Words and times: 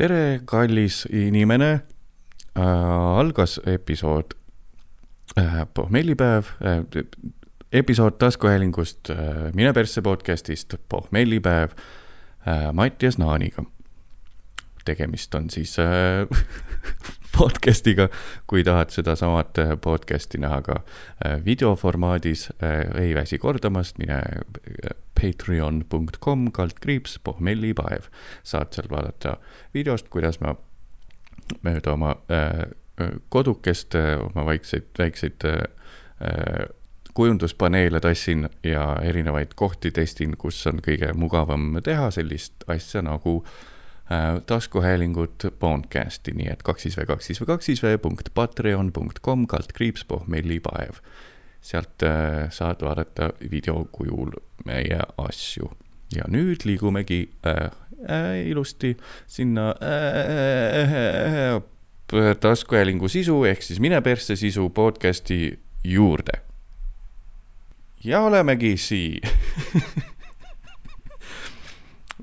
tere, 0.00 0.40
kallis 0.48 1.04
inimene 1.12 1.70
äh,. 2.56 3.18
algas 3.20 3.60
episood 3.66 4.32
äh, 5.38 5.66
pohmellipäev 5.74 6.46
äh,, 6.64 7.04
episood 7.72 8.16
taskuhäälingust 8.18 9.10
äh, 9.10 9.52
Mine 9.54 9.72
persse 9.72 10.02
podcast'ist 10.02 10.74
pohmellipäev 10.88 11.76
äh, 12.46 12.72
Mattias 12.72 13.18
Naaniga. 13.18 13.64
tegemist 14.84 15.34
on 15.34 15.50
siis 15.50 15.78
äh, 15.78 16.26
podcast'iga, 17.38 18.08
kui 18.46 18.64
tahad 18.64 18.90
sedasamat 18.90 19.58
äh, 19.58 19.76
podcast'i 19.84 20.40
näha 20.40 20.62
ka 20.62 20.80
äh, 20.80 21.44
videoformaadis 21.44 22.48
äh,, 22.62 23.02
ei 23.04 23.14
väsi 23.14 23.38
kordamast, 23.38 23.98
mine 23.98 24.22
patreon.com 25.20 26.50
kaldkriips 26.52 27.18
pohmellipaev. 27.24 28.10
saad 28.42 28.72
seal 28.74 28.90
vaadata 28.90 29.36
videost, 29.74 30.08
kuidas 30.08 30.40
ma 30.40 30.56
mööda 31.62 31.92
oma 31.92 32.16
äh, 32.30 32.70
kodukest 33.28 33.94
äh, 33.94 34.18
oma 34.20 34.46
väikseid, 34.46 34.90
väikseid 34.98 35.44
äh, 35.44 36.68
kujunduspaneele 37.14 38.00
tassin 38.00 38.48
ja 38.64 38.96
erinevaid 39.02 39.54
kohti 39.54 39.90
testin, 39.90 40.36
kus 40.36 40.66
on 40.66 40.80
kõige 40.84 41.12
mugavam 41.14 41.80
teha 41.84 42.10
sellist 42.14 42.64
asja 42.70 43.02
nagu 43.02 43.40
äh, 43.42 44.38
taskuhäälingut 44.46 45.50
podcast'i, 45.58 46.34
nii 46.36 46.52
et 46.52 46.62
kaks 46.66 46.86
siis 46.86 46.98
V, 46.98 47.06
kaks 47.10 47.30
siis 47.30 47.42
V, 47.42 47.48
kaks 47.50 47.72
siis 47.72 47.82
V 47.82 47.96
punkt 48.02 48.32
patreon.com 48.34 49.46
kaldkriips 49.46 50.04
pohmellipaev. 50.04 51.02
Sealt 51.60 52.02
äh, 52.02 52.48
saad 52.50 52.82
vaadata 52.82 53.30
video 53.50 53.84
kujul 53.92 54.32
meie 54.64 55.00
asju. 55.18 55.70
ja 56.16 56.24
nüüd 56.28 56.64
liigumegi 56.66 57.30
äh, 57.46 57.70
äh, 58.08 58.48
ilusti 58.48 58.96
sinna 59.26 59.70
äh, 59.70 61.54
äh, 61.54 62.36
taskuhäälingu 62.40 63.08
sisu 63.08 63.44
ehk 63.44 63.62
siis 63.62 63.80
Mine 63.80 64.00
persse 64.00 64.36
sisu 64.36 64.70
podcast'i 64.70 65.58
juurde. 65.84 66.32
ja 68.04 68.20
olemegi 68.20 68.76
siin 68.76 69.20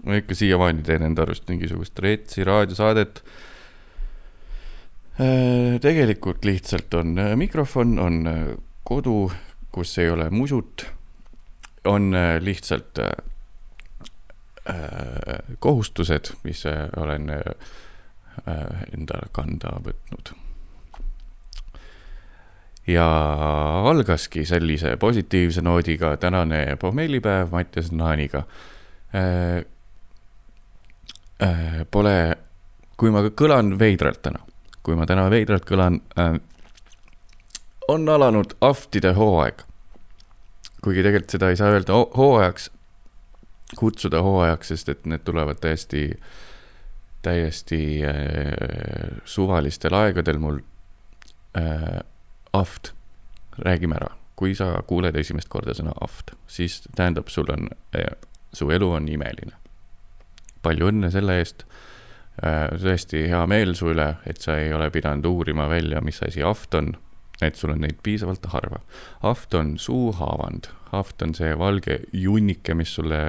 ma 0.06 0.16
ikka 0.18 0.36
siiamaani 0.36 0.84
teen 0.84 1.04
enda 1.04 1.22
arust 1.22 1.50
mingisugust 1.50 2.00
retsi 2.00 2.44
raadiosaadet. 2.44 3.24
tegelikult 5.82 6.46
lihtsalt 6.46 6.94
on 6.94 7.16
mikrofon, 7.36 8.00
on 8.00 8.26
kodu, 8.88 9.32
kus 9.72 9.98
ei 10.00 10.10
ole 10.10 10.30
musut 10.32 10.88
on 11.88 12.16
äh, 12.16 12.42
lihtsalt 12.42 13.00
äh, 13.00 13.10
äh, 14.70 15.56
kohustused, 15.60 16.34
mis 16.44 16.64
olen 16.98 17.32
enda 18.94 19.22
kanda 19.32 19.72
võtnud. 19.82 20.30
ja 22.88 23.06
algaski 23.90 24.46
sellise 24.46 24.94
positiivse 24.98 25.62
noodiga 25.66 26.14
tänane 26.18 26.78
pohmellipäev 26.80 27.50
Mattias 27.52 27.90
Naaniga. 27.92 28.44
Pole, 31.92 32.14
kui 32.98 33.12
ma 33.12 33.26
kõlan 33.42 33.74
veidralt 33.80 34.22
täna, 34.22 34.40
kui 34.84 34.96
ma 34.96 35.10
täna 35.10 35.26
veidralt 35.34 35.66
kõlan, 35.68 36.00
on 37.88 38.10
alanud 38.10 38.54
aftide 38.62 39.14
hooaeg 39.14 39.68
kuigi 40.84 41.04
tegelikult 41.04 41.34
seda 41.36 41.50
ei 41.52 41.58
saa 41.60 41.72
öelda 41.74 41.96
hooajaks, 42.18 42.70
kutsuda 43.80 44.22
hooajaks, 44.24 44.74
sest 44.74 44.92
et 44.94 45.08
need 45.10 45.26
tulevad 45.28 45.60
täiesti, 45.62 46.04
täiesti 47.26 47.82
äh, 48.08 49.18
suvalistel 49.26 49.98
aegadel 49.98 50.40
mul 50.42 50.62
äh,. 51.58 52.00
ahv, 52.54 52.94
räägime 53.60 53.98
ära, 53.98 54.14
kui 54.36 54.56
sa 54.56 54.72
kuuled 54.88 55.18
esimest 55.20 55.50
korda 55.52 55.76
sõna 55.78 55.92
ahv, 56.02 56.32
siis 56.48 56.80
tähendab, 56.96 57.28
sul 57.34 57.50
on 57.54 57.68
äh,, 57.98 58.14
su 58.54 58.70
elu 58.72 58.92
on 58.92 59.10
imeline. 59.12 59.58
palju 60.62 60.88
õnne 60.94 61.12
selle 61.12 61.40
eest 61.42 61.66
äh,, 61.66 62.70
tõesti 62.78 63.28
hea 63.28 63.44
meel 63.50 63.76
su 63.76 63.92
üle, 63.92 64.14
et 64.26 64.40
sa 64.42 64.56
ei 64.62 64.72
ole 64.74 64.90
pidanud 64.94 65.26
uurima 65.26 65.68
välja, 65.70 66.02
mis 66.02 66.22
asi 66.24 66.46
ahv 66.46 66.80
on 66.80 66.94
et 67.42 67.56
sul 67.56 67.74
on 67.74 67.82
neid 67.82 68.00
piisavalt 68.04 68.46
harva. 68.54 68.80
aft 69.24 69.54
on 69.54 69.78
suuhaavand, 69.78 70.70
aft 70.92 71.22
on 71.22 71.36
see 71.38 71.58
valge 71.58 72.00
junnike, 72.14 72.74
mis 72.74 72.96
sulle 72.96 73.20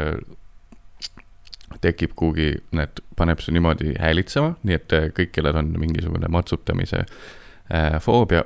tekib 1.81 2.15
kuhugi, 2.17 2.53
need 2.73 3.03
paneb 3.17 3.43
su 3.45 3.53
niimoodi 3.53 3.95
häälitsema, 4.01 4.55
nii 4.63 4.77
et 4.79 4.95
äh, 4.97 5.11
kõik, 5.15 5.33
kellel 5.37 5.59
on 5.61 5.75
mingisugune 5.81 6.31
matsutamise 6.33 7.05
äh, 7.05 7.99
foobia 8.01 8.45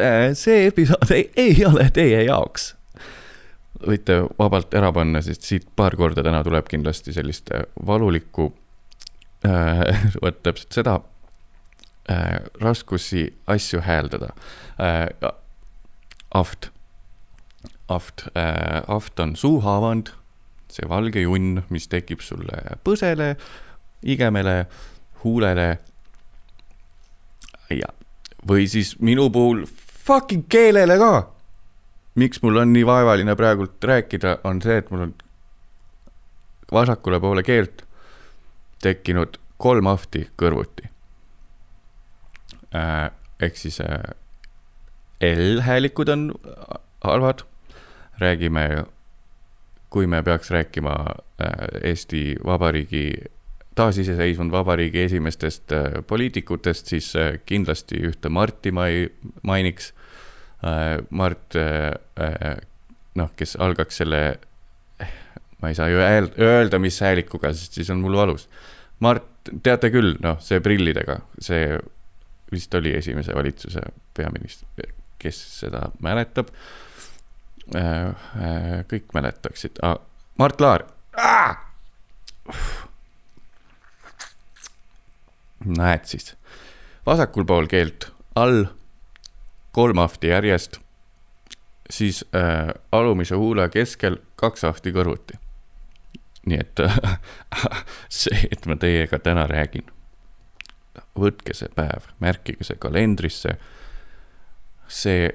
äh,. 0.00 0.32
see 0.34 0.66
episood 0.66 1.12
ei, 1.14 1.30
ei 1.36 1.64
ole 1.66 1.88
teie 1.94 2.24
jaoks. 2.26 2.74
võite 3.86 4.22
vabalt 4.38 4.74
ära 4.74 4.90
panna, 4.92 5.22
sest 5.22 5.46
siit 5.46 5.68
paar 5.76 5.96
korda 5.96 6.24
täna 6.26 6.42
tuleb 6.44 6.68
kindlasti 6.68 7.14
sellist 7.14 7.54
äh, 7.54 7.68
valulikku 7.86 8.50
äh,, 9.46 9.86
vot 10.22 10.42
täpselt 10.42 10.82
seda 10.82 10.98
äh, 12.10 12.40
raskusi 12.60 13.34
asju 13.46 13.80
hääldada 13.80 14.32
äh,. 14.80 15.32
aft, 16.34 16.70
aft 17.88 18.26
äh,, 18.36 18.82
aft 18.86 19.20
on 19.20 19.36
suuhaavand, 19.36 20.10
see 20.68 20.88
valge 20.88 21.22
junn, 21.22 21.62
mis 21.70 21.88
tekib 21.88 22.20
sulle 22.20 22.78
põsele, 22.84 23.36
igemele, 24.02 24.66
huulele. 25.24 25.78
ja, 27.70 27.88
või 28.48 28.66
siis 28.70 28.96
minu 28.98 29.30
puhul 29.30 29.64
fucking 30.06 30.46
keelele 30.48 30.98
ka. 30.98 31.30
miks 32.14 32.42
mul 32.42 32.56
on 32.62 32.72
nii 32.72 32.86
vaevaline 32.86 33.36
praegult 33.36 33.84
rääkida, 33.84 34.38
on 34.44 34.62
see, 34.62 34.76
et 34.78 34.90
mul 34.90 35.08
on 35.08 35.14
vasakule 36.72 37.20
poole 37.20 37.42
keelt 37.42 37.82
tekkinud 38.82 39.38
kolm 39.56 39.86
ahti 39.86 40.28
kõrvuti 40.38 40.95
ehk 42.74 43.56
siis 43.56 43.80
äh, 43.80 44.00
L-häälikud 45.20 46.08
on 46.08 46.32
halvad. 47.04 47.44
räägime, 48.18 48.84
kui 49.90 50.06
me 50.06 50.22
peaks 50.22 50.50
rääkima 50.50 50.94
äh, 51.40 51.50
Eesti 51.82 52.36
Vabariigi, 52.44 53.12
taasiseseisvunud 53.74 54.52
vabariigi 54.52 55.02
esimestest 55.02 55.72
poliitikutest, 56.06 56.86
siis 56.86 57.12
kindlasti 57.46 58.00
ühte 58.08 58.28
Marti 58.28 58.72
ma 58.72 58.86
ei 58.86 59.12
mainiks. 59.42 59.92
Mart, 61.10 61.54
noh, 63.14 63.28
kes 63.36 63.52
algaks 63.60 64.00
selle, 64.00 64.38
ma 65.60 65.68
ei 65.68 65.76
saa 65.76 65.90
ju 65.92 66.00
öelda, 66.00 66.80
mis 66.80 66.96
häälikuga, 67.04 67.52
sest 67.52 67.76
siis 67.76 67.90
on 67.92 68.00
mul 68.00 68.16
valus. 68.16 68.48
Mart, 69.04 69.28
teate 69.62 69.92
küll, 69.92 70.16
noh, 70.24 70.40
see 70.40 70.64
prillidega, 70.64 71.20
see 71.36 71.76
vist 72.52 72.74
oli 72.74 72.96
esimese 72.96 73.34
valitsuse 73.34 73.80
peaminister, 74.14 74.92
kes 75.18 75.60
seda 75.60 75.88
mäletab. 76.02 76.50
Äh, 77.74 78.06
äh, 78.06 78.84
kõik 78.86 79.10
mäletaksid 79.14 79.80
ah,, 79.82 79.98
Mart 80.38 80.60
Laar 80.60 80.84
ah!. 81.18 81.56
näed 85.66 86.04
siis, 86.06 86.36
vasakul 87.06 87.42
pool 87.42 87.66
keelt 87.66 88.06
all, 88.38 88.68
kolm 89.74 89.98
ahti 89.98 90.30
järjest, 90.30 90.78
siis 91.90 92.22
äh, 92.30 92.70
alumise 92.92 93.34
huule 93.34 93.66
keskel 93.74 94.20
kaks 94.38 94.64
ahti 94.70 94.94
kõrvuti. 94.94 95.40
nii 96.46 96.62
et 96.62 96.86
see, 98.22 98.46
et 98.46 98.70
ma 98.70 98.78
teiega 98.78 99.18
täna 99.18 99.50
räägin 99.50 99.90
võtke 101.20 101.54
see 101.54 101.68
päev, 101.74 102.08
märkige 102.20 102.64
see 102.64 102.78
kalendrisse. 102.78 103.56
see 104.88 105.30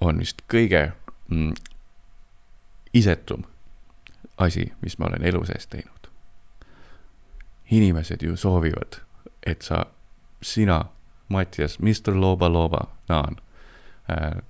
on 0.00 0.18
vist 0.18 0.42
kõige 0.48 0.92
mm, 1.28 1.52
isetum 2.94 3.44
asi, 4.40 4.72
mis 4.80 4.98
ma 4.98 5.06
olen 5.06 5.24
elu 5.24 5.44
sees 5.44 5.66
teinud. 5.66 6.08
inimesed 7.70 8.22
ju 8.22 8.36
soovivad, 8.36 9.00
et 9.46 9.62
sa, 9.62 9.84
sina, 10.42 10.84
Mattias, 11.28 11.78
Mr 11.78 12.14
Looba 12.14 12.48
Looba, 12.52 12.88
Naan 13.08 13.36
äh,, 14.10 14.42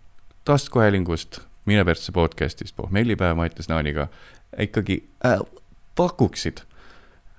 taskuhäälingust, 0.44 1.40
Mine 1.66 1.84
persse 1.84 2.12
podcast'ist, 2.12 2.76
pohmellipäev 2.76 3.36
Mattias 3.36 3.68
Naaniga 3.68 4.08
ikkagi 4.58 5.08
äh, 5.26 5.40
pakuksid 5.96 6.60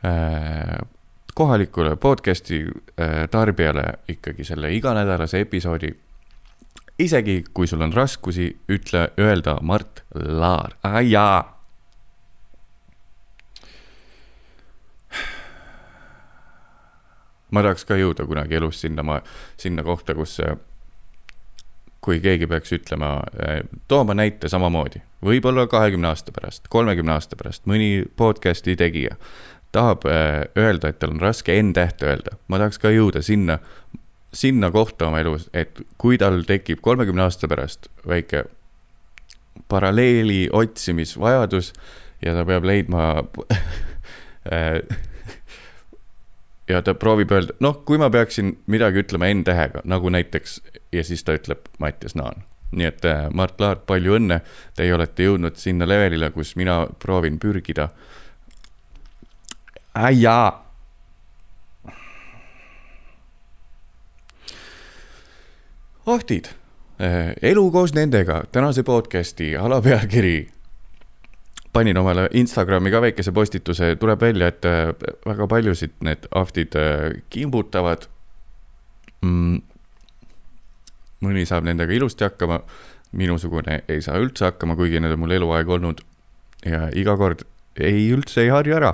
äh, 0.06 0.88
kohalikule 1.36 1.96
podcast'i 1.96 2.66
äh, 2.66 3.30
tarbijale 3.32 3.84
ikkagi 4.08 4.44
selle 4.44 4.74
iganädalase 4.74 5.40
episoodi. 5.40 5.96
isegi 7.00 7.44
kui 7.54 7.68
sul 7.68 7.82
on 7.82 7.94
raskusi, 7.94 8.58
ütle, 8.70 9.12
öelda 9.20 9.58
Mart 9.62 10.04
Laar 10.16 10.72
jaa. 11.04 11.62
ma 17.52 17.62
tahaks 17.62 17.86
ka 17.86 17.96
jõuda 18.00 18.26
kunagi 18.28 18.56
elus 18.56 18.82
sinna, 18.82 19.04
ma, 19.04 19.22
sinna 19.58 19.84
kohta, 19.84 20.16
kus 20.16 20.38
kui 22.02 22.20
keegi 22.20 22.48
peaks 22.48 22.72
ütlema, 22.74 23.10
tooma 23.88 24.16
näite 24.18 24.50
samamoodi, 24.50 25.02
võib-olla 25.26 25.68
kahekümne 25.68 26.08
aasta 26.08 26.32
pärast, 26.32 26.70
kolmekümne 26.70 27.12
aasta 27.12 27.36
pärast, 27.36 27.68
mõni 27.70 28.06
podcast'i 28.18 28.76
tegija 28.80 29.18
tahab 29.72 30.06
öelda, 30.58 30.90
et 30.90 31.00
tal 31.00 31.14
on 31.16 31.22
raske 31.22 31.56
N-tähte 31.62 32.06
öelda, 32.10 32.36
ma 32.52 32.60
tahaks 32.60 32.80
ka 32.82 32.92
jõuda 32.92 33.22
sinna, 33.24 33.60
sinna 34.34 34.72
kohta 34.72 35.08
oma 35.08 35.20
elus, 35.24 35.50
et 35.54 35.82
kui 36.02 36.18
tal 36.20 36.44
tekib 36.48 36.82
kolmekümne 36.84 37.24
aasta 37.24 37.48
pärast 37.52 37.88
väike 38.08 38.46
paralleeli 39.72 40.50
otsimisvajadus 40.52 41.74
ja 42.26 42.36
ta 42.36 42.46
peab 42.48 42.64
leidma 42.68 43.02
ja 46.72 46.82
ta 46.84 46.96
proovib 46.96 47.32
öelda, 47.32 47.54
noh, 47.64 47.82
kui 47.88 47.98
ma 48.02 48.10
peaksin 48.12 48.58
midagi 48.72 49.04
ütlema 49.06 49.32
N-tähega, 49.34 49.80
nagu 49.88 50.10
näiteks, 50.12 50.62
ja 50.92 51.04
siis 51.04 51.24
ta 51.24 51.32
ütleb 51.40 51.60
Mattias 51.80 52.16
Naan. 52.20 52.44
nii 52.72 52.88
et 52.88 53.06
äh, 53.06 53.26
Mart 53.36 53.60
Laart, 53.60 53.82
palju 53.84 54.14
õnne, 54.16 54.38
teie 54.80 54.94
olete 54.96 55.24
jõudnud 55.26 55.58
sinna 55.60 55.84
levelile, 55.88 56.30
kus 56.32 56.56
mina 56.56 56.88
proovin 57.00 57.40
pürgida 57.40 57.84
äh,. 57.84 58.21
Jaa. 60.12 60.68
ohtid 66.06 66.46
äh,, 67.02 67.36
elu 67.42 67.72
koos 67.72 67.94
nendega, 67.94 68.44
tänase 68.52 68.84
podcast'i 68.84 69.56
alapealkiri 69.58 70.52
panin 71.74 71.98
omale 71.98 72.30
Instagrami 72.34 72.92
ka 72.92 73.02
väikese 73.02 73.32
postituse, 73.32 73.96
tuleb 73.96 74.22
välja, 74.22 74.48
et 74.48 74.66
äh, 74.66 74.94
väga 75.26 75.48
paljusid 75.48 75.94
need 76.04 76.28
ahvtid 76.32 76.76
äh, 76.76 77.22
kimbutavad 77.30 78.08
mm,. 79.22 79.62
mõni 81.22 81.46
saab 81.46 81.68
nendega 81.68 81.94
ilusti 81.94 82.26
hakkama, 82.26 82.62
minusugune 83.12 83.84
ei 83.88 84.02
saa 84.02 84.20
üldse 84.20 84.50
hakkama, 84.50 84.76
kuigi 84.76 85.00
need 85.00 85.14
on 85.16 85.22
mul 85.22 85.38
eluaeg 85.38 85.70
olnud. 85.70 86.02
ja 86.66 86.90
iga 86.94 87.16
kord 87.18 87.46
ei, 87.76 88.10
üldse 88.14 88.42
ei 88.42 88.50
harju 88.50 88.76
ära. 88.78 88.94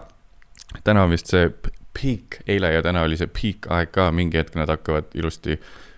Täna 0.83 1.03
on 1.03 1.13
vist 1.15 1.31
see 1.33 1.49
peak, 1.97 2.41
eile 2.47 2.73
ja 2.73 2.81
täna 2.85 3.01
oli 3.07 3.17
see 3.17 3.29
peak 3.31 3.69
aeg 3.73 3.91
ka, 3.95 4.11
mingi 4.11 4.37
hetk 4.37 4.55
nad 4.59 4.69
hakkavad 4.69 5.13
ilusti 5.17 5.57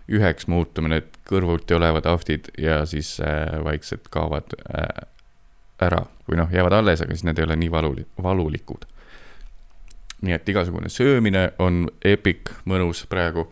üheks 0.10 0.48
muutuma, 0.50 0.90
need 0.90 1.10
kõrvuti 1.30 1.76
olevad 1.78 2.08
ahvtid 2.10 2.50
ja 2.58 2.82
siis 2.90 3.18
äh, 3.22 3.60
vaikselt 3.64 4.08
kaovad 4.14 4.56
äh, 4.58 5.08
ära 5.82 6.04
või 6.28 6.40
noh, 6.40 6.50
jäävad 6.52 6.80
alles, 6.80 7.04
aga 7.04 7.16
siis 7.16 7.26
need 7.28 7.40
ei 7.40 7.46
ole 7.46 7.60
nii 7.60 7.72
valu, 7.72 7.94
valulikud. 8.24 8.88
nii 10.22 10.34
et 10.36 10.50
igasugune 10.50 10.90
söömine 10.90 11.52
on 11.64 11.88
epic 12.04 12.52
mõnus 12.68 13.06
praegu, 13.10 13.48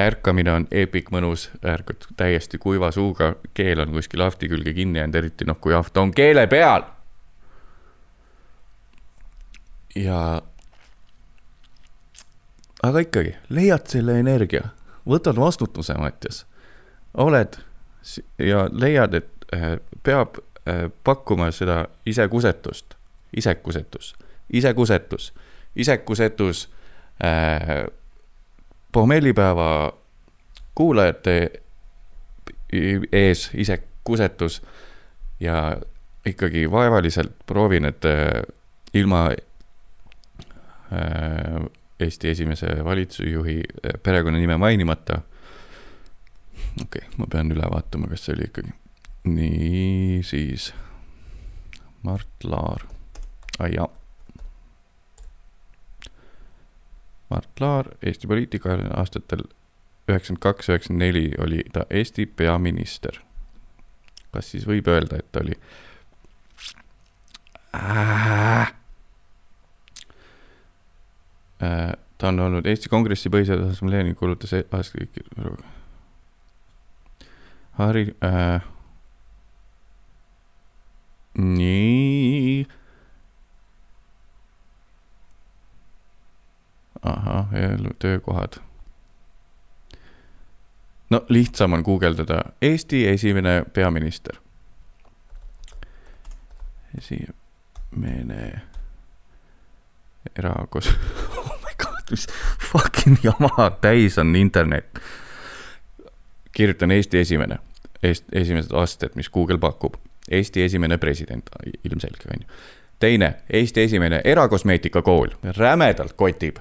ärkamine 0.00 0.52
on 0.52 0.66
epic 0.70 1.10
mõnus, 1.10 1.48
ärkad 1.64 2.06
täiesti 2.16 2.58
kuiva 2.58 2.92
suuga, 2.92 3.34
keel 3.54 3.80
on 3.82 3.92
kuskil 3.96 4.22
ahvti 4.22 4.48
külge 4.48 4.72
kinni 4.72 5.00
jäänud, 5.00 5.18
eriti 5.18 5.48
noh, 5.48 5.58
kui 5.60 5.74
ahv 5.74 5.90
on 5.96 6.14
keele 6.14 6.46
peal. 6.46 6.84
ja 9.94 10.42
aga 12.82 13.04
ikkagi, 13.04 13.34
leiad 13.48 13.86
selle 13.86 14.18
energia, 14.20 14.68
võtad 15.08 15.38
vastutuse, 15.38 15.94
Mattias, 15.98 16.44
oled 17.14 17.58
ja 18.38 18.66
leiad, 18.72 19.14
et 19.14 19.52
eh, 19.52 19.76
peab 20.02 20.40
Äh, 20.68 20.90
pakkuma 21.04 21.50
seda 21.50 21.88
isekusetust, 22.06 22.94
isekusetus, 23.36 24.14
isekusetus, 24.52 25.34
isekusetus 25.76 26.70
äh, 27.24 27.86
pohmellipäeva 28.92 29.92
kuulajate 30.74 31.50
ees 33.12 33.50
isekusetus. 33.54 34.62
Ja 35.40 35.76
ikkagi 36.26 36.70
vaevaliselt 36.70 37.32
proovin, 37.46 37.84
et 37.84 38.04
äh, 38.04 38.42
ilma 38.94 39.30
äh, 40.92 41.66
Eesti 42.02 42.32
esimese 42.34 42.76
valitsusjuhi 42.84 43.58
äh, 43.62 43.98
perekonnanime 44.02 44.56
mainimata. 44.56 45.22
okei 46.82 47.02
okay,, 47.06 47.18
ma 47.18 47.26
pean 47.30 47.52
üle 47.52 47.66
vaatama, 47.70 48.10
kas 48.12 48.26
see 48.26 48.36
oli 48.36 48.48
ikkagi 48.50 48.72
niisiis, 49.24 50.74
Mart 52.02 52.44
Laar, 52.44 52.86
ai 53.58 53.74
jaa. 53.74 53.88
Mart 57.30 57.60
Laar, 57.60 57.86
Eesti 58.02 58.26
poliitika 58.26 58.74
aastatel 58.96 59.46
üheksakümmend 60.10 60.42
kaks, 60.42 60.68
üheksakümmend 60.68 61.06
neli 61.06 61.30
oli 61.38 61.62
ta 61.72 61.86
Eesti 61.90 62.26
peaminister. 62.26 63.22
kas 64.32 64.50
siis 64.50 64.64
võib 64.66 64.86
öelda, 64.88 65.18
et 65.20 65.26
ta 65.32 65.40
oli 65.42 65.52
äh,? 67.76 68.72
Ta 72.18 72.28
on 72.28 72.40
olnud 72.40 72.66
Eesti 72.66 72.88
Kongressi 72.88 73.30
põhiseaduse 73.30 73.76
assamblee 73.76 74.02
ning 74.06 74.18
kuulutas 74.18 74.52
e-, 74.52 74.66
Harri- 77.78 78.16
äh,, 78.24 78.62
nii. 81.34 82.66
ahah, 87.02 87.46
töökohad. 87.98 88.60
no 91.10 91.26
lihtsam 91.28 91.72
on 91.72 91.82
guugeldada 91.82 92.44
Eesti 92.62 93.08
esimene 93.08 93.64
peaminister. 93.74 94.36
esimene 96.98 98.62
erakos 100.38 100.88
oh 101.38 101.58
my 101.64 101.74
god, 101.84 102.04
mis 102.10 102.26
fucking 102.72 103.18
jama 103.22 103.70
täis 103.80 104.18
on 104.18 104.36
internet. 104.36 104.98
kirjutan 106.52 106.90
Eesti 106.90 107.18
esimene, 107.18 107.58
esimesed 108.32 108.74
asted, 108.76 109.14
mis 109.14 109.30
Google 109.30 109.58
pakub 109.58 109.96
Eesti 110.30 110.62
esimene 110.62 110.98
president, 110.98 111.50
ilmselge, 111.84 112.24
on 112.30 112.40
ju. 112.40 112.46
teine, 112.98 113.34
Eesti 113.50 113.82
esimene 113.82 114.20
erakosmeetikakool, 114.24 115.28
rämedalt 115.56 116.12
kotib. 116.12 116.56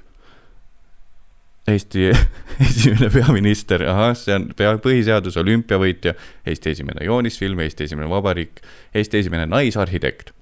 Eesti 1.68 2.10
esimene 2.70 3.10
peaminister, 3.14 3.84
ahah, 3.90 4.16
see 4.18 4.34
on 4.36 4.50
pea, 4.58 4.74
põhiseadus, 4.82 5.38
olümpiavõitja, 5.38 6.16
Eesti 6.46 6.74
esimene 6.74 7.06
joonisfilm, 7.06 7.60
Eesti 7.62 7.86
esimene 7.86 8.10
vabariik, 8.10 8.64
Eesti 8.96 9.22
esimene 9.22 9.46
naisarhitekt, 9.46 10.34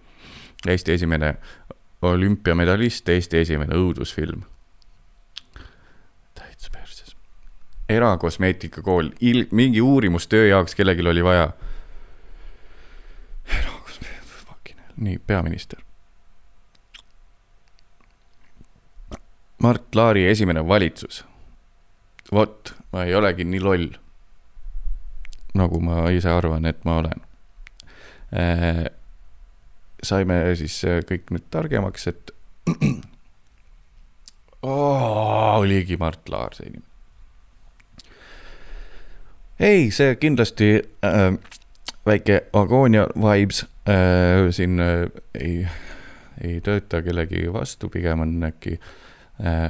Eesti 0.68 0.96
esimene 0.96 1.36
olümpiamedalist, 2.02 3.10
Eesti 3.10 3.38
esimene 3.38 3.76
õudusfilm. 3.76 4.42
täitsa 6.34 6.70
perses. 6.72 7.16
erakosmeetikakool, 7.90 9.10
il-, 9.20 9.48
mingi 9.52 9.82
uurimustöö 9.82 10.48
jaoks 10.48 10.76
kellelgi 10.76 11.08
oli 11.08 11.24
vaja 11.24 11.52
nii, 15.00 15.20
peaminister. 15.20 15.80
Mart 19.64 19.96
Laari 19.96 20.28
esimene 20.28 20.68
valitsus. 20.68 21.26
vot, 22.32 22.76
ma 22.94 23.04
ei 23.04 23.16
olegi 23.16 23.44
nii 23.44 23.60
loll. 23.60 23.88
nagu 25.54 25.80
ma 25.82 26.10
ise 26.14 26.30
arvan, 26.30 26.66
et 26.66 26.86
ma 26.86 26.98
olen 26.98 27.22
äh,. 28.34 28.99
Saime 30.04 30.42
siis 30.60 30.82
äh, 30.88 31.02
kõik 31.08 31.32
nüüd 31.34 31.48
targemaks, 31.52 32.08
et 32.12 32.32
oh, 34.62 35.60
oligi 35.60 35.98
Mart 36.00 36.30
Laar 36.30 36.56
see 36.58 36.70
inimene. 36.70 36.86
ei, 39.60 39.90
see 39.92 40.16
kindlasti 40.22 40.72
äh, 40.80 41.34
väike 42.08 42.42
agoonia 42.54 43.08
vibes 43.16 43.66
äh, 43.90 44.48
siin 44.56 44.80
äh, 44.80 45.08
ei, 45.36 45.68
ei 46.44 46.62
tööta 46.64 47.04
kellegi 47.06 47.48
vastu, 47.54 47.90
pigem 47.92 48.24
on 48.24 48.38
äkki 48.50 48.78
äh, 49.44 49.70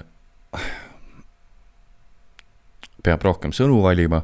peab 3.04 3.24
rohkem 3.24 3.54
sõnu 3.56 3.82
valima 3.84 4.24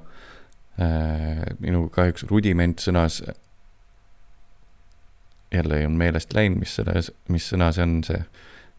äh,. 0.82 1.44
minu 1.64 1.88
kahjuks 1.94 2.26
rudiment 2.30 2.82
sõnas, 2.84 3.22
jälle 5.54 5.86
on 5.88 5.98
meelest 6.00 6.34
läinud, 6.34 6.60
mis 6.60 6.75
sõna, 6.80 7.02
mis 7.30 7.50
sõna 7.52 7.72
see 7.75 7.84
on, 7.86 7.98
see 8.04 8.22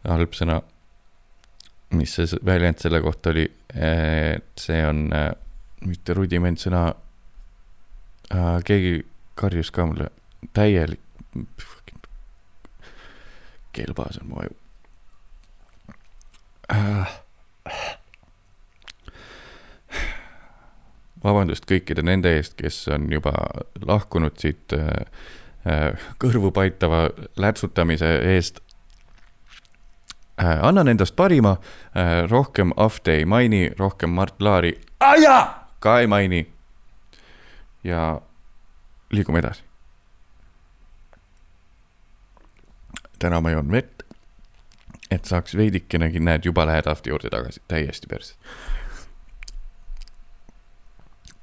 halb 0.07 0.33
sõna. 0.37 0.61
mis 1.95 2.13
see 2.15 2.39
väljend 2.45 2.81
selle 2.83 2.99
kohta 3.01 3.31
oli, 3.31 3.45
see 4.59 4.79
on 4.85 5.05
äh, 5.15 5.29
mitte 5.87 6.13
rudiment 6.13 6.59
sõna 6.59 6.87
äh,, 6.91 8.57
keegi 8.67 9.05
karjus 9.35 9.71
ka 9.71 9.85
mulle 9.85 10.09
täielik 10.53 10.99
keelbaas 13.77 14.17
on 14.21 14.27
mu 14.29 14.41
aju 14.41 14.55
äh.. 16.73 17.17
vabandust 21.23 21.67
kõikide 21.69 22.05
nende 22.05 22.33
eest, 22.37 22.55
kes 22.59 22.87
on 22.93 23.09
juba 23.11 23.33
lahkunud 23.85 24.37
siit 24.41 24.73
äh, 24.77 24.89
äh, 25.67 26.07
kõrvu 26.23 26.51
paitava 26.51 27.09
läpsutamise 27.37 28.09
eest 28.33 28.59
äh,. 30.41 30.59
annan 30.61 30.87
endast 30.87 31.15
parima 31.15 31.57
äh,, 31.57 32.29
rohkem 32.29 32.73
Ahte 32.77 33.19
ei 33.19 33.25
maini, 33.25 33.71
rohkem 33.79 34.09
Mart 34.09 34.41
Laari 34.41 34.79
ka 35.79 35.99
ei 35.99 36.07
maini. 36.07 36.47
ja 37.83 38.21
liigume 39.11 39.39
edasi. 39.39 39.63
täna 43.19 43.41
ma 43.41 43.51
joon 43.51 43.71
vett, 43.71 44.03
et 45.11 45.25
saaks 45.25 45.55
veidikenegi, 45.57 46.19
näed, 46.19 46.45
juba 46.45 46.65
lähed 46.65 46.87
Ahti 46.87 47.09
juurde 47.09 47.29
tagasi, 47.29 47.61
täiesti 47.67 48.07
perse 48.07 48.35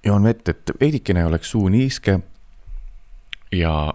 joon 0.04 0.24
vett, 0.24 0.48
et 0.48 0.70
veidikene 0.80 1.24
oleks 1.26 1.50
suu 1.50 1.68
niiske 1.68 2.18
ja 3.52 3.94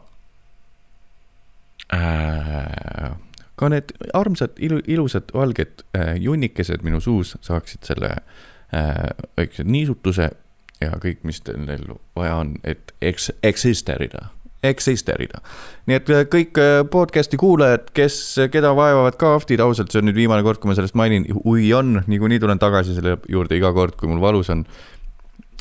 äh, 1.94 3.12
ka 3.60 3.70
need 3.70 3.94
armsad 4.14 4.60
ilu, 4.64 4.80
ilusad 4.88 5.34
valged 5.36 5.84
äh, 5.98 6.16
junnikesed 6.22 6.84
minu 6.86 7.02
suus 7.04 7.36
saaksid 7.46 7.88
selle 7.88 8.16
äh, 8.16 9.10
väikse 9.38 9.66
niisutuse 9.68 10.30
ja 10.80 10.96
kõik, 11.02 11.24
mis 11.28 11.42
teil 11.44 11.88
vaja 12.18 12.40
on, 12.40 12.54
et 12.64 12.94
eks-, 13.04 13.32
eksisteerida, 13.44 14.30
eksisteerida. 14.64 15.42
nii 15.90 15.98
et 16.00 16.12
äh, 16.14 16.24
kõik 16.32 16.60
äh, 16.62 16.84
podcast'i 16.92 17.40
kuulajad, 17.42 17.90
kes, 17.96 18.20
keda 18.54 18.72
vaevavad 18.78 19.18
ka 19.20 19.34
aftid, 19.40 19.64
ausalt, 19.64 19.92
see 19.92 20.04
on 20.04 20.10
nüüd 20.10 20.20
viimane 20.22 20.46
kord, 20.46 20.62
kui 20.62 20.72
ma 20.72 20.78
sellest 20.78 20.98
mainin, 21.00 21.28
kui 21.34 21.68
on, 21.76 22.00
niikuinii 22.08 22.40
tulen 22.44 22.62
tagasi 22.62 22.96
selle 22.98 23.18
juurde 23.28 23.60
iga 23.60 23.74
kord, 23.76 23.98
kui 24.00 24.12
mul 24.12 24.24
valus 24.24 24.52
on 24.56 24.64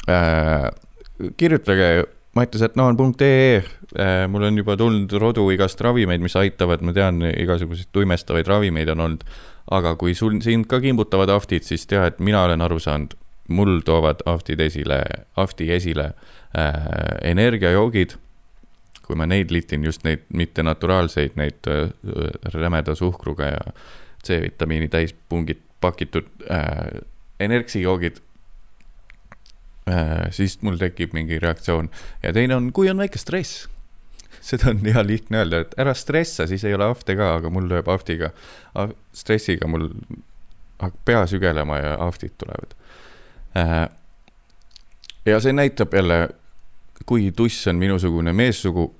äh,. 0.06 0.68
kirjutage 1.36 2.06
mattisetnoon.ee 2.34 3.56
äh,, 3.56 4.28
mul 4.28 4.42
on 4.42 4.58
juba 4.58 4.76
tulnud 4.76 5.12
rodu 5.20 5.48
igast 5.50 5.80
ravimeid, 5.80 6.22
mis 6.22 6.36
aitavad, 6.36 6.82
ma 6.84 6.92
tean, 6.92 7.22
igasuguseid 7.30 7.90
tuimestavaid 7.92 8.46
ravimeid 8.46 8.92
on 8.94 9.00
olnud. 9.06 9.24
aga 9.70 9.96
kui 10.00 10.14
sul, 10.16 10.38
sind 10.40 10.64
ka 10.64 10.80
kimbutavad 10.80 11.28
aftid, 11.28 11.66
siis 11.66 11.82
tea, 11.86 12.06
et 12.08 12.20
mina 12.24 12.40
olen 12.46 12.62
aru 12.64 12.78
saanud, 12.80 13.12
mul 13.52 13.82
toovad 13.84 14.22
aftid 14.24 14.60
esile, 14.64 15.02
afti 15.36 15.68
esile 15.72 16.12
äh, 16.56 16.72
energiajoogid. 17.22 18.16
kui 19.08 19.16
ma 19.16 19.24
neid 19.24 19.48
litin, 19.52 19.84
just 19.84 20.02
neid 20.04 20.26
mittenaturaalseid, 20.36 21.36
neid 21.36 21.68
äh, 21.68 21.88
rämeda 22.54 22.94
suhkruga 22.94 23.46
ja 23.54 23.60
C-vitamiini 24.24 24.88
täis 24.88 25.14
pungid, 25.28 25.60
pakitud 25.80 26.28
äh, 26.50 27.00
energiajoogid 27.40 28.20
siis 30.34 30.58
mul 30.62 30.78
tekib 30.80 31.14
mingi 31.16 31.38
reaktsioon. 31.38 31.90
ja 32.22 32.32
teine 32.32 32.56
on, 32.56 32.72
kui 32.72 32.90
on 32.90 32.98
väike 32.98 33.18
stress. 33.18 33.68
seda 34.40 34.70
on 34.70 34.82
hea 34.86 35.04
lihtne 35.06 35.42
öelda, 35.42 35.62
et 35.64 35.74
ära 35.80 35.94
stressa, 35.94 36.46
siis 36.46 36.64
ei 36.64 36.74
ole 36.74 36.88
ahte 36.88 37.16
ka, 37.16 37.34
aga 37.40 37.50
mul 37.52 37.68
lööb 37.70 37.88
ahtiga, 37.92 38.30
stressiga 39.12 39.68
mul 39.68 39.88
hakkab 40.78 41.00
pea 41.04 41.24
sügelema 41.26 41.78
ja 41.78 41.96
ahtid 42.06 42.36
tulevad. 42.38 42.74
Äh, 43.58 43.88
ja 45.26 45.40
see 45.40 45.52
näitab 45.52 45.94
jälle, 45.94 46.28
kui 47.06 47.32
tuss 47.32 47.66
on 47.66 47.76
minusugune 47.76 48.32
meessugu, 48.32 48.94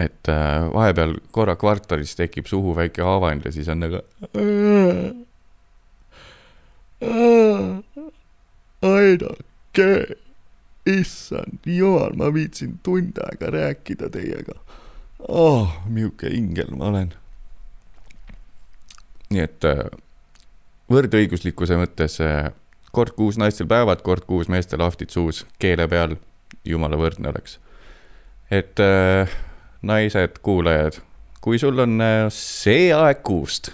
et 0.00 0.28
äh, 0.28 0.68
vahepeal 0.72 1.16
korra 1.30 1.56
kvartalis 1.60 2.14
tekib 2.16 2.46
suhu 2.46 2.76
väike 2.76 3.02
haavand 3.02 3.44
ja 3.44 3.52
siis 3.52 3.68
on 3.68 3.80
nagu. 3.84 4.00
aidake 8.82 9.49
okei, 9.70 10.16
issand 10.86 11.58
jumal, 11.66 12.14
ma 12.16 12.30
viitsin 12.34 12.78
tund 12.82 13.18
aega 13.18 13.50
rääkida 13.50 14.10
teiega. 14.10 14.54
oh, 15.28 15.68
milline 15.86 16.36
ingel 16.36 16.70
ma 16.76 16.88
olen. 16.88 17.12
nii 19.30 19.42
et 19.44 19.64
äh, 19.68 19.84
võrdõiguslikkuse 20.90 21.76
mõttes 21.78 22.18
äh, 22.24 22.50
kord 22.92 23.14
kuus 23.14 23.38
naistel 23.38 23.68
päevad, 23.70 24.02
kord 24.02 24.24
kuus 24.26 24.48
meestel 24.48 24.80
ahvtid 24.80 25.10
suus, 25.10 25.44
keele 25.58 25.86
peal, 25.88 26.16
jumala 26.64 26.96
võrdne 26.98 27.30
oleks. 27.30 27.60
et 28.50 28.80
äh, 28.80 29.30
naised, 29.82 30.40
kuulajad, 30.42 30.98
kui 31.40 31.58
sul 31.58 31.78
on 31.78 32.02
see 32.34 32.90
aeg 32.92 33.22
kuust, 33.22 33.70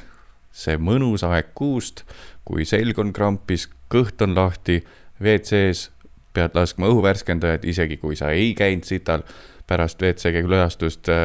see 0.53 0.77
mõnus 0.77 1.25
aeg 1.27 1.55
kuust, 1.55 2.05
kui 2.45 2.67
selg 2.69 2.99
on 2.99 3.13
krampis, 3.13 3.71
kõht 3.91 4.23
on 4.23 4.35
lahti 4.35 4.83
WC-s 5.23 5.91
pead 6.37 6.51
laskma 6.55 6.87
õhuvärskendajat, 6.93 7.65
isegi 7.65 7.97
kui 7.97 8.17
sa 8.17 8.31
ei 8.37 8.55
käinud 8.55 8.85
sital 8.85 9.23
pärast 9.67 10.03
WC 10.03 10.33
külastust 10.45 11.09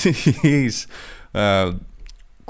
siis 0.00 0.88
äh, 1.36 1.74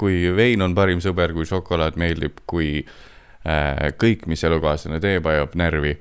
kui 0.01 0.35
vein 0.35 0.61
on 0.65 0.75
parim 0.75 1.01
sõber, 1.03 1.33
kui 1.35 1.45
šokolaad 1.45 1.97
meeldib, 2.01 2.41
kui 2.49 2.79
äh, 2.81 3.91
kõik, 4.01 4.25
mis 4.31 4.43
elukaaslane 4.47 5.01
teeb, 5.03 5.27
ajab 5.29 5.57
närvi. 5.59 5.97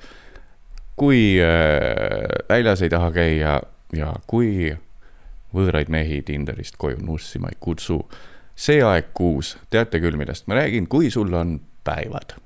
kui 1.01 1.41
äh, 1.41 2.45
väljas 2.49 2.83
ei 2.83 2.91
taha 2.93 3.11
käia 3.13 3.61
ja 3.97 4.13
kui 4.27 4.71
võõraid 5.55 5.89
mehi 5.91 6.23
Tinderist 6.23 6.77
koju 6.79 7.01
nussima 7.03 7.49
ei 7.51 7.57
kutsu 7.61 8.03
see 8.61 8.83
aeg 8.85 9.13
kuus, 9.17 9.55
teate 9.73 10.01
küll, 10.03 10.19
millest 10.21 10.49
ma 10.51 10.59
räägin, 10.61 10.89
kui 10.91 11.11
sul 11.11 11.33
on 11.35 11.59
päevad. 11.87 12.37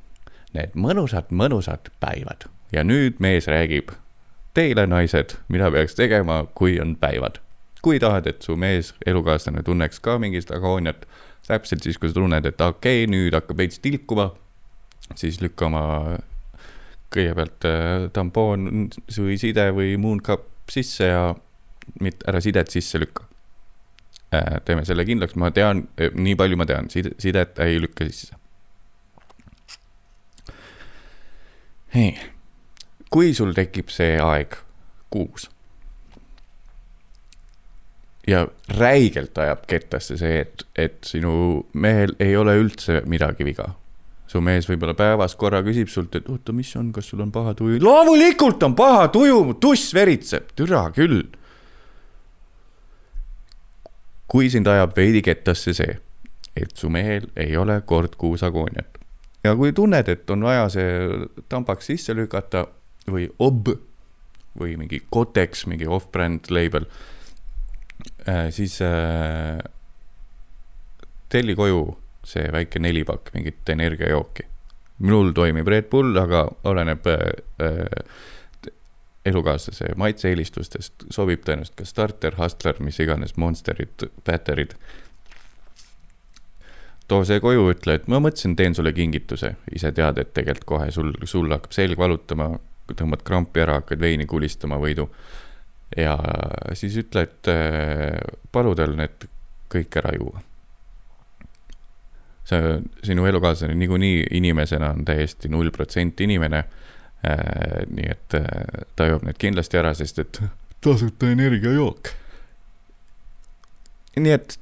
Need 0.54 0.76
mõnusad, 0.78 1.32
mõnusad 1.34 1.90
päevad. 2.00 2.46
ja 2.72 2.82
nüüd 2.82 3.20
mees 3.22 3.46
räägib 3.46 3.92
teile, 4.54 4.86
naised, 4.86 5.36
mida 5.48 5.70
peaks 5.70 5.94
tegema, 5.94 6.44
kui 6.54 6.78
on 6.80 6.96
päevad. 6.96 7.40
kui 7.82 7.98
tahad, 8.00 8.26
et 8.26 8.42
su 8.42 8.56
mees, 8.56 8.94
elukaaslane 9.06 9.62
tunneks 9.62 10.00
ka 10.00 10.16
mingit 10.18 10.50
agooniat, 10.50 11.04
täpselt 11.46 11.82
siis, 11.82 11.98
kui 11.98 12.08
sa 12.08 12.14
tunned, 12.14 12.46
et 12.46 12.60
okei 12.60 13.02
okay,, 13.04 13.10
nüüd 13.10 13.34
hakkab 13.34 13.58
veits 13.60 13.82
tilkuma, 13.84 14.30
siis 15.14 15.40
lükka 15.42 15.66
oma 15.66 15.84
kõigepealt 17.12 17.68
äh, 17.68 18.06
tampoon 18.12 18.88
või 19.18 19.36
side 19.38 19.68
või 19.76 19.98
mooncup 20.00 20.48
sisse 20.70 21.10
ja 21.10 21.34
mitte 22.00 22.24
ära 22.30 22.40
sidet 22.40 22.72
sisse 22.72 22.98
lükka 23.02 23.28
teeme 24.64 24.84
selle 24.84 25.04
kindlaks, 25.08 25.36
ma 25.40 25.50
tean, 25.54 25.84
äh, 26.00 26.12
nii 26.14 26.36
palju 26.38 26.58
ma 26.60 26.66
tean, 26.68 26.90
side, 26.92 27.14
sidet 27.22 27.58
ei 27.64 27.80
lükka 27.82 28.08
sisse. 28.08 28.36
nii, 31.94 32.14
kui 33.14 33.34
sul 33.34 33.52
tekib 33.54 33.92
see 33.94 34.16
aeg 34.18 34.56
kuus 35.14 35.46
ja 38.26 38.46
räigelt 38.78 39.38
ajab 39.38 39.64
kettasse 39.68 40.16
see, 40.18 40.40
et, 40.44 40.66
et 40.76 40.98
sinu 41.06 41.64
mehel 41.72 42.14
ei 42.22 42.36
ole 42.36 42.56
üldse 42.60 43.02
midagi 43.10 43.46
viga. 43.46 43.74
su 44.26 44.40
mees 44.42 44.66
võib-olla 44.66 44.96
päevas 44.98 45.36
korra 45.38 45.60
küsib 45.62 45.90
sult, 45.92 46.16
et 46.16 46.28
oota, 46.32 46.52
mis 46.56 46.72
on, 46.80 46.88
kas 46.92 47.12
sul 47.12 47.20
on 47.22 47.30
paha 47.32 47.54
tuju? 47.54 47.78
loomulikult 47.84 48.62
on 48.66 48.74
paha 48.74 49.08
tuju, 49.14 49.58
tuss 49.60 49.94
veritseb, 49.94 50.50
türa 50.56 50.88
küll 50.96 51.22
kui 54.28 54.50
sind 54.50 54.66
ajab 54.70 54.96
veidi 54.96 55.22
kettasse 55.22 55.74
see, 55.76 55.98
et 56.56 56.76
su 56.76 56.90
mehel 56.90 57.28
ei 57.36 57.56
ole 57.56 57.80
kord 57.86 58.16
kuus 58.18 58.42
agooniat 58.46 58.94
ja 59.44 59.52
kui 59.56 59.72
tunned, 59.76 60.08
et 60.08 60.30
on 60.30 60.44
vaja 60.46 60.68
see 60.72 61.26
tambaks 61.52 61.90
sisse 61.92 62.16
lükata 62.16 62.64
või 63.10 63.28
ob 63.44 63.68
või 64.58 64.76
mingi 64.78 65.02
Kotex, 65.10 65.66
mingi 65.68 65.86
off-brand 65.90 66.48
label 66.54 66.86
äh,, 68.28 68.48
siis 68.54 68.78
äh, 68.84 69.58
telli 71.28 71.56
koju 71.58 71.86
see 72.24 72.46
väike 72.52 72.80
nelipakk 72.80 73.34
mingit 73.34 73.68
energiajooki. 73.68 74.46
minul 74.98 75.32
toimib 75.34 75.68
Red 75.68 75.90
Bull, 75.90 76.16
aga 76.16 76.46
oleneb 76.64 77.06
äh, 77.06 77.26
äh 77.60 78.32
elukaaslase 79.24 79.94
maitse-eelistustest 79.96 81.06
sobib 81.12 81.44
tõenäoliselt 81.46 81.78
ka 81.78 81.86
starter, 81.88 82.36
hustler, 82.38 82.78
mis 82.84 83.00
iganes, 83.00 83.36
monsterid, 83.40 84.08
batterid. 84.26 84.76
too 87.08 87.24
see 87.24 87.40
koju, 87.40 87.66
ütle, 87.72 87.98
et 87.98 88.06
ma 88.08 88.20
mõtlesin, 88.20 88.56
teen 88.56 88.74
sulle 88.74 88.92
kingituse, 88.96 89.54
ise 89.76 89.92
tead, 89.92 90.18
et 90.18 90.32
tegelikult 90.36 90.68
kohe 90.68 90.90
sul, 90.92 91.12
sul 91.28 91.52
hakkab 91.52 91.72
selg 91.76 92.00
valutama, 92.00 92.54
tõmbad 92.92 93.24
krampi 93.24 93.60
ära, 93.64 93.80
hakkad 93.80 94.00
veini 94.00 94.26
kulistama 94.26 94.78
võidu. 94.80 95.08
ja 95.96 96.16
siis 96.72 96.96
ütle, 96.96 97.22
et 97.22 97.48
äh, 97.48 98.18
palu 98.52 98.74
tal 98.74 98.96
need 98.96 99.28
kõik 99.72 99.96
ära 100.00 100.14
juua. 100.16 100.42
see, 102.44 102.80
sinu 103.02 103.26
elukaaslane 103.26 103.74
niikuinii 103.74 104.26
inimesena 104.36 104.90
on 104.90 105.04
täiesti 105.04 105.48
null 105.48 105.70
protsenti 105.70 106.24
inimene 106.24 106.64
nii 107.24 108.10
et 108.10 108.36
äh, 108.38 108.84
ta 108.96 109.08
joob 109.08 109.24
need 109.26 109.38
kindlasti 109.40 109.80
ära, 109.80 109.94
sest 109.96 110.20
et 110.22 110.40
tasuta 110.84 111.30
energiajook. 111.32 112.10
nii 114.16 114.34
et 114.34 114.58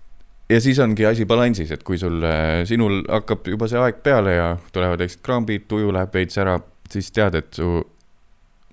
ja 0.51 0.61
siis 0.61 0.79
ongi 0.83 1.07
asi 1.07 1.25
balansis, 1.29 1.71
et 1.71 1.83
kui 1.83 1.99
sul, 1.99 2.23
sinul 2.69 3.03
hakkab 3.09 3.49
juba 3.49 3.69
see 3.71 3.81
aeg 3.81 4.03
peale 4.05 4.37
ja 4.37 4.53
tulevad 4.73 5.01
väiksed 5.03 5.23
krambid, 5.25 5.67
tuju 5.69 5.93
läheb 5.95 6.15
veits 6.15 6.39
ära, 6.39 6.59
siis 6.93 7.11
tead, 7.13 7.39
et 7.41 7.53
su, 7.57 7.81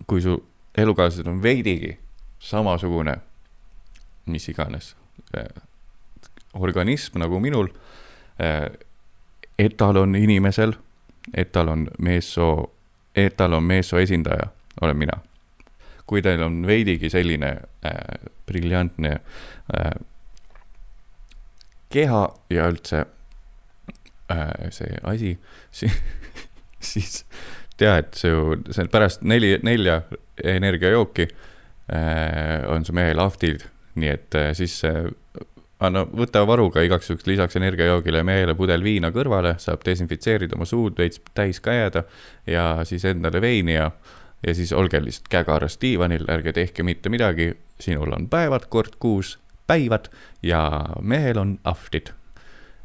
kui 0.08 0.22
su 0.24 0.36
elukaaslased 0.78 1.28
on 1.28 1.42
veidigi 1.44 1.96
samasugune, 2.40 3.16
mis 4.30 4.48
iganes 4.52 4.94
organism 6.54 7.20
nagu 7.20 7.40
minul, 7.40 7.70
etalon 9.60 10.16
inimesel, 10.16 10.74
etalon 11.34 11.88
meessoo, 12.00 12.54
etalon 12.60 12.70
meessoo 12.70 12.79
esindaja 14.00 14.50
olen 14.82 14.98
mina. 14.98 15.20
kui 16.10 16.24
teil 16.26 16.42
on 16.42 16.64
veidigi 16.66 17.10
selline 17.14 17.50
äh, 17.86 18.30
briljantne 18.50 19.12
äh, 19.14 19.92
keha 21.94 22.24
ja 22.50 22.66
üldse 22.72 23.04
äh, 24.32 24.72
see 24.74 24.98
asi, 25.04 25.36
siis, 25.72 26.00
siis 26.92 27.26
tea, 27.80 28.00
et 28.02 28.18
ju, 28.24 28.58
see 28.74 28.90
pärast 28.92 29.24
neli, 29.28 29.54
nelja 29.66 30.02
energiajooki 30.44 31.28
äh, 31.30 32.66
on 32.72 32.86
su 32.86 32.96
mehel 32.96 33.22
ahvtid, 33.22 33.66
nii 34.00 34.12
et 34.16 34.38
äh, 34.38 34.52
siis 34.58 34.80
äh, 34.88 35.06
anna, 35.80 36.06
võta 36.06 36.46
varuga 36.48 36.84
igaks 36.86 37.10
juhuks 37.10 37.28
lisaks 37.28 37.56
energiajoogile 37.56 38.24
mehele 38.24 38.56
pudel 38.56 38.84
viina 38.84 39.12
kõrvale, 39.16 39.56
saab 39.60 39.84
desinfitseerida 39.86 40.58
oma 40.58 40.68
suud 40.68 40.98
veits 41.00 41.22
täis 41.34 41.60
ka 41.64 41.76
jääda 41.76 42.04
ja 42.48 42.66
siis 42.84 43.06
endale 43.06 43.42
veini 43.42 43.78
ja 43.78 43.92
ja 44.48 44.56
siis 44.56 44.74
olge 44.74 45.02
lihtsalt 45.04 45.28
käekarras 45.30 45.78
diivanil, 45.82 46.24
ärge 46.32 46.54
tehke 46.56 46.84
mitte 46.84 47.10
midagi, 47.10 47.52
sinul 47.80 48.14
on 48.16 48.30
päevad 48.30 48.70
kord 48.70 48.96
kuus, 49.00 49.38
päivad 49.68 50.08
ja 50.44 50.86
mehel 51.02 51.38
on 51.38 51.60
ahvtid. 51.64 52.14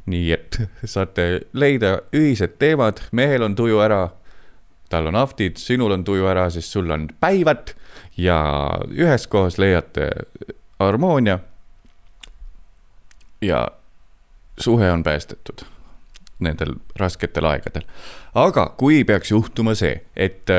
nii 0.06 0.32
et 0.32 0.58
saate 0.94 1.40
leida 1.52 1.98
ühised 2.12 2.58
teemad, 2.58 3.00
mehel 3.12 3.42
on 3.42 3.54
tuju 3.56 3.78
ära, 3.80 4.08
tal 4.92 5.06
on 5.08 5.16
ahvtid, 5.16 5.56
sinul 5.56 5.94
on 5.96 6.04
tuju 6.04 6.26
ära, 6.28 6.50
siis 6.50 6.72
sul 6.72 6.90
on 6.90 7.08
päivad 7.20 7.72
ja 8.16 8.38
üheskoos 8.90 9.58
leiate 9.58 10.10
harmoonia. 10.78 11.38
Ja 13.46 13.68
suhe 14.58 14.90
on 14.90 15.02
päästetud 15.02 15.64
nendel 16.44 16.74
rasketel 16.98 17.46
aegadel. 17.46 17.86
aga 18.34 18.66
kui 18.78 19.04
peaks 19.06 19.30
juhtuma 19.30 19.74
see, 19.78 19.94
et 20.16 20.50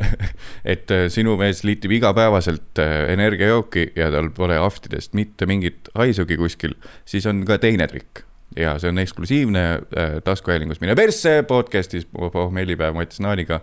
et 0.74 0.92
sinu 1.12 1.36
mees 1.40 1.64
liitib 1.64 1.96
igapäevaselt 1.96 2.82
äh, 2.82 3.08
energiajooki 3.14 3.92
ja 3.96 4.10
tal 4.12 4.30
pole 4.36 4.58
ahvtidest 4.60 5.16
mitte 5.16 5.48
mingit 5.48 5.90
haisugi 5.94 6.36
kuskil, 6.36 6.76
siis 7.08 7.26
on 7.26 7.44
ka 7.48 7.58
teine 7.62 7.88
trikk 7.88 8.26
ja 8.56 8.76
see 8.78 8.92
on 8.92 8.98
eksklusiivne 8.98 9.64
äh, 9.72 10.16
taskuhäälingus 10.24 10.80
Mine 10.80 10.94
persse 10.94 11.42
podcast'is 11.48 12.06
pohmellipäev 12.12 12.94
Mati 12.94 13.16
Snaaniga 13.16 13.60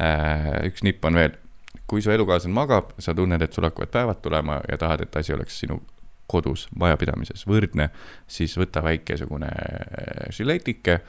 äh,. 0.00 0.66
üks 0.66 0.82
nipp 0.82 1.04
on 1.04 1.14
veel, 1.14 1.38
kui 1.86 2.02
su 2.02 2.10
elukaaslane 2.10 2.54
magab, 2.54 2.92
sa 2.98 3.14
tunned, 3.14 3.42
et 3.42 3.52
sul 3.52 3.64
hakkavad 3.66 3.94
päevad 3.94 4.22
tulema 4.22 4.60
ja 4.68 4.78
tahad, 4.78 5.06
et 5.06 5.16
asi 5.16 5.34
oleks 5.34 5.60
sinu 5.62 5.80
kodus 6.26 6.66
majapidamises 6.78 7.46
võrdne, 7.46 7.90
siis 8.26 8.56
võta 8.58 8.82
väikesugune 8.84 9.50
äh, 9.50 10.26
žiletike, 10.34 11.00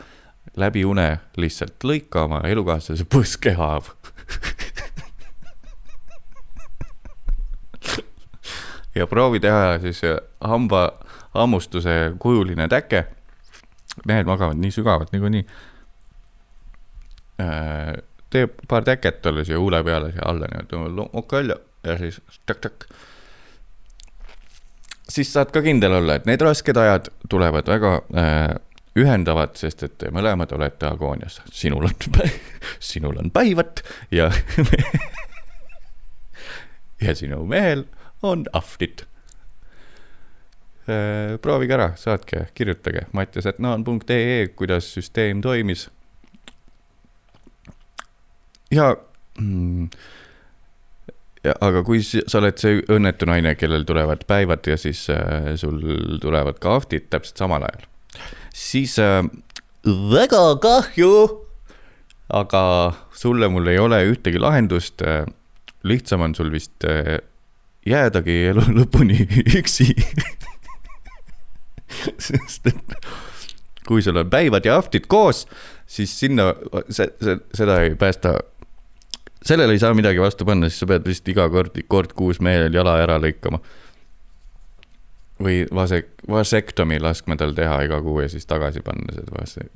läbi 0.57 0.85
une 0.87 1.09
lihtsalt 1.37 1.83
lõika 1.83 2.23
oma 2.27 2.41
elukaaslase 2.47 3.05
põsskehaav 3.09 3.91
ja 8.95 9.07
proovi 9.07 9.39
teha 9.39 9.77
siis 9.81 10.03
äh, 10.03 10.17
hamba 10.41 10.91
hammustuse 11.33 12.13
kujuline 12.19 12.67
täke. 12.67 13.05
mehed 14.05 14.27
magavad 14.29 14.59
nii 14.61 14.71
sügavalt 14.71 15.11
niikuinii. 15.11 15.45
Äh, 17.41 17.93
tee 18.29 18.47
paar 18.67 18.83
täket 18.83 19.21
talle 19.21 19.45
siia 19.45 19.59
huule 19.59 19.83
peale, 19.83 20.11
siia 20.11 20.25
alla 20.25 20.47
niimoodi, 20.51 21.09
okei 21.13 21.37
välja 21.39 21.57
ja 21.83 21.97
siis 21.97 22.21
takk-takk 22.45 22.89
siis 25.09 25.33
saad 25.33 25.51
ka 25.55 25.61
kindel 25.65 25.97
olla, 25.99 26.17
et 26.17 26.25
need 26.29 26.41
rasked 26.43 26.77
ajad 26.77 27.09
tulevad 27.29 27.69
väga 27.71 27.93
äh, 28.15 28.55
ühendavad, 28.97 29.55
sest 29.59 29.83
et 29.85 29.97
te 30.01 30.11
mõlemad 30.13 30.51
olete 30.55 30.87
agoonias. 30.89 31.41
sinul 31.51 31.87
on, 31.89 31.95
sinul 32.91 33.19
on 33.21 33.31
päivat 33.31 33.83
ja 34.11 34.31
ja 37.05 37.15
sinu 37.15 37.45
mehel 37.45 37.85
on 38.25 38.45
ahvtit 38.53 39.05
äh,. 40.89 41.37
proovige 41.41 41.77
ära, 41.77 41.91
saatke, 41.95 42.47
kirjutage 42.57 43.05
mattias.naan.ee, 43.13 44.47
kuidas 44.55 44.93
süsteem 44.93 45.41
toimis. 45.41 45.89
ja 48.71 48.95
mm, 49.39 49.89
aga 51.61 51.83
kui 51.85 52.01
sa 52.03 52.39
oled 52.39 52.61
see 52.61 52.79
õnnetu 52.93 53.27
naine, 53.29 53.53
kellel 53.59 53.85
tulevad 53.87 54.23
päevad 54.29 54.67
ja 54.67 54.77
siis 54.79 55.05
äh, 55.13 55.53
sul 55.59 55.81
tulevad 56.23 56.59
ka 56.63 56.77
ahvtid 56.77 57.09
täpselt 57.13 57.43
samal 57.43 57.65
ajal, 57.67 57.85
siis 58.55 58.97
äh, 59.03 59.21
väga 59.85 60.45
kahju. 60.63 61.11
aga 62.27 62.61
sulle 63.15 63.47
mul 63.47 63.69
ei 63.71 63.77
ole 63.79 64.01
ühtegi 64.09 64.39
lahendust 64.39 65.01
äh,. 65.01 65.23
lihtsam 65.87 66.21
on 66.21 66.33
sul 66.35 66.49
vist 66.51 66.83
äh, 66.83 67.19
jäädagi 67.87 68.35
elu 68.49 68.65
lõpuni 68.81 69.21
üksi 69.55 69.93
sest 72.27 72.67
et 72.67 72.97
kui 73.87 74.03
sul 74.03 74.19
on 74.19 74.29
päivad 74.29 74.65
ja 74.67 74.75
ahvtid 74.77 75.07
koos, 75.07 75.45
siis 75.87 76.11
sinna, 76.19 76.51
see, 76.89 77.07
see, 77.23 77.37
seda 77.55 77.79
ei 77.85 77.95
päästa 77.99 78.35
sellele 79.47 79.75
ei 79.75 79.79
saa 79.79 79.93
midagi 79.97 80.21
vastu 80.21 80.45
panna, 80.45 80.69
siis 80.69 80.83
sa 80.83 80.87
pead 80.89 81.07
lihtsalt 81.07 81.33
iga 81.33 81.49
kord, 81.51 81.77
kord 81.87 82.15
kuus 82.17 82.41
mehel 82.43 82.73
jala 82.73 82.97
ära 83.03 83.17
lõikama. 83.21 83.59
või 85.37 85.67
vasek-, 85.69 86.23
vasektomi 86.25 86.97
laskma 86.99 87.35
tal 87.37 87.53
teha 87.53 87.83
iga 87.85 87.99
kuu 88.01 88.23
ja 88.23 88.29
siis 88.29 88.45
tagasi 88.49 88.81
panna 88.81 89.13
seda 89.13 89.31
vase-. 89.37 89.69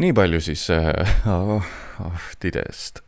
nii 0.00 0.12
palju 0.16 0.40
siis 0.40 0.70
äh, 0.70 0.92
ahvtidest 2.10 2.98
äh,. 2.98 3.06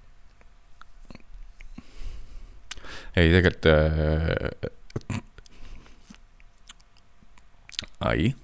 ei, 3.16 3.32
tegelikult 3.32 3.66
äh,. 3.66 4.70
ai 8.00 8.34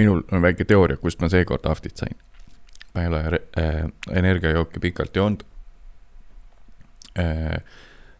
minul 0.00 0.24
on 0.32 0.42
väike 0.42 0.64
teooria, 0.64 0.98
kust 1.00 1.20
ma 1.20 1.28
seekord 1.32 1.66
ahvtit 1.68 2.00
sain. 2.00 2.16
ma 2.94 3.04
ei 3.04 3.08
ole 3.08 3.20
äh, 3.60 3.84
energiajooki 4.10 4.80
pikalt 4.80 5.16
joonud 5.16 5.44
äh,. 7.18 7.60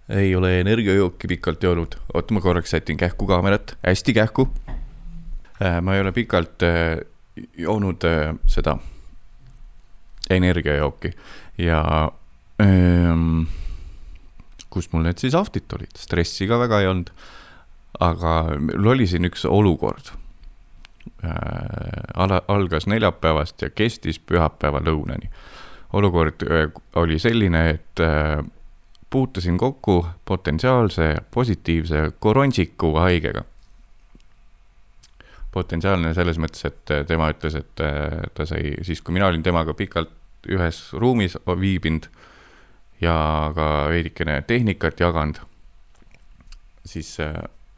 ei 0.09 0.35
ole 0.37 0.61
energiajooki 0.61 1.29
pikalt 1.29 1.62
joonud, 1.62 1.97
oota, 2.14 2.35
ma 2.35 2.40
korraks 2.40 2.71
sätin 2.71 2.97
kähku 2.97 3.27
kaamerat, 3.27 3.77
hästi 3.87 4.14
kähku 4.14 4.49
äh,. 4.69 5.81
ma 5.83 5.95
ei 5.95 6.01
ole 6.01 6.12
pikalt 6.12 6.62
äh, 6.62 7.01
joonud 7.59 8.05
äh, 8.05 8.35
seda 8.47 8.79
energiajooki 10.31 11.11
ja 11.59 11.83
ähm, 12.62 13.43
kust 14.71 14.93
mul 14.93 15.03
need 15.03 15.19
siis 15.19 15.35
ahvtid 15.35 15.66
tulid, 15.69 15.97
stressi 15.99 16.47
ka 16.47 16.61
väga 16.62 16.81
ei 16.81 16.90
olnud. 16.90 17.11
aga 18.01 18.35
mul 18.61 18.93
oli 18.95 19.07
siin 19.11 19.27
üks 19.27 19.43
olukord 19.45 20.12
ala, 22.17 22.43
algas 22.49 22.87
neljapäevast 22.87 23.63
ja 23.63 23.71
kestis 23.71 24.19
pühapäeva 24.19 24.81
lõunani. 24.81 25.31
olukord 25.93 26.43
äh, 26.43 26.73
oli 26.97 27.19
selline, 27.19 27.71
et 27.71 28.01
äh, 28.01 28.45
puutusin 29.11 29.59
kokku 29.59 30.07
potentsiaalse 30.25 31.17
positiivse 31.31 32.13
koronsiku 32.19 32.95
haigega. 32.95 33.45
potentsiaalne 35.53 36.15
selles 36.15 36.39
mõttes, 36.39 36.65
et 36.65 36.91
tema 37.07 37.31
ütles, 37.33 37.55
et 37.59 37.81
ta 38.35 38.47
sai 38.47 38.75
siis, 38.83 39.03
kui 39.03 39.13
mina 39.13 39.27
olin 39.27 39.43
temaga 39.43 39.75
pikalt 39.75 40.13
ühes 40.49 40.93
ruumis 40.93 41.35
viibinud 41.61 42.07
ja 43.01 43.53
ka 43.55 43.89
veidikene 43.91 44.43
tehnikat 44.47 45.01
jaganud, 45.01 45.41
siis 46.87 47.19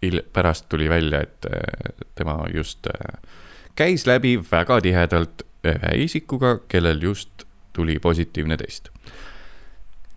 hil-, 0.02 0.22
pärast 0.32 0.68
tuli 0.68 0.90
välja, 0.90 1.22
et 1.22 1.46
tema 2.14 2.38
just 2.54 2.86
äh, 2.86 3.16
käis 3.74 4.06
läbi 4.06 4.36
väga 4.52 4.80
tihedalt 4.80 5.46
ühe 5.64 5.94
isikuga, 6.04 6.58
kellel 6.68 7.02
just 7.02 7.46
tuli 7.72 7.98
positiivne 7.98 8.56
test. 8.56 8.90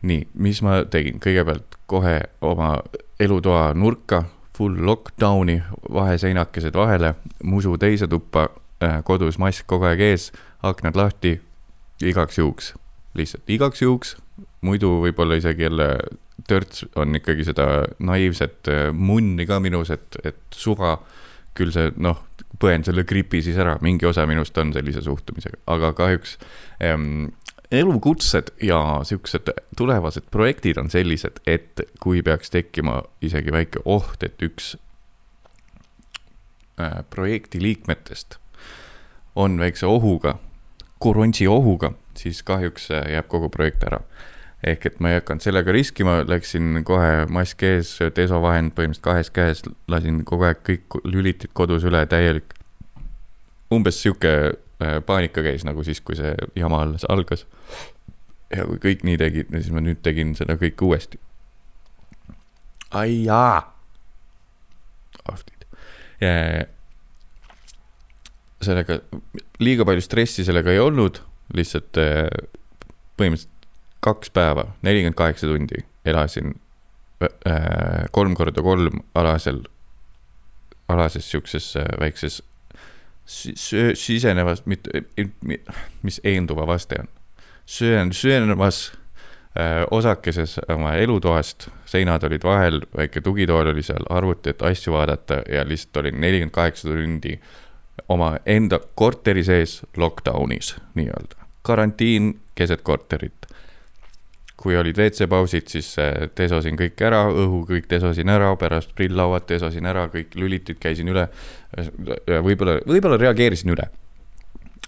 nii, 0.06 0.28
mis 0.34 0.60
ma 0.62 0.84
tegin, 0.90 1.18
kõigepealt 1.18 1.80
kohe 1.90 2.20
oma 2.46 2.76
elutoa 3.20 3.72
nurka, 3.74 4.24
full 4.56 4.78
lockdown'i, 4.86 5.64
vaheseinakesed 5.94 6.76
vahele, 6.78 7.16
musu 7.44 7.78
teise 7.78 8.08
tuppa, 8.08 8.50
äh, 8.84 9.00
kodus 9.04 9.40
mask 9.42 9.66
kogu 9.68 9.88
aeg 9.90 10.04
ees, 10.06 10.30
aknad 10.64 10.96
lahti, 10.96 11.40
igaks 12.02 12.38
juhuks, 12.38 12.74
lihtsalt 13.18 13.50
igaks 13.50 13.82
juhuks, 13.82 14.16
muidu 14.62 15.00
võib-olla 15.02 15.40
isegi 15.42 15.66
jälle 15.66 15.90
törts 16.48 16.86
on 16.96 17.16
ikkagi 17.18 17.46
seda 17.48 17.86
naiivset 18.00 18.70
äh, 18.72 18.90
munni 18.94 19.48
ka 19.50 19.60
minus, 19.64 19.92
et, 19.94 20.20
et 20.24 20.42
suva, 20.54 20.98
küll 21.56 21.72
see 21.74 21.92
noh, 22.02 22.22
põen 22.60 22.84
selle 22.86 23.06
gripi 23.08 23.42
siis 23.44 23.58
ära, 23.62 23.78
mingi 23.84 24.08
osa 24.08 24.26
minust 24.30 24.58
on 24.62 24.74
sellise 24.76 25.04
suhtumisega, 25.06 25.60
aga 25.72 25.92
kahjuks 25.98 26.38
ähm, 26.84 27.34
elukutsed 27.72 28.52
ja 28.64 28.80
siuksed 29.04 29.52
tulevased 29.78 30.30
projektid 30.32 30.78
on 30.78 30.90
sellised, 30.92 31.42
et 31.48 31.82
kui 32.00 32.22
peaks 32.24 32.52
tekkima 32.54 33.02
isegi 33.26 33.54
väike 33.56 33.84
oht, 33.86 34.24
et 34.24 34.42
üks 34.46 34.76
äh, 36.80 37.02
projekti 37.10 37.62
liikmetest 37.64 38.40
on 39.36 39.60
väikse 39.60 39.88
ohuga, 39.90 40.38
korrontsi 41.00 41.48
ohuga, 41.48 41.94
siis 42.18 42.44
kahjuks 42.44 42.92
äh, 42.92 43.12
jääb 43.18 43.28
kogu 43.32 43.50
projekt 43.50 43.84
ära. 43.84 44.00
Ehk 44.64 44.86
et 44.90 45.00
ma 45.04 45.12
ei 45.12 45.20
hakanud 45.20 45.44
sellega 45.44 45.74
riskima, 45.76 46.20
läksin 46.28 46.84
kohe 46.88 47.26
mask 47.32 47.64
ees, 47.68 47.96
desovahend 48.16 48.74
põhimõtteliselt 48.78 49.06
kahes 49.06 49.32
käes, 49.36 49.64
lasin 49.92 50.24
kogu 50.26 50.48
aeg 50.48 50.62
kõik 50.66 51.00
lülitid 51.04 51.54
kodus 51.54 51.86
üle, 51.88 52.06
täielik. 52.10 52.54
umbes 53.74 54.02
sihuke 54.02 54.32
äh, 54.54 55.00
paanika 55.06 55.44
käis 55.44 55.66
nagu 55.66 55.84
siis, 55.84 56.02
kui 56.02 56.16
see 56.16 56.36
jama 56.56 56.82
alles 56.86 57.06
algas. 57.10 57.46
ja 58.56 58.66
kui 58.66 58.78
kõik 58.78 59.04
nii 59.04 59.18
tegid, 59.18 59.52
siis 59.52 59.72
ma 59.74 59.82
nüüd 59.82 60.02
tegin 60.02 60.36
seda 60.36 60.56
kõike 60.62 60.86
uuesti. 60.86 61.20
ai 62.92 63.24
jaa. 63.26 63.74
ahvid 65.26 65.56
sellega, 68.66 69.00
liiga 69.64 69.86
palju 69.88 70.04
stressi 70.04 70.46
sellega 70.48 70.74
ei 70.74 70.82
olnud, 70.82 71.20
lihtsalt 71.56 72.00
eh, 72.02 72.28
põhimõtteliselt 73.20 73.55
kaks 74.06 74.30
päeva, 74.34 74.68
nelikümmend 74.86 75.18
kaheksa 75.18 75.48
tundi 75.50 75.82
elasin 76.06 76.54
äh, 77.24 78.06
kolm 78.12 78.36
korda 78.38 78.62
kolm 78.62 79.02
alasel, 79.16 79.64
alases 80.88 81.32
siukses 81.32 81.74
väikses 82.00 82.44
sisenevas, 83.26 84.62
mitte, 84.70 85.02
mis 86.06 86.22
eenduva 86.24 86.68
vaste 86.70 87.00
on, 87.02 87.10
söön, 87.66 88.14
söönevas 88.14 88.92
äh, 89.58 89.82
osakeses 89.92 90.60
oma 90.70 90.94
elutoast, 91.02 91.70
seinad 91.90 92.24
olid 92.24 92.46
vahel, 92.46 92.84
väike 92.98 93.22
tugitool 93.26 93.74
oli 93.74 93.84
seal, 93.84 94.06
arvuti, 94.14 94.54
et 94.54 94.62
asju 94.62 94.94
vaadata 94.94 95.42
ja 95.50 95.66
lihtsalt 95.66 96.04
olin 96.04 96.22
nelikümmend 96.22 96.54
kaheksa 96.54 96.92
tundi 96.92 97.34
äh, 97.34 97.50
oma 98.10 98.38
enda 98.46 98.80
korteri 98.96 99.44
sees 99.44 99.82
lockdownis 99.98 100.76
nii-öelda, 100.96 101.46
karantiin 101.62 102.40
keset 102.56 102.82
korterit. 102.82 103.48
Kui 104.60 104.78
olid 104.80 104.98
WC-pausid, 104.98 105.68
siis 105.72 105.92
desosin 106.38 106.78
äh, 106.78 106.80
kõik 106.86 107.02
ära, 107.08 107.26
õhu 107.32 107.64
kõik 107.70 107.90
desosin 107.92 108.32
ära, 108.32 108.54
pärast 108.60 108.96
prilllauad 108.96 109.48
desosin 109.50 109.88
ära, 109.92 110.08
kõik 110.14 110.38
lülitid 110.40 110.80
käisin 110.82 111.12
üle. 111.12 111.28
võib-olla, 111.76 112.80
võib-olla 112.88 113.20
reageerisin 113.22 113.76
üle. 113.76 113.90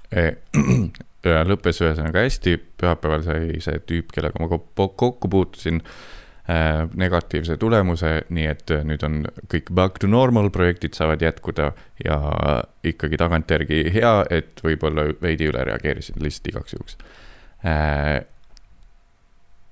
lõppes 1.52 1.82
ühesõnaga 1.84 2.24
hästi, 2.24 2.54
pühapäeval 2.80 3.26
sai 3.26 3.58
see 3.64 3.82
tüüp, 3.90 4.14
kellega 4.16 4.40
ma 4.40 4.48
kokku 4.48 5.28
puutusin 5.28 5.82
Äh, 6.50 6.88
negatiivse 6.96 7.58
tulemuse, 7.60 8.22
nii 8.32 8.46
et 8.48 8.72
nüüd 8.88 9.02
on 9.04 9.18
kõik 9.52 9.68
back 9.76 9.98
to 10.00 10.08
normal, 10.08 10.48
projektid 10.56 10.96
saavad 10.96 11.20
jätkuda 11.20 11.74
ja 12.06 12.16
ikkagi 12.88 13.20
tagantjärgi 13.20 13.82
hea, 13.92 14.14
et 14.32 14.64
võib-olla 14.64 15.10
veidi 15.20 15.50
üle 15.52 15.66
reageerisin 15.68 16.24
lihtsalt 16.24 16.48
igaks 16.54 16.78
juhuks. 16.78 16.96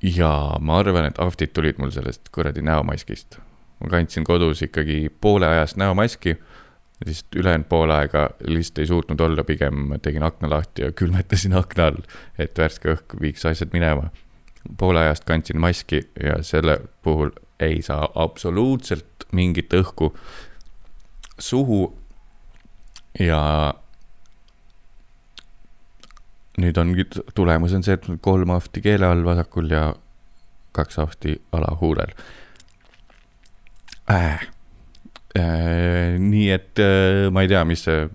Ja 0.06 0.58
ma 0.62 0.80
arvan, 0.80 1.08
et 1.10 1.20
ahvtid 1.20 1.54
tulid 1.56 1.80
mul 1.82 1.94
sellest 1.96 2.30
kuradi 2.36 2.62
näomaskist. 2.62 3.40
ma 3.80 3.90
kandsin 3.90 4.24
kodus 4.24 4.62
ikkagi 4.62 5.10
poole 5.22 5.48
ajast 5.48 5.78
näomaski, 5.78 6.38
siis 7.06 7.26
ülejäänud 7.36 7.66
pool 7.70 7.92
aega 7.92 8.30
lihtsalt 8.48 8.78
ei 8.80 8.88
suutnud 8.88 9.20
olla, 9.20 9.44
pigem 9.44 9.98
tegin 10.02 10.24
akna 10.24 10.50
lahti 10.50 10.82
ja 10.82 10.92
külmetasin 11.00 11.58
akna 11.58 11.90
all, 11.92 12.06
et 12.40 12.58
värske 12.58 12.94
õhk 12.94 13.18
viiks 13.22 13.46
asjad 13.46 13.74
minema 13.74 14.12
poole 14.78 15.00
ajast 15.00 15.26
kandsin 15.26 15.60
maski 15.60 16.02
ja 16.24 16.44
selle 16.44 16.80
puhul 17.04 17.32
ei 17.60 17.82
saa 17.82 18.08
absoluutselt 18.16 19.28
mingit 19.32 19.74
õhku 19.74 20.12
suhu. 21.40 21.98
ja 23.20 23.74
nüüd 26.62 26.78
ongi, 26.80 27.06
tulemus 27.36 27.76
on 27.76 27.84
see, 27.84 27.98
et 27.98 28.08
kolm 28.24 28.54
ahti 28.56 28.84
keele 28.84 29.08
all 29.10 29.24
vasakul 29.26 29.70
ja 29.72 29.90
kaks 30.76 31.00
ahti 31.00 31.42
alahuulel. 31.56 32.14
Äh.. 34.12 34.48
Äh, 35.36 36.16
nii 36.20 36.52
et 36.54 36.80
äh, 36.80 37.28
ma 37.32 37.44
ei 37.44 37.50
tea, 37.52 37.66
mis 37.68 37.82
see, 37.84 38.06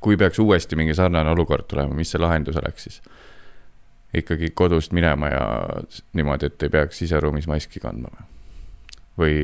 kui 0.00 0.16
peaks 0.16 0.38
uuesti 0.40 0.78
mingi 0.78 0.94
sarnane 0.96 1.34
olukord 1.34 1.66
tulema, 1.68 1.92
mis 1.96 2.12
see 2.14 2.20
lahendus 2.20 2.56
oleks 2.56 2.86
siis? 2.86 3.00
Ikkagi 4.16 4.48
kodust 4.56 4.94
minema 4.96 5.28
ja 5.28 5.42
niimoodi, 6.16 6.48
et 6.48 6.62
ei 6.64 6.72
peaks 6.72 7.02
siseruumis 7.02 7.48
maski 7.50 7.82
kandma 7.82 8.24
või? 9.20 9.34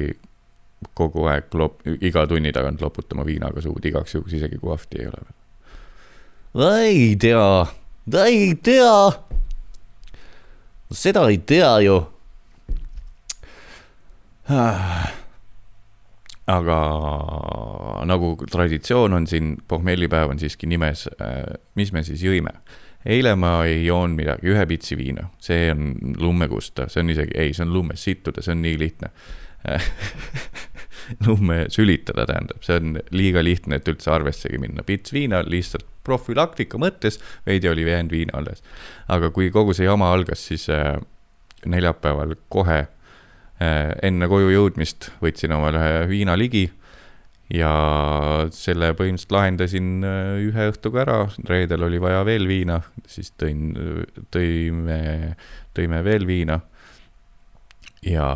Kogu 0.96 1.24
aeg 1.33 1.55
lop-, 1.57 1.85
iga 2.05 2.26
tunni 2.29 2.52
tagant 2.52 2.83
loputama 2.85 3.24
viinaga 3.24 3.62
suud 3.64 3.85
igaks 3.88 4.14
juhuks, 4.14 4.35
isegi 4.37 4.59
kui 4.61 4.72
ahti 4.72 5.00
ei 5.00 5.07
ole 5.09 5.22
veel. 5.24 6.74
ei 6.81 7.07
tea, 7.20 7.44
ei 8.14 8.55
tea. 8.62 9.12
seda 10.92 11.29
ei 11.29 11.38
tea 11.38 11.81
ju. 11.81 11.97
aga 16.47 16.81
nagu 18.07 18.37
traditsioon 18.51 19.12
on 19.12 19.27
siin, 19.27 19.57
pohmellipäev 19.69 20.31
on 20.31 20.38
siiski 20.38 20.66
nimes, 20.71 21.09
mis 21.75 21.92
me 21.92 22.05
siis 22.07 22.23
jõime 22.23 22.55
eile 23.07 23.35
ma 23.38 23.61
ei 23.66 23.85
joonud 23.87 24.16
midagi, 24.19 24.51
ühe 24.51 24.66
pitsi 24.66 24.97
viina, 24.99 25.29
see 25.42 25.71
on 25.71 25.95
lummekusta, 26.19 26.88
see 26.90 27.03
on 27.03 27.11
isegi, 27.14 27.37
ei, 27.38 27.53
see 27.55 27.66
on 27.66 27.75
lummes 27.75 28.03
sittuda, 28.03 28.42
see 28.42 28.55
on 28.55 28.62
nii 28.62 28.79
lihtne 28.79 29.11
lumme 31.26 31.64
sülitada 31.72 32.26
tähendab, 32.28 32.62
see 32.66 32.78
on 32.80 32.96
liiga 33.11 33.44
lihtne, 33.44 33.80
et 33.80 33.88
üldse 33.90 34.11
arvessegi 34.14 34.61
minna, 34.62 34.85
pits 34.87 35.14
viina 35.14 35.42
lihtsalt 35.46 35.87
profülaktika 36.06 36.78
mõttes, 36.78 37.18
veidi 37.46 37.70
oli 37.70 37.87
jäänud 37.87 38.14
viina 38.14 38.38
alles. 38.38 38.62
aga 39.09 39.30
kui 39.30 39.50
kogu 39.50 39.74
see 39.74 39.88
jama 39.88 40.12
algas, 40.14 40.46
siis 40.50 40.68
äh, 40.70 40.94
neljapäeval 41.66 42.37
kohe 42.52 42.78
äh, 42.87 43.92
enne 44.02 44.28
koju 44.30 44.52
jõudmist 44.54 45.11
võtsin 45.22 45.54
omale 45.56 45.82
ühe 45.82 46.09
viina 46.11 46.37
ligi 46.38 46.68
ja 47.52 47.70
selle 48.54 48.90
põhimõtteliselt 48.98 49.35
lahendasin 49.37 49.92
äh, 50.06 50.32
ühe 50.48 50.70
õhtuga 50.72 51.04
ära, 51.04 51.18
reedel 51.48 51.87
oli 51.87 52.00
vaja 52.02 52.24
veel 52.26 52.48
viina, 52.50 52.80
siis 53.11 53.32
tõin, 53.38 53.70
tõime, 54.35 55.00
tõime 55.76 56.02
veel 56.06 56.26
viina. 56.26 56.61
ja. 58.02 58.28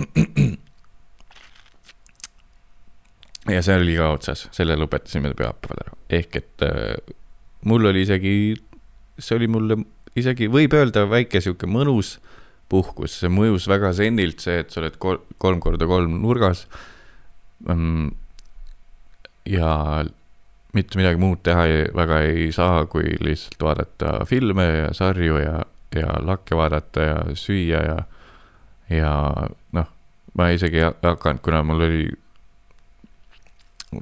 ja 3.48 3.62
see 3.64 3.78
oli 3.80 3.96
ka 3.96 4.10
otsas, 4.16 4.48
selle 4.54 4.76
lõpetasime 4.76 5.32
pühapäeval 5.36 5.84
ära, 5.84 5.96
ehk 6.20 6.36
et 6.42 6.66
äh, 6.66 7.14
mul 7.68 7.88
oli 7.90 8.04
isegi, 8.04 8.34
see 9.18 9.38
oli 9.38 9.48
mulle 9.50 9.78
isegi, 10.18 10.50
võib 10.52 10.74
öelda, 10.76 11.06
väike 11.08 11.40
sihuke 11.42 11.68
mõnus 11.70 12.18
puhkus, 12.70 13.18
see 13.22 13.30
mõjus 13.32 13.66
väga 13.70 13.92
senilt, 13.96 14.42
see, 14.44 14.60
et 14.62 14.70
sa 14.72 14.82
oled 14.82 14.96
kolm 15.00 15.62
korda 15.62 15.88
kolm 15.90 16.20
nurgas. 16.22 16.66
Mm, 17.66 18.12
ja 19.50 19.70
mitte 20.76 21.00
midagi 21.00 21.20
muud 21.20 21.42
teha 21.46 21.66
ei, 21.66 21.82
väga 21.96 22.20
ei 22.28 22.50
saa, 22.54 22.84
kui 22.90 23.16
lihtsalt 23.20 23.62
vaadata 23.64 24.14
filme 24.30 24.66
ja 24.66 24.92
sarju 24.96 25.40
ja, 25.42 25.56
ja 25.96 26.14
lakke 26.24 26.56
vaadata 26.58 27.06
ja 27.06 27.16
süüa 27.34 27.82
ja, 27.84 27.98
ja 28.94 29.14
noh, 29.76 29.90
ma 30.38 30.50
isegi 30.54 30.82
ei 30.84 30.92
hakanud, 31.02 31.42
kuna 31.44 31.64
mul 31.66 31.86
oli 31.88 32.04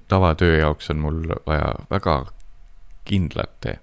tavatöö 0.09 0.59
jaoks 0.59 0.91
on 0.91 0.99
mul 0.99 1.23
vaja 1.47 1.75
väga 1.91 2.27
kindlate 3.05 3.79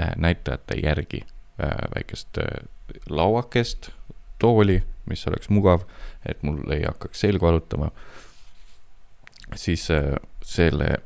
äh, 0.00 0.12
näitajate 0.16 0.74
järgi 0.82 1.20
äh, 1.24 1.76
väikest 1.94 2.38
äh, 2.38 2.68
lauakest, 3.08 3.90
tooli, 4.38 4.82
mis 5.06 5.26
oleks 5.28 5.48
mugav, 5.48 5.84
et 6.26 6.42
mul 6.42 6.62
ei 6.72 6.82
hakkaks 6.84 7.20
selg 7.20 7.42
valutama 7.42 7.90
siis 9.54 9.90
äh, 9.90 10.14
selle, 10.42 10.96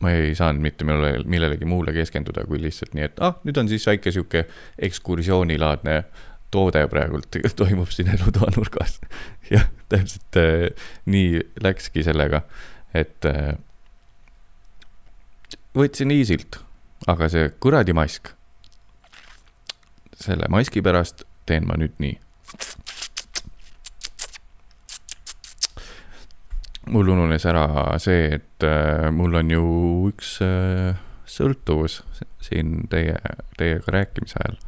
ma 0.00 0.10
ei 0.10 0.34
saanud 0.34 0.62
mitte 0.62 0.84
millele, 0.84 1.24
millelegi 1.24 1.64
muule 1.68 1.92
keskenduda, 1.96 2.44
kui 2.48 2.60
lihtsalt 2.62 2.94
nii, 2.94 3.08
et 3.08 3.24
ah, 3.24 3.38
nüüd 3.44 3.58
on 3.60 3.70
siis 3.70 3.86
väike 3.88 4.12
sihuke 4.14 4.46
ekskursioonilaadne 4.88 6.02
toode 6.54 6.84
praegult 6.90 7.40
toimub 7.60 7.90
siin 7.94 8.12
elutoa 8.14 8.52
nurgas. 8.56 9.00
jah, 9.54 9.66
täpselt 9.92 10.40
äh, 10.40 10.86
nii 11.10 11.42
läkski 11.64 12.04
sellega, 12.06 12.44
et 12.94 13.28
äh, 13.28 13.54
võtsin 15.74 16.14
easy't, 16.14 16.60
aga 17.10 17.30
see 17.32 17.50
kuradi 17.60 17.96
mask. 17.96 18.32
selle 20.24 20.46
maski 20.48 20.80
pärast 20.80 21.24
teen 21.46 21.66
ma 21.68 21.76
nüüd 21.76 21.98
nii. 22.00 22.18
mul 26.94 27.08
ununes 27.08 27.44
ära 27.48 27.96
see, 28.02 28.36
et 28.36 28.64
äh, 28.66 29.08
mul 29.12 29.34
on 29.40 29.50
ju 29.50 29.64
üks 30.10 30.36
äh, 30.44 30.98
sõltuvus 31.24 32.02
siin 32.44 32.84
teie, 32.92 33.16
teiega 33.58 33.94
rääkimise 33.96 34.36
ajal 34.42 34.58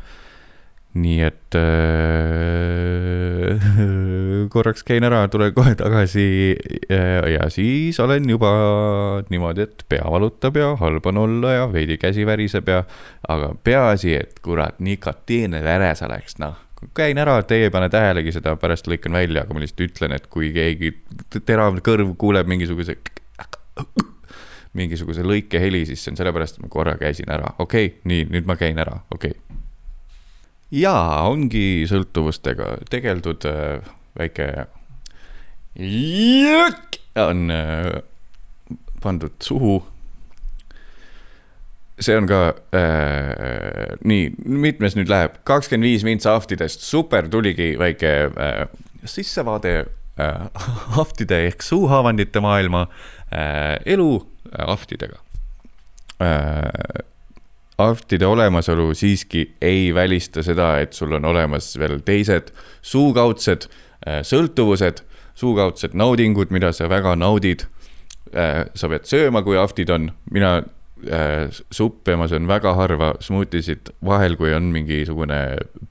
nii 0.96 1.20
et 1.26 1.56
äh, 1.58 1.66
korraks 4.54 4.84
käin 4.86 5.04
ära, 5.06 5.28
tulen 5.32 5.54
kohe 5.56 5.74
tagasi. 5.78 6.56
Ja, 6.90 7.28
ja 7.28 7.50
siis 7.52 8.00
olen 8.00 8.30
juba 8.30 8.50
niimoodi, 9.30 9.66
et 9.66 9.84
pea 9.88 10.04
valutab 10.10 10.56
ja 10.60 10.72
halb 10.80 11.06
on 11.12 11.16
olla 11.24 11.52
ja 11.52 11.66
veidi 11.72 11.98
käsi 12.00 12.26
väriseb 12.26 12.68
ja, 12.72 12.84
aga 13.28 13.52
peaasi, 13.64 14.14
et 14.20 14.40
kurat, 14.44 14.80
nikotiini 14.80 15.62
veres 15.64 16.02
oleks, 16.06 16.38
noh. 16.42 16.62
Käin 16.94 17.18
ära, 17.18 17.38
teie 17.48 17.70
ei 17.70 17.72
pane 17.72 17.88
tähelegi 17.88 18.34
seda, 18.36 18.52
pärast 18.60 18.88
lõikan 18.90 19.16
välja, 19.16 19.46
aga 19.46 19.54
ma 19.56 19.62
lihtsalt 19.62 19.80
ütlen, 19.86 20.12
et 20.12 20.26
kui 20.32 20.50
keegi 20.54 20.92
terav 21.48 21.80
kõrv 21.84 22.12
kuuleb 22.20 22.46
mingisuguse 22.52 22.98
mingisuguse 24.76 25.24
lõikeheli, 25.24 25.86
siis 25.88 26.04
see 26.04 26.12
on 26.12 26.20
sellepärast, 26.20 26.58
et 26.58 26.66
ma 26.66 26.70
korra 26.72 26.96
käisin 27.00 27.32
ära, 27.32 27.54
okei 27.58 27.88
okay,, 27.88 28.00
nii, 28.10 28.28
nüüd 28.34 28.48
ma 28.48 28.58
käin 28.60 28.78
ära, 28.82 29.00
okei. 29.08 29.32
okay.. 29.32 29.45
Jaa, 30.70 31.28
ongi 31.30 31.86
sõltuvustega 31.90 32.76
tegeldud 32.90 33.46
äh, 33.48 33.84
väike 34.18 34.48
on 37.16 37.50
äh, 37.50 38.02
pandud 39.02 39.36
suhu. 39.42 39.78
See 42.00 42.16
on 42.16 42.26
ka 42.28 42.40
äh,, 42.76 43.94
nii, 44.04 44.28
mitmes 44.44 44.96
nüüd 44.98 45.08
läheb, 45.08 45.38
kakskümmend 45.48 45.88
viis 45.88 46.04
mintsa 46.04 46.34
ahvtidest, 46.36 46.84
super, 46.84 47.28
tuligi 47.32 47.70
väike 47.80 48.10
äh, 48.28 48.58
sissevaade 49.08 49.72
äh, 50.20 50.66
ahvtide 51.00 51.46
ehk 51.46 51.64
suuhaavandite 51.64 52.42
maailma 52.44 52.84
äh, 53.32 53.78
elu 53.96 54.10
äh, 54.52 54.64
ahvtidega 54.66 55.22
äh,. 56.20 57.06
Ahvtide 57.78 58.26
olemasolu 58.26 58.94
siiski 58.94 59.56
ei 59.60 59.94
välista 59.94 60.42
seda, 60.42 60.78
et 60.80 60.92
sul 60.92 61.12
on 61.12 61.24
olemas 61.24 61.74
veel 61.78 62.00
teised 62.04 62.52
suukaudsed 62.82 63.68
äh, 63.68 64.22
sõltuvused, 64.24 65.02
suukaudsed 65.36 65.96
naudingud, 65.96 66.50
mida 66.50 66.72
sa 66.72 66.88
väga 66.88 67.16
naudid 67.16 67.66
äh,. 68.32 68.64
sa 68.74 68.88
pead 68.88 69.04
sööma, 69.08 69.44
kui 69.44 69.58
ahvtid 69.60 69.92
on, 69.92 70.08
mina 70.32 70.56
äh, 71.04 71.52
suppe 71.70 72.16
ma 72.16 72.28
söön 72.28 72.48
väga 72.48 72.72
harva, 72.78 73.12
smuutisid 73.20 73.92
vahel, 74.04 74.38
kui 74.40 74.54
on 74.56 74.72
mingisugune 74.72 75.40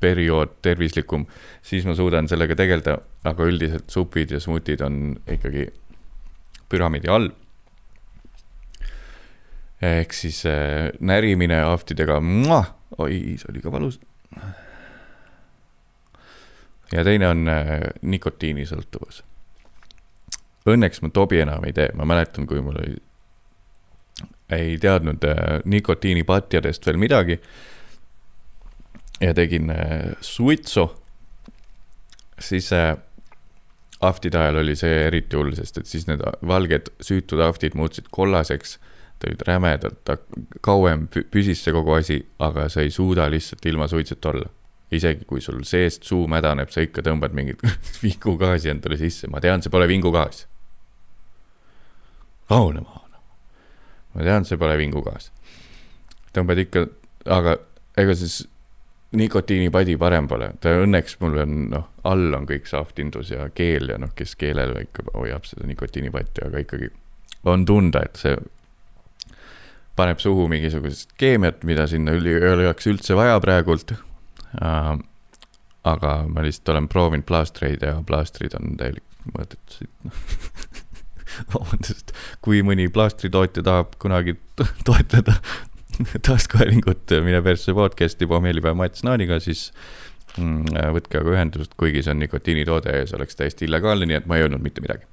periood 0.01 0.57
tervislikum, 0.65 1.27
siis 1.61 1.85
ma 1.85 1.93
suudan 1.97 2.29
sellega 2.31 2.57
tegeleda, 2.57 2.97
aga 3.23 3.49
üldiselt 3.49 3.89
supid 3.93 4.33
ja 4.33 4.41
smuutid 4.41 4.81
on 4.81 5.19
ikkagi 5.37 5.69
püramiidi 6.69 7.13
all. 7.13 7.29
Ehk 9.85 10.13
siis 10.13 10.43
äh, 10.49 10.89
närimine 10.99 11.61
ahvtidega, 11.67 12.19
oi, 12.97 13.37
see 13.37 13.51
oli 13.51 13.63
ka 13.63 13.71
valus. 13.71 13.99
ja 16.91 17.03
teine 17.03 17.29
on 17.29 17.47
äh, 17.49 17.79
nikotiinisõltuvus. 18.01 19.23
Õnneks 20.65 21.03
ma 21.03 21.11
tobi 21.13 21.43
enam 21.43 21.65
ei 21.67 21.73
tee, 21.77 21.91
ma 21.93 22.07
mäletan, 22.09 22.47
kui 22.49 22.61
mul 22.61 22.79
oli 22.81 22.95
ei 24.49 24.77
teadnud 24.77 25.23
äh, 25.23 25.61
nikotiinipatjadest 25.65 26.85
veel 26.85 26.97
midagi. 26.97 27.39
ja 29.21 29.33
tegin 29.33 29.69
äh, 29.69 30.11
suitsu, 30.21 30.89
siis 32.39 32.73
äh, 32.73 32.97
ahvtide 34.01 34.37
ajal 34.37 34.59
oli 34.59 34.75
see 34.75 35.05
eriti 35.07 35.37
hull, 35.37 35.53
sest 35.55 35.77
et 35.79 35.87
siis 35.87 36.07
need 36.07 36.21
valged 36.47 36.91
süütud 37.01 37.39
ahvtid 37.39 37.77
muutusid 37.79 38.11
kollaseks. 38.11 38.77
Ta 39.19 39.29
olid 39.29 39.45
rämedalt, 39.47 40.11
kauem 40.65 41.07
püsis 41.09 41.63
see 41.63 41.73
kogu 41.75 41.95
asi, 41.97 42.19
aga 42.39 42.67
sa 42.69 42.83
ei 42.83 42.91
suuda 42.91 43.29
lihtsalt 43.31 43.65
ilma 43.65 43.87
suitsuta 43.87 44.33
olla. 44.33 44.51
isegi 44.91 45.25
kui 45.25 45.41
sul 45.41 45.63
seest 45.65 46.03
suu 46.05 46.27
mädaneb, 46.29 46.69
sa 46.71 46.83
ikka 46.85 47.01
tõmbad 47.03 47.33
mingit 47.33 47.63
vingugaasi 48.03 48.69
endale 48.69 48.97
sisse, 48.97 49.27
ma 49.27 49.41
tean, 49.41 49.63
see 49.63 49.73
pole 49.73 49.87
vingugaas. 49.89 50.45
rahunema 52.49 53.05
ma 54.15 54.23
tean, 54.23 54.45
see 54.47 54.57
pole 54.57 54.77
vingugaas. 54.79 55.31
tõmbad 56.35 56.59
ikka, 56.65 56.85
aga 57.31 57.57
ega 57.99 58.15
siis 58.17 58.43
nikotiinipadi 59.15 59.95
parem 59.99 60.27
pole, 60.27 60.49
ta 60.59 60.73
õnneks 60.83 61.19
mul 61.21 61.39
on 61.43 61.55
noh, 61.71 61.87
all 62.07 62.33
on 62.35 62.47
kõik 62.49 62.67
sahvtindus 62.67 63.31
ja 63.31 63.47
keel 63.55 63.91
ja 63.93 63.99
noh, 64.01 64.11
kes 64.15 64.35
keelel 64.39 64.75
ikka 64.81 65.07
hoiab 65.13 65.47
seda 65.47 65.67
nikotiinipatti, 65.69 66.43
aga 66.47 66.63
ikkagi 66.65 66.89
on 67.51 67.63
tunda, 67.67 68.01
et 68.03 68.19
see 68.19 68.35
paneb 69.95 70.21
suhu 70.23 70.47
mingisugust 70.51 71.13
keemiat, 71.19 71.63
mida 71.67 71.87
sinna 71.87 72.15
üli, 72.17 72.35
ei 72.35 72.53
oleks 72.55 72.87
üldse 72.91 73.17
vaja 73.17 73.37
praegult 73.43 73.95
äh,. 73.95 74.95
aga 75.85 76.15
ma 76.31 76.41
lihtsalt 76.41 76.73
olen 76.73 76.89
proovinud 76.89 77.27
plaastreid 77.29 77.83
ja 77.85 77.99
plaastrid 78.07 78.55
on 78.57 78.75
täielik 78.79 79.05
mõõdetud 79.33 79.85
vabandust, 81.53 82.13
kui 82.45 82.61
mõni 82.65 82.87
plaastritootja 82.93 83.63
tahab 83.65 83.95
kunagi 84.01 84.37
toetada 84.87 85.37
taskuhäälingut 86.27 87.15
Mine 87.23 87.41
persse 87.41 87.73
podcast'i 87.73 88.27
pohmeelipäev 88.27 88.75
Mats 88.77 89.03
Naaniga, 89.07 89.39
siis 89.43 89.69
mm, 90.37 90.75
võtke 90.95 91.21
aga 91.21 91.35
ühendust, 91.35 91.75
kuigi 91.79 92.03
see 92.03 92.15
on 92.15 92.23
nikotiinitoode 92.23 92.95
ja 92.99 93.05
see 93.07 93.19
oleks 93.19 93.39
täiesti 93.39 93.69
illegaalne, 93.69 94.09
nii 94.09 94.19
et 94.19 94.27
ma 94.29 94.39
ei 94.39 94.47
öelnud 94.47 94.63
mitte 94.63 94.83
midagi. 94.83 95.07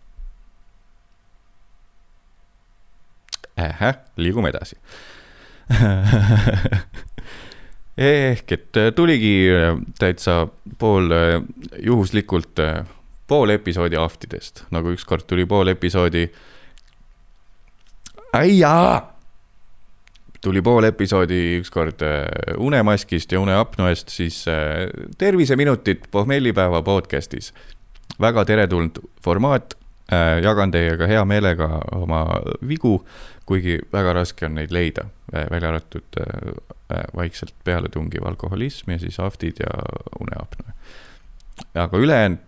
Ähä, 3.62 3.94
liigume 4.16 4.50
edasi 4.52 4.76
ehk 7.96 8.52
et 8.52 8.80
tuligi 8.96 9.34
täitsa 9.98 10.46
pool 10.78 11.12
juhuslikult 11.82 12.60
pool 13.32 13.54
episoodi 13.54 13.96
ahvtidest, 13.96 14.66
nagu 14.74 14.92
ükskord 14.92 15.24
tuli 15.26 15.46
pool 15.48 15.72
episoodi. 15.72 16.26
äia! 18.32 19.02
tuli 20.42 20.62
pool 20.62 20.84
episoodi 20.84 21.58
ükskord 21.60 22.02
äh, 22.02 22.26
unemaskist 22.58 23.32
ja 23.32 23.40
uneapnoest, 23.40 24.08
siis 24.08 24.44
äh, 24.48 24.90
terviseminutid 25.18 26.08
pohmellipäeva 26.10 26.82
podcast'is. 26.82 27.52
väga 28.20 28.44
teretulnud 28.44 28.98
formaat, 29.24 29.74
äh, 30.12 30.42
jagan 30.42 30.70
teiega 30.70 31.06
hea 31.06 31.24
meelega 31.24 31.80
oma 31.94 32.26
vigu, 32.68 32.98
kuigi 33.46 33.78
väga 33.92 34.12
raske 34.16 34.46
on 34.46 34.54
neid 34.58 34.72
leida, 34.74 35.08
välja 35.32 35.68
arvatud 35.72 36.18
vaikselt 37.16 37.54
pealetungiv 37.64 38.26
alkoholism 38.26 38.90
ja 38.90 38.98
siis 39.02 39.18
ahvtid 39.20 39.60
ja 39.60 39.70
uneapnoe. 40.20 40.74
aga 41.74 41.98
ülejäänud 41.98 42.38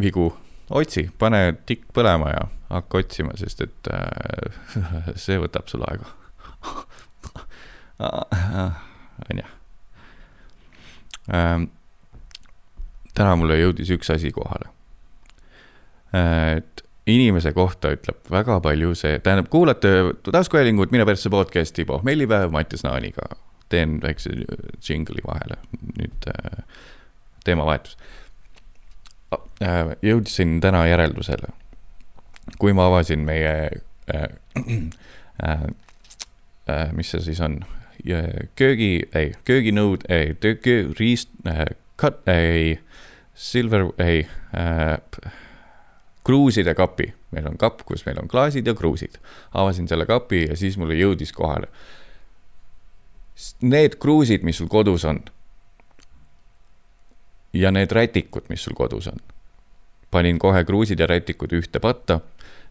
vigu, 0.00 0.28
otsi, 0.70 1.10
pane 1.18 1.54
tikk 1.66 1.86
põlema 1.94 2.30
ja 2.32 2.46
hakka 2.74 2.98
otsima, 3.04 3.34
sest 3.38 3.62
et 3.66 3.90
äh, 3.92 3.98
see 5.24 5.38
võtab 5.40 5.68
sul 5.70 5.84
aega. 5.86 6.10
onju. 9.30 9.46
Ähm, 11.34 11.68
täna 13.14 13.36
mulle 13.38 13.58
jõudis 13.60 13.92
üks 13.94 14.10
asi 14.12 14.32
kohale. 14.34 14.70
et 16.14 16.83
inimese 17.06 17.52
kohta 17.52 17.92
ütleb 17.94 18.30
väga 18.32 18.58
palju 18.64 18.94
see, 18.96 19.18
tähendab, 19.24 19.50
kuulate 19.52 19.90
taskuhäälingut 20.24 20.92
Mine 20.94 21.04
persse 21.04 21.30
podcast'i 21.30 21.84
pohmellipäev 21.84 22.52
Mattias 22.52 22.84
Naaniga. 22.84 23.28
teen 23.68 23.96
väikse 24.02 24.30
džingli 24.84 25.22
vahele, 25.26 25.56
nüüd 25.96 26.26
äh, 26.30 26.58
teemavahetus. 27.44 27.96
Äh, 29.64 29.94
jõudsin 30.04 30.60
täna 30.62 30.84
järeldusele, 30.86 31.48
kui 32.60 32.74
ma 32.76 32.86
avasin 32.90 33.24
meie 33.26 33.54
äh, 34.14 34.28
äh, 35.48 35.64
äh, 36.68 36.92
mis 36.92 37.10
see 37.10 37.24
siis 37.24 37.40
on, 37.40 37.62
köögi, 38.60 39.08
ei, 39.16 39.32
kööginõud, 39.48 40.04
ei, 40.12 40.36
riist 41.00 41.32
äh,, 41.48 41.64
cut, 41.98 42.20
ei, 42.28 42.78
silver, 43.34 43.88
ei 43.98 44.26
äh,, 44.54 45.00
kruuside 46.24 46.74
kapi. 46.74 47.14
meil 47.30 47.46
on 47.46 47.58
kapp, 47.58 47.82
kus 47.86 48.06
meil 48.06 48.18
on 48.22 48.28
klaasid 48.28 48.66
ja 48.66 48.74
kruusid. 48.74 49.18
avasin 49.54 49.88
selle 49.88 50.06
kapi 50.06 50.46
ja 50.48 50.56
siis 50.56 50.78
mulle 50.78 50.94
jõudis 50.94 51.32
kohale. 51.32 51.68
Need 53.60 53.96
kruusid, 53.98 54.42
mis 54.42 54.56
sul 54.56 54.68
kodus 54.68 55.04
on 55.04 55.20
ja 57.54 57.70
need 57.70 57.92
rätikud, 57.92 58.42
mis 58.48 58.64
sul 58.64 58.74
kodus 58.74 59.08
on. 59.08 59.18
panin 60.10 60.38
kohe 60.38 60.64
kruusid 60.64 61.00
ja 61.00 61.06
rätikud 61.06 61.52
ühte 61.52 61.80
patta. 61.80 62.20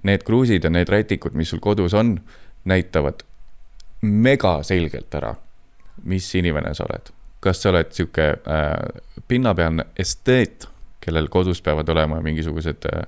Need 0.04 0.24
kruusid 0.24 0.63
ja 0.63 0.70
need 0.70 0.89
rätikud, 0.89 1.34
mis 1.34 1.50
sul 1.50 1.60
kodus 1.60 1.94
on, 1.94 2.20
näitavad 2.66 3.24
mega 4.02 4.63
selgelt 4.63 5.16
ära, 5.16 5.36
mis 6.04 6.36
inimene 6.36 6.74
sa 6.74 6.88
oled. 6.88 7.12
kas 7.44 7.60
sa 7.62 7.74
oled 7.74 7.89
sihuke 7.92 8.24
äh, 8.32 9.02
pinnapealne 9.28 9.86
esteet, 10.00 10.70
kellel 11.04 11.28
kodus 11.28 11.60
peavad 11.62 11.89
olema 11.89 12.22
mingisugused 12.24 12.88
äh, 12.88 13.02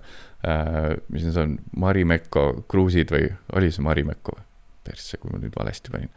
mis 1.10 1.26
need 1.26 1.38
on, 1.42 1.58
Marimekko 1.82 2.66
kruusid 2.72 3.14
või 3.14 3.30
oli 3.58 3.72
see 3.74 3.86
Marimekko 3.86 4.36
või? 4.38 4.44
persse, 4.86 5.18
kui 5.18 5.32
ma 5.34 5.40
nüüd 5.42 5.56
valesti 5.58 5.94
panin. 5.94 6.12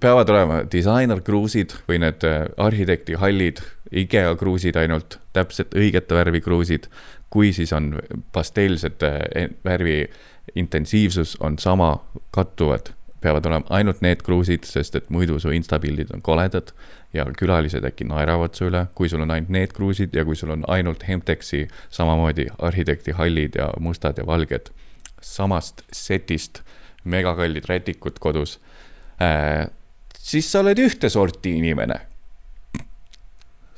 peavad 0.00 0.30
olema 0.32 0.62
disainerkruusid 0.72 1.74
või 1.88 2.00
need 2.04 2.24
äh, 2.28 2.46
arhitekti 2.56 3.18
hallid, 3.20 3.60
IKEA 3.92 4.34
kruusid 4.40 4.76
ainult, 4.80 5.18
täpselt 5.36 5.74
õigete 5.76 6.16
värvi 6.16 6.40
kruusid. 6.40 6.88
kui 7.32 7.52
siis 7.52 7.72
on 7.72 7.98
pasteelsete 8.32 9.12
äh, 9.36 9.50
värvi 9.64 10.06
intensiivsus 10.54 11.36
on 11.40 11.58
sama, 11.58 11.98
kattuvad 12.30 12.92
peavad 13.22 13.46
olema 13.46 13.78
ainult 13.78 14.02
need 14.04 14.22
kruusid, 14.26 14.66
sest 14.68 14.96
et 14.98 15.08
muidu 15.14 15.38
su 15.40 15.52
instapildid 15.54 16.12
on 16.14 16.22
koledad 16.22 16.72
ja 17.14 17.26
külalised 17.38 17.84
äkki 17.86 18.06
naeravad 18.08 18.56
su 18.58 18.68
üle, 18.70 18.86
kui 18.98 19.10
sul 19.10 19.24
on 19.24 19.32
ainult 19.34 19.52
need 19.54 19.74
kruusid 19.76 20.14
ja 20.16 20.24
kui 20.28 20.36
sul 20.38 20.54
on 20.54 20.64
ainult 20.72 21.04
Hemtexi 21.08 21.66
samamoodi 21.90 22.48
arhitekti 22.58 23.16
hallid 23.18 23.58
ja 23.60 23.70
mustad 23.80 24.18
ja 24.18 24.26
valged. 24.26 24.72
Samast 25.22 25.84
setist 25.92 26.62
megakallid 27.04 27.68
rätikud 27.68 28.18
kodus. 28.22 28.58
Äh,, 29.22 29.68
siis 30.18 30.50
sa 30.52 30.62
oled 30.64 30.78
ühte 30.82 31.10
sorti 31.10 31.56
inimene. 31.58 32.00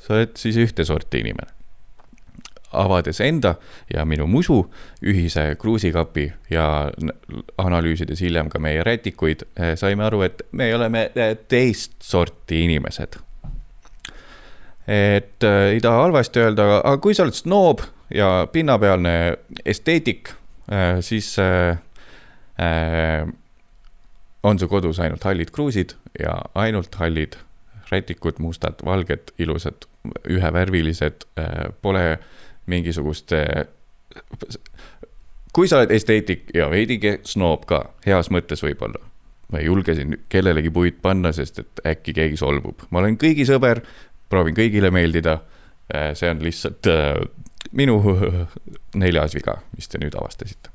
sa 0.05 0.13
oled 0.13 0.37
siis 0.37 0.57
ühte 0.61 0.85
sorti 0.85 1.23
inimene 1.25 1.54
avades 2.75 3.19
enda 3.21 3.55
ja 3.93 4.05
minu 4.05 4.27
musu 4.27 4.59
ühise 5.05 5.55
kruusikapi 5.59 6.25
ja 6.49 6.67
analüüsides 7.61 8.21
hiljem 8.21 8.49
ka 8.49 8.59
meie 8.59 8.83
rätikuid, 8.83 9.45
eh, 9.55 9.75
saime 9.79 10.05
aru, 10.07 10.21
et 10.27 10.41
me 10.51 10.69
oleme 10.75 11.09
eh, 11.15 11.35
teist 11.47 11.97
sorti 12.03 12.63
inimesed. 12.65 13.21
et 14.87 15.43
äh, 15.43 15.71
ei 15.73 15.79
taha 15.81 16.03
halvasti 16.03 16.39
öelda, 16.39 16.65
aga 16.77 16.97
kui 17.01 17.15
sa 17.17 17.23
oled 17.25 17.33
snoob 17.33 17.81
ja 18.13 18.47
pinnapealne 18.51 19.37
esteetik 19.65 20.29
siis 21.01 21.31
on 24.43 24.59
su 24.59 24.67
kodus 24.69 24.99
ainult 25.01 25.25
hallid 25.25 25.49
kruusid 25.53 25.95
ja 26.19 26.37
ainult 26.53 26.95
hallid 27.01 27.33
rätikud, 27.89 28.39
mustad, 28.39 28.81
valged, 28.85 29.33
ilusad, 29.41 29.85
ühevärvilised 30.29 31.25
pole 31.81 32.05
äh, 32.11 32.19
mingisugust, 32.71 33.33
kui 35.53 35.67
sa 35.67 35.81
oled 35.81 35.91
esteetik 35.95 36.49
ja 36.55 36.69
veidike 36.71 37.19
snoob 37.27 37.65
ka, 37.69 37.81
heas 38.05 38.31
mõttes 38.33 38.63
võib-olla. 38.65 39.01
ma 39.51 39.61
ei 39.61 39.67
julge 39.67 39.93
siin 39.95 40.17
kellelegi 40.29 40.71
puid 40.73 41.01
panna, 41.01 41.31
sest 41.31 41.59
et 41.61 41.81
äkki 41.85 42.15
keegi 42.17 42.37
solvub, 42.37 42.87
ma 42.89 43.03
olen 43.03 43.17
kõigi 43.21 43.45
sõber, 43.45 43.83
proovin 44.29 44.57
kõigile 44.57 44.91
meeldida. 44.91 45.39
see 46.13 46.29
on 46.29 46.41
lihtsalt 46.41 46.87
äh, 46.89 47.13
minu 47.71 48.01
neljas 49.01 49.35
viga, 49.35 49.61
mis 49.77 49.87
te 49.87 50.01
nüüd 50.01 50.17
avastasite 50.17 50.74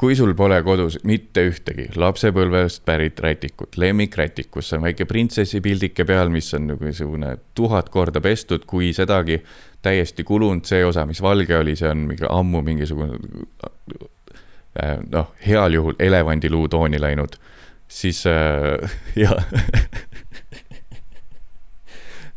kui 0.00 0.14
sul 0.16 0.30
pole 0.32 0.56
kodus 0.64 0.94
mitte 1.04 1.42
ühtegi 1.50 1.90
lapsepõlvest 2.00 2.80
pärit 2.88 3.18
rätikut, 3.20 3.76
lemmikrätik, 3.76 4.48
kus 4.54 4.72
on 4.72 4.86
väike 4.86 5.04
printsessi 5.04 5.60
pildike 5.60 6.06
peal, 6.08 6.32
mis 6.32 6.48
on 6.56 6.70
niisugune 6.70 7.34
tuhat 7.58 7.90
korda 7.92 8.22
pestud, 8.24 8.64
kui 8.64 8.94
sedagi, 8.96 9.42
täiesti 9.84 10.24
kulunud, 10.24 10.64
see 10.64 10.80
osa, 10.84 11.04
mis 11.06 11.20
valge 11.22 11.58
oli, 11.58 11.76
see 11.76 11.90
on 11.90 12.06
mingi 12.08 12.24
ammu 12.24 12.62
mingisugune 12.64 13.20
äh, 14.80 14.96
noh, 15.12 15.34
heal 15.44 15.76
juhul 15.76 16.00
elevandiluu 16.00 16.64
tooni 16.72 17.00
läinud, 17.00 17.36
siis 17.88 18.24
äh, 18.26 18.96
jah. 19.24 19.44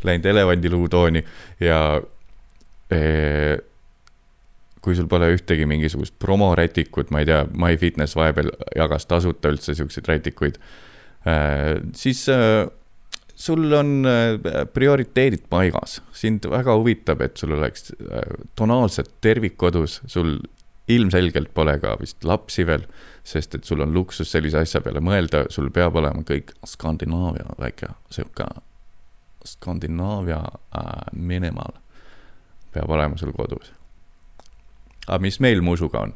Läinud 0.04 0.26
elevandiluu 0.26 0.88
tooni 0.90 1.24
ja 1.62 2.02
äh, 2.92 3.60
kui 4.82 4.96
sul 4.98 5.08
pole 5.10 5.30
ühtegi 5.36 5.68
mingisugust 5.70 6.16
promorätikut, 6.22 7.12
ma 7.14 7.22
ei 7.22 7.30
tea, 7.30 7.42
MyFitness 7.54 8.18
vahepeal 8.18 8.50
jagas 8.78 9.06
tasuta 9.10 9.52
üldse 9.54 9.76
siukseid 9.78 10.10
rätikuid, 10.10 10.58
äh, 11.30 11.76
siis 11.98 12.24
äh, 12.34 12.66
sul 13.36 13.70
on 13.78 14.02
äh, 14.10 14.64
prioriteedid 14.74 15.46
paigas, 15.50 16.00
sind 16.18 16.50
väga 16.50 16.76
huvitab, 16.80 17.22
et 17.22 17.38
sul 17.38 17.54
oleks 17.58 17.92
tonaalset 18.58 19.14
tervikkodus, 19.22 20.02
sul 20.10 20.40
ilmselgelt 20.92 21.54
pole 21.54 21.78
ka 21.80 21.94
vist 22.02 22.26
lapsi 22.26 22.66
veel, 22.68 22.88
sest 23.24 23.56
et 23.56 23.68
sul 23.68 23.84
on 23.86 23.94
luksus 23.94 24.32
sellise 24.34 24.64
asja 24.64 24.82
peale 24.82 25.04
mõelda, 25.04 25.46
sul 25.54 25.70
peab 25.74 25.96
olema 26.02 26.26
kõik 26.26 26.56
Skandinaavia 26.68 27.54
väike 27.62 27.94
sihuke 28.10 28.50
Skandinaavia 29.46 30.42
äh, 30.42 30.90
minimal 31.14 31.78
peab 32.74 32.90
olema 32.90 33.18
sul 33.18 33.34
kodus 33.38 33.72
aga 35.08 35.20
mis 35.20 35.40
meil 35.40 35.62
musuga 35.62 36.00
on? 36.00 36.14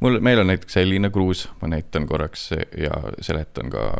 mul, 0.00 0.20
meil 0.20 0.38
on 0.38 0.46
näiteks 0.46 0.72
selline 0.72 1.10
kruus, 1.10 1.48
ma 1.60 1.68
näitan 1.68 2.06
korraks 2.06 2.50
ja 2.78 3.02
seletan 3.20 3.70
ka 3.70 3.92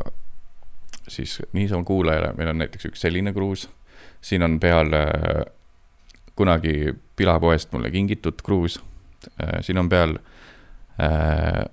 siis 1.08 1.42
niisama 1.52 1.84
kuulajale, 1.84 2.32
meil 2.36 2.48
on 2.48 2.58
näiteks 2.58 2.90
üks 2.90 3.00
selline 3.00 3.32
kruus. 3.32 3.68
siin 4.20 4.42
on 4.42 4.60
peal 4.60 4.92
äh, 4.92 5.44
kunagi 6.36 6.94
pilapoest 7.16 7.72
mulle 7.72 7.90
kingitud 7.90 8.42
kruus. 8.42 8.80
Äh, 9.42 9.60
siin 9.60 9.78
on 9.78 9.88
peal 9.88 10.18
äh, 11.00 11.64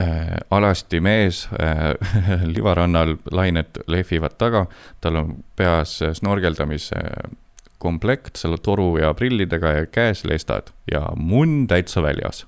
äh, 0.00 0.36
alasti 0.50 1.00
mees 1.00 1.48
äh, 1.60 1.94
livarannal, 2.54 3.16
lained 3.30 3.82
lehvivad 3.86 4.38
taga, 4.38 4.66
tal 5.00 5.16
on 5.16 5.34
peas 5.56 5.98
snorgeldamise 6.12 7.02
komplekt 7.78 8.36
selle 8.36 8.58
toru 8.62 8.96
ja 8.98 9.12
prillidega 9.14 9.72
ja 9.72 9.86
käes 9.86 10.24
lestad 10.24 10.72
ja 10.92 11.06
munn 11.16 11.66
täitsa 11.66 12.02
väljas. 12.02 12.46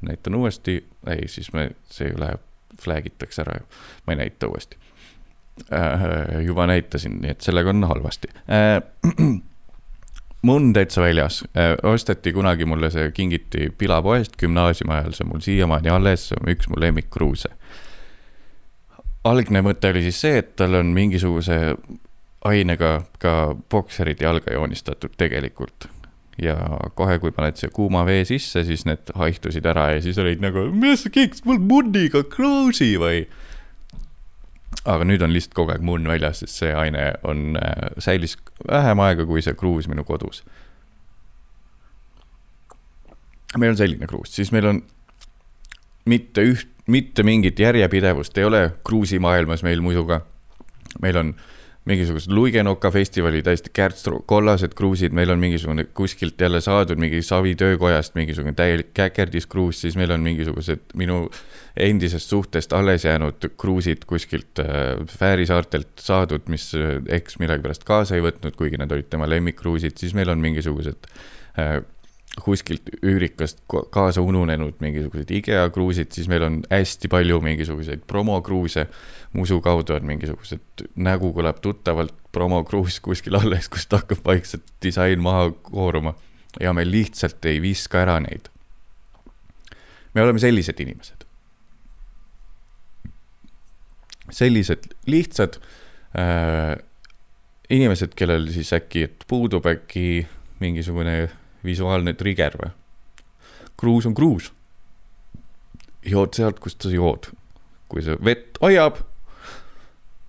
näitan 0.00 0.34
uuesti, 0.34 0.86
ei, 1.06 1.28
siis 1.28 1.52
me, 1.52 1.70
see 1.90 2.12
läheb, 2.18 2.40
flag 2.80 3.06
itakse 3.06 3.42
ära 3.42 3.56
ju, 3.56 3.66
ma 4.06 4.12
ei 4.12 4.18
näita 4.24 4.48
uuesti 4.48 4.76
äh,. 5.72 6.40
juba 6.44 6.66
näitasin, 6.66 7.20
nii 7.22 7.30
et 7.30 7.40
sellega 7.40 7.70
on 7.70 7.84
halvasti 7.84 8.28
äh,. 8.50 8.82
munn 10.46 10.72
täitsa 10.72 11.02
väljas 11.02 11.44
äh,, 11.56 11.74
osteti 11.82 12.32
kunagi 12.32 12.64
mulle 12.64 12.90
see, 12.90 13.10
kingiti 13.10 13.70
pilapoest 13.78 14.36
gümnaasiumi 14.36 14.94
ajal, 14.94 15.16
see 15.16 15.24
on 15.24 15.32
mul 15.32 15.44
siiamaani 15.44 15.90
alles, 15.90 16.28
see 16.28 16.40
on 16.40 16.52
üks 16.52 16.68
mu 16.68 16.80
lemmikkruuse 16.80 17.52
algne 19.26 19.62
mõte 19.64 19.90
oli 19.90 20.04
siis 20.06 20.20
see, 20.22 20.40
et 20.42 20.54
tal 20.58 20.76
on 20.78 20.92
mingisuguse 20.94 21.58
ainega 22.44 23.00
ka 23.18 23.56
bokserid 23.70 24.20
jalga 24.20 24.52
joonistatud 24.52 25.16
tegelikult. 25.16 25.88
ja 26.42 26.52
kohe, 26.94 27.14
kui 27.16 27.32
paned 27.32 27.56
siia 27.56 27.70
kuuma 27.72 28.02
vee 28.04 28.20
sisse, 28.28 28.60
siis 28.68 28.82
need 28.84 29.08
haihtusid 29.16 29.64
ära 29.64 29.86
ja 29.94 30.02
siis 30.04 30.18
olid 30.20 30.42
nagu, 30.44 30.66
mis 30.68 31.06
keeksid 31.08 31.46
mul 31.48 31.62
munniga 31.64 32.20
kruusi 32.28 32.90
või. 33.00 33.24
aga 34.84 35.06
nüüd 35.08 35.24
on 35.24 35.32
lihtsalt 35.32 35.56
kogu 35.56 35.72
aeg 35.72 35.86
munn 35.86 36.08
väljas, 36.08 36.42
sest 36.44 36.60
see 36.60 36.74
aine 36.76 37.08
on, 37.24 37.56
äh, 37.56 37.88
säilis 37.98 38.36
vähem 38.68 39.00
aega 39.00 39.24
kui 39.26 39.42
see 39.42 39.56
kruus 39.56 39.88
minu 39.88 40.04
kodus. 40.04 40.44
meil 43.56 43.72
on 43.72 43.80
selline 43.80 44.06
kruus, 44.06 44.36
siis 44.36 44.52
meil 44.52 44.66
on 44.74 44.82
mitte 46.04 46.44
üht, 46.44 46.68
mitte 46.86 47.24
mingit 47.24 47.58
järjepidevust 47.58 48.36
ei 48.38 48.44
ole 48.44 48.62
kruusimaailmas 48.84 49.64
meil 49.64 49.80
muiduga. 49.80 50.20
meil 51.00 51.16
on 51.16 51.32
äh, 51.32 51.55
mingisugused 51.86 52.32
Luigenoka 52.34 52.90
festivali 52.90 53.42
täiesti 53.46 53.70
kärts 53.74 54.08
kollased 54.26 54.74
kruusid, 54.74 55.14
meil 55.14 55.30
on 55.30 55.38
mingisugune 55.38 55.84
kuskilt 55.94 56.40
jälle 56.40 56.60
saadud 56.60 56.98
mingi 56.98 57.22
Savi 57.22 57.54
töökojast 57.54 58.14
mingisugune 58.18 58.54
täielik 58.58 58.90
käkerdiskruus, 58.94 59.80
siis 59.80 59.96
meil 59.96 60.10
on 60.10 60.24
mingisugused 60.26 60.82
minu 60.98 61.26
endisest 61.76 62.32
suhtest 62.32 62.72
alles 62.72 63.04
jäänud 63.04 63.50
kruusid 63.56 64.04
kuskilt 64.06 64.58
äh, 64.58 64.66
Fääri 65.18 65.46
saartelt 65.46 65.94
saadud, 66.00 66.48
mis 66.50 66.72
äh, 66.74 66.98
eks 67.18 67.38
millegipärast 67.38 67.84
kaasa 67.86 68.18
ei 68.18 68.24
võtnud, 68.24 68.56
kuigi 68.58 68.80
need 68.80 68.92
olid 68.92 69.10
tema 69.12 69.30
lemmikkruusid, 69.30 69.94
siis 70.00 70.14
meil 70.18 70.32
on 70.34 70.42
mingisugused 70.42 71.06
äh, 71.58 71.78
kuskilt 72.42 72.90
üürikast 73.02 73.62
kaasa 73.90 74.22
ununenud 74.22 74.76
mingisugused 74.80 75.30
IKEA 75.38 75.70
kruusid, 75.72 76.10
siis 76.12 76.28
meil 76.28 76.44
on 76.46 76.58
hästi 76.70 77.08
palju 77.08 77.40
mingisuguseid 77.40 78.04
promokruuse 78.06 78.86
musu 79.36 79.60
kaudu 79.60 79.96
on 79.96 80.06
mingisugused, 80.08 80.86
nägu 80.96 81.30
kõlab 81.36 81.60
tuttavalt, 81.64 82.14
promokruus 82.32 82.98
kuskil 83.04 83.38
alles, 83.38 83.68
kust 83.72 83.92
hakkab 83.92 84.24
vaikselt 84.24 84.66
disain 84.82 85.22
maha 85.22 85.50
kooruma. 85.70 86.14
ja 86.60 86.72
me 86.72 86.84
lihtsalt 86.88 87.44
ei 87.44 87.60
viska 87.62 88.00
ära 88.00 88.20
neid. 88.20 88.48
me 90.14 90.22
oleme 90.22 90.38
sellised 90.38 90.80
inimesed. 90.80 91.24
sellised 94.30 94.88
lihtsad 95.06 95.58
äh, 96.18 96.76
inimesed, 97.70 98.14
kellel 98.14 98.48
siis 98.52 98.72
äkki, 98.72 99.08
puudub 99.28 99.66
äkki 99.66 100.26
mingisugune 100.60 101.28
visuaalne 101.66 102.14
trigger 102.18 102.58
või? 102.60 102.72
kruus 103.76 104.06
on 104.08 104.14
kruus. 104.14 104.52
jood 106.06 106.34
sealt, 106.34 106.60
kust 106.62 106.82
sa 106.82 106.90
jood. 106.90 107.28
kui 107.88 108.02
see 108.02 108.16
vett 108.24 108.58
hoiab 108.62 109.02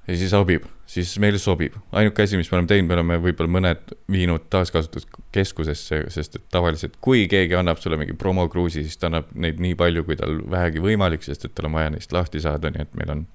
ja 0.08 0.16
siis 0.16 0.32
sobib, 0.32 0.66
siis 0.88 1.14
meile 1.20 1.38
sobib. 1.38 1.76
ainuke 1.92 2.24
asi, 2.24 2.38
mis 2.38 2.52
me 2.52 2.58
oleme 2.58 2.68
teinud, 2.72 2.88
me 2.88 2.98
oleme 2.98 3.18
võib-olla 3.24 3.52
mõned 3.52 3.96
viinud 4.12 4.48
taaskasutuskeskusesse, 4.54 6.04
sest 6.14 6.38
et 6.40 6.46
tavaliselt, 6.54 6.96
kui 7.02 7.26
keegi 7.32 7.58
annab 7.60 7.82
sulle 7.84 8.00
mingi 8.00 8.16
promokruusi, 8.18 8.84
siis 8.84 8.98
ta 8.98 9.12
annab 9.12 9.32
neid 9.36 9.60
nii 9.64 9.76
palju, 9.80 10.06
kui 10.08 10.20
tal 10.20 10.40
vähegi 10.52 10.84
võimalik, 10.84 11.26
sest 11.26 11.46
et 11.46 11.56
tal 11.58 11.70
on 11.70 11.80
vaja 11.80 11.92
neist 11.96 12.16
lahti 12.16 12.44
saada, 12.44 12.72
nii 12.72 12.88
et 12.88 12.96
meil 13.00 13.16
on 13.18 13.26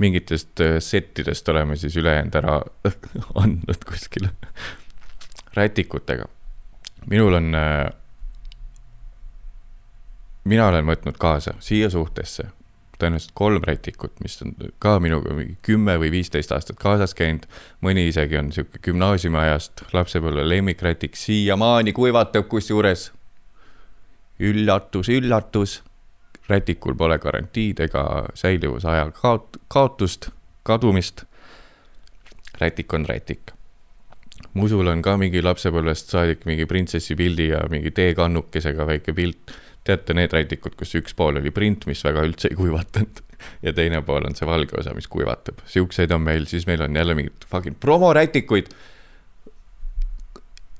mingitest 0.00 0.60
äh, 0.64 0.78
settidest 0.80 1.48
oleme 1.52 1.76
siis 1.76 1.96
ülejäänud 2.00 2.36
ära 2.40 2.60
andnud 3.42 3.84
kuskile 3.88 4.32
rätikutega. 5.58 6.28
Minul 7.06 7.34
on, 7.34 7.54
äh, 7.54 7.92
mina 10.44 10.68
olen 10.68 10.86
võtnud 10.86 11.18
kaasa 11.18 11.54
siia 11.60 11.90
suhtesse 11.90 12.50
tõenäoliselt 13.00 13.34
kolm 13.34 13.64
rätikut, 13.64 14.12
mis 14.20 14.38
on 14.44 14.54
ka 14.78 14.98
minuga 15.00 15.34
mingi 15.34 15.56
kümme 15.64 15.96
või 16.00 16.10
viisteist 16.12 16.52
aastat 16.52 16.78
kaasas 16.80 17.14
käinud. 17.16 17.46
mõni 17.80 18.08
isegi 18.08 18.38
on 18.38 18.52
sihuke 18.52 18.80
gümnaasiumiajast 18.84 19.84
lapsepõlve 19.96 20.44
lemmikrätik, 20.48 21.16
siiamaani 21.16 21.92
kuivatab 21.92 22.48
kusjuures. 22.48 23.12
üllatus, 24.40 25.08
üllatus. 25.08 25.82
rätikul 26.48 26.94
pole 26.94 27.18
garantiid 27.18 27.80
ega 27.80 28.26
säilivusaja 28.34 29.10
kaot-, 29.22 29.60
kaotust, 29.68 30.28
kadumist. 30.62 31.24
rätik 32.60 32.92
on 32.92 33.06
rätik 33.06 33.59
musul 34.54 34.86
on 34.90 35.02
ka 35.02 35.16
mingi 35.20 35.42
lapsepõlvest 35.42 36.12
saadik 36.14 36.46
mingi 36.48 36.66
printsessi 36.66 37.16
pildi 37.16 37.50
ja 37.52 37.64
mingi 37.70 37.90
teekannukesega 37.94 38.86
väike 38.86 39.14
pilt 39.16 39.54
teate 39.84 40.14
need 40.14 40.32
rätikud, 40.34 40.76
kus 40.76 40.94
üks 40.98 41.16
pool 41.16 41.40
oli 41.40 41.52
print, 41.54 41.86
mis 41.88 42.02
väga 42.04 42.24
üldse 42.26 42.50
ei 42.50 42.58
kuivatanud 42.58 43.22
ja 43.64 43.72
teine 43.72 44.02
pool 44.04 44.26
on 44.28 44.36
see 44.36 44.48
valge 44.48 44.76
osa, 44.78 44.94
mis 44.96 45.08
kuivatab. 45.08 45.62
Siukseid 45.70 46.12
on 46.12 46.24
meil, 46.26 46.46
siis 46.50 46.66
meil 46.68 46.82
on 46.84 46.96
jälle 46.96 47.16
mingid 47.16 47.46
fucking 47.48 47.78
promorätikuid. 47.80 48.68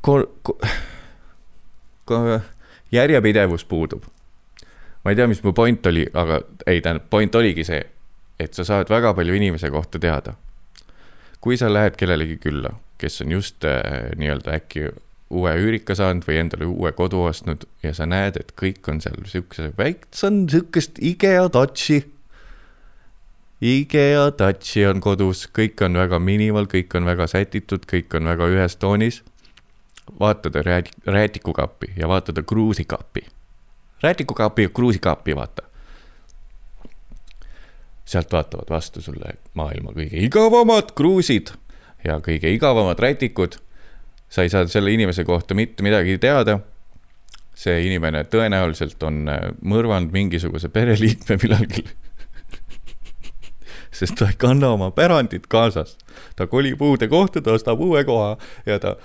Ko-, 0.04 0.26
ko-, 0.42 0.58
ko-, 2.04 2.40
järjepidevus 2.92 3.64
puudub. 3.64 4.04
ma 5.04 5.10
ei 5.10 5.16
tea, 5.16 5.26
mis 5.26 5.42
mu 5.42 5.52
point 5.56 5.86
oli, 5.86 6.04
aga 6.12 6.42
ei, 6.66 6.80
tähendab, 6.84 7.06
point 7.10 7.34
oligi 7.34 7.64
see, 7.64 7.80
et 8.40 8.54
sa 8.54 8.64
saad 8.68 8.90
väga 8.92 9.14
palju 9.16 9.34
inimese 9.34 9.70
kohta 9.70 9.98
teada. 9.98 10.34
kui 11.40 11.56
sa 11.56 11.72
lähed 11.72 11.96
kellelegi 11.96 12.36
külla, 12.36 12.74
kes 13.00 13.22
on 13.24 13.32
just 13.32 13.64
äh, 13.64 14.10
nii-öelda 14.20 14.58
äkki 14.60 14.90
uue 15.30 15.52
üürika 15.62 15.94
saanud 15.94 16.26
või 16.26 16.40
endale 16.42 16.66
uue 16.66 16.90
kodu 16.96 17.22
ostnud 17.28 17.64
ja 17.84 17.92
sa 17.94 18.06
näed, 18.10 18.38
et 18.40 18.50
kõik 18.58 18.86
on 18.90 19.00
seal 19.02 19.20
siukese 19.30 19.70
väikse, 19.78 20.26
on 20.26 20.42
siukest 20.50 20.98
IKEA 21.12 21.46
touch'i. 21.54 22.02
IKEA 23.62 24.26
touch'i 24.34 24.86
on 24.90 25.02
kodus, 25.04 25.44
kõik 25.54 25.84
on 25.86 26.00
väga 26.00 26.18
minimal, 26.22 26.66
kõik 26.70 26.96
on 26.98 27.06
väga 27.06 27.28
sätitud, 27.30 27.86
kõik 27.86 28.18
on 28.18 28.30
väga 28.32 28.50
ühes 28.50 28.76
toonis. 28.76 29.22
vaatada 30.20 30.62
räät-, 30.66 30.90
räätikukappi 31.06 31.92
ja 31.96 32.08
vaatada 32.08 32.42
kruusikappi. 32.42 33.26
räätikukappi 34.02 34.62
ja 34.62 34.68
kruusikappi, 34.68 35.36
vaata. 35.36 35.62
sealt 38.04 38.32
vaatavad 38.32 38.70
vastu 38.70 39.00
sulle 39.00 39.38
maailma 39.54 39.92
kõige 39.94 40.18
igavamad 40.26 40.90
kruusid 40.94 41.54
ja 42.04 42.20
kõige 42.24 42.52
igavamad 42.54 42.98
rätikud 42.98 43.58
sa 44.30 44.42
ei 44.42 44.52
saa 44.52 44.66
selle 44.70 44.92
inimese 44.94 45.24
kohta 45.24 45.54
mitte 45.54 45.82
midagi 45.82 46.18
teada. 46.18 46.60
see 47.60 47.82
inimene 47.84 48.22
tõenäoliselt 48.24 49.02
on 49.04 49.28
äh, 49.28 49.50
mõrvanud 49.60 50.14
mingisuguse 50.14 50.70
pereliikme 50.72 51.36
millalgi 51.42 51.82
sest 53.98 54.16
ta 54.16 54.30
ei 54.30 54.38
kanna 54.38 54.70
oma 54.76 54.90
pärandit 54.90 55.46
kaasas. 55.46 55.98
ta 56.36 56.46
kolib 56.46 56.82
uude 56.82 57.08
kohta, 57.08 57.42
ta 57.42 57.52
ostab 57.52 57.80
uue 57.80 58.04
koha 58.04 58.36
ja 58.66 58.78
ta 58.78 58.96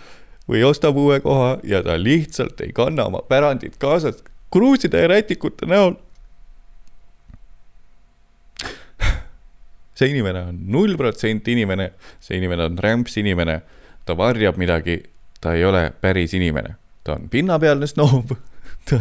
või 0.47 0.63
ostab 0.63 0.97
uue 0.97 1.19
koha 1.19 1.57
ja 1.63 1.83
ta 1.83 1.97
lihtsalt 1.97 2.61
ei 2.61 2.71
kanna 2.73 3.09
oma 3.09 3.21
pärandit 3.27 3.77
kaasas 3.77 4.23
kruuside 4.53 5.01
ja 5.01 5.07
rätikute 5.07 5.65
näol. 5.65 5.97
See 9.95 10.11
inimene 10.11 10.45
on 10.49 10.59
null 10.71 10.97
protsenti 10.99 11.55
inimene, 11.55 11.91
see 12.19 12.37
inimene 12.39 12.67
on 12.69 12.79
rämps 12.81 13.17
inimene, 13.21 13.61
ta 14.05 14.17
varjab 14.17 14.59
midagi 14.61 14.99
ta 15.41 15.55
ei 15.55 15.65
ole 15.65 15.87
päris 16.01 16.33
inimene, 16.33 16.75
ta 17.03 17.15
on 17.15 17.29
pinnapealne 17.29 17.87
snoob 17.87 18.35
ta, 18.89 18.99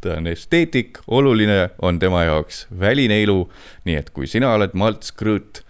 ta 0.00 0.16
on 0.18 0.30
esteetik, 0.30 1.02
oluline 1.06 1.70
on 1.82 1.98
tema 2.02 2.24
jaoks 2.28 2.66
väline 2.80 3.20
ilu, 3.22 3.44
nii 3.84 3.98
et 4.00 4.10
kui 4.14 4.28
sina 4.30 4.54
oled 4.56 4.74
Malts 4.74 5.14
Krõõt 5.16 5.62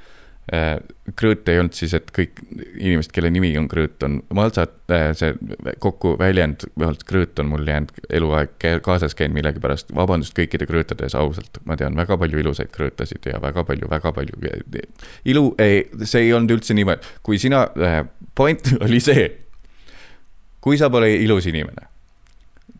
Krõõt 1.20 1.46
ei 1.50 1.60
olnud 1.60 1.76
siis, 1.78 1.92
et 1.94 2.08
kõik 2.14 2.40
inimesed, 2.50 3.12
kelle 3.14 3.28
nimi 3.30 3.52
on 3.58 3.68
Krõõt, 3.70 4.02
on 4.06 4.16
Maltsad 4.34 4.72
äh,, 4.90 5.10
see 5.14 5.34
kokku 5.82 6.16
väljend, 6.18 6.64
Malts 6.80 7.06
Krõõt 7.06 7.38
on 7.42 7.52
mul 7.52 7.68
jäänud 7.70 7.92
eluaeg 8.18 8.56
kaasas 8.82 9.14
käinud 9.18 9.36
millegipärast, 9.38 9.94
vabandust 9.94 10.34
kõikide 10.34 10.66
krõõtade 10.70 11.06
ees 11.06 11.14
ausalt, 11.18 11.60
ma 11.70 11.78
tean 11.78 11.94
väga 11.98 12.18
palju 12.18 12.42
ilusaid 12.42 12.72
krõõtasid 12.74 13.30
ja 13.30 13.38
väga 13.42 13.62
palju, 13.68 13.90
väga 13.90 14.14
palju 14.16 14.50
ilu, 15.30 15.44
ei, 15.62 15.84
see 16.02 16.26
ei 16.26 16.34
olnud 16.34 16.58
üldse 16.58 16.74
niimoodi, 16.74 17.14
kui 17.26 17.38
sina 17.38 17.68
äh,, 17.78 18.02
point 18.34 18.74
oli 18.86 18.98
see 19.04 19.28
kui 20.60 20.78
sa 20.78 20.90
pole 20.92 21.08
ilus 21.24 21.48
inimene, 21.50 21.88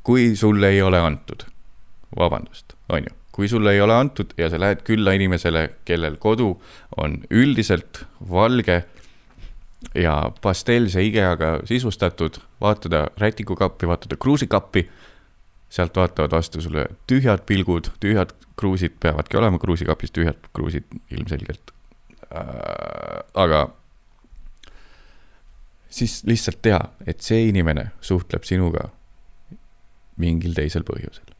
kui 0.04 0.34
sulle 0.36 0.74
ei 0.74 0.82
ole 0.82 1.00
antud, 1.00 1.46
vabandust, 2.18 2.76
on 2.88 3.06
ju, 3.08 3.16
kui 3.32 3.48
sulle 3.48 3.72
ei 3.72 3.80
ole 3.80 3.94
antud 3.94 4.32
ja 4.38 4.50
sa 4.50 4.60
lähed 4.60 4.82
külla 4.86 5.12
inimesele, 5.16 5.68
kellel 5.84 6.16
kodu 6.20 6.54
on 6.96 7.20
üldiselt 7.30 8.04
valge 8.30 8.82
ja 9.94 10.14
pastellse 10.42 11.02
IKEA-ga 11.02 11.60
sisustatud, 11.64 12.40
vaatada 12.60 13.06
rätikukappi, 13.18 13.88
vaatada 13.88 14.16
kruusikappi, 14.16 14.88
sealt 15.70 15.96
vaatavad 15.96 16.32
vastu 16.34 16.60
sulle 16.60 16.86
tühjad 17.06 17.46
pilgud, 17.46 17.92
tühjad 18.00 18.34
kruusid 18.56 18.98
peavadki 19.00 19.38
olema 19.38 19.58
kruusikapis, 19.58 20.10
tühjad 20.10 20.50
kruusid 20.52 20.84
ilmselgelt 21.10 21.70
äh,. 22.34 23.22
aga 23.34 23.68
siis 25.90 26.22
lihtsalt 26.26 26.62
tea, 26.62 26.80
et 27.06 27.20
see 27.20 27.48
inimene 27.48 27.90
suhtleb 28.00 28.44
sinuga 28.46 28.88
mingil 30.20 30.54
teisel 30.54 30.84
põhjusel. 30.86 31.34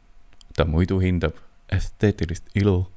ta 0.55 0.65
muidu 0.65 0.99
hindab 0.99 1.37
esteetilist 1.71 2.45
ilu 2.55 2.91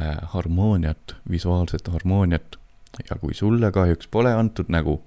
äh,, 0.00 0.16
harmooniat, 0.22 1.16
visuaalset 1.30 1.88
harmooniat 1.88 2.56
ja 3.10 3.16
kui 3.20 3.34
sulle 3.34 3.72
kahjuks 3.72 4.08
pole 4.08 4.34
antud 4.34 4.66
nägu, 4.68 5.02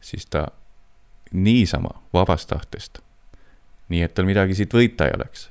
siis 0.00 0.26
ta 0.26 0.48
niisama 1.32 1.90
vabast 2.12 2.48
tahtest, 2.48 2.98
nii 3.88 4.02
et 4.02 4.14
tal 4.14 4.28
midagi 4.28 4.54
siit 4.54 4.74
võita 4.74 5.08
ei 5.08 5.16
oleks, 5.16 5.48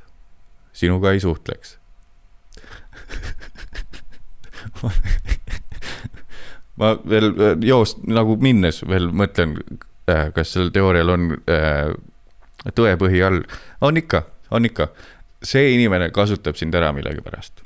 sinuga 0.74 1.12
ei 1.12 1.20
suhtleks 1.20 1.78
ma 6.80 6.94
veel 7.10 7.32
äh, 7.32 7.56
joost 7.66 8.04
nagu 8.08 8.38
minnes 8.42 8.82
veel 8.88 9.10
mõtlen, 9.16 9.58
äh, 10.12 10.30
kas 10.36 10.54
sellel 10.56 10.72
teoorial 10.76 11.14
on 11.16 11.22
äh, 11.52 11.92
tõepõhi 12.76 13.22
all. 13.26 13.44
on 13.82 14.02
ikka, 14.02 14.26
on 14.52 14.68
ikka. 14.68 14.90
See 15.46 15.76
inimene 15.76 16.10
kasutab 16.16 16.58
sind 16.60 16.76
ära 16.76 16.92
millegipärast. 16.96 17.64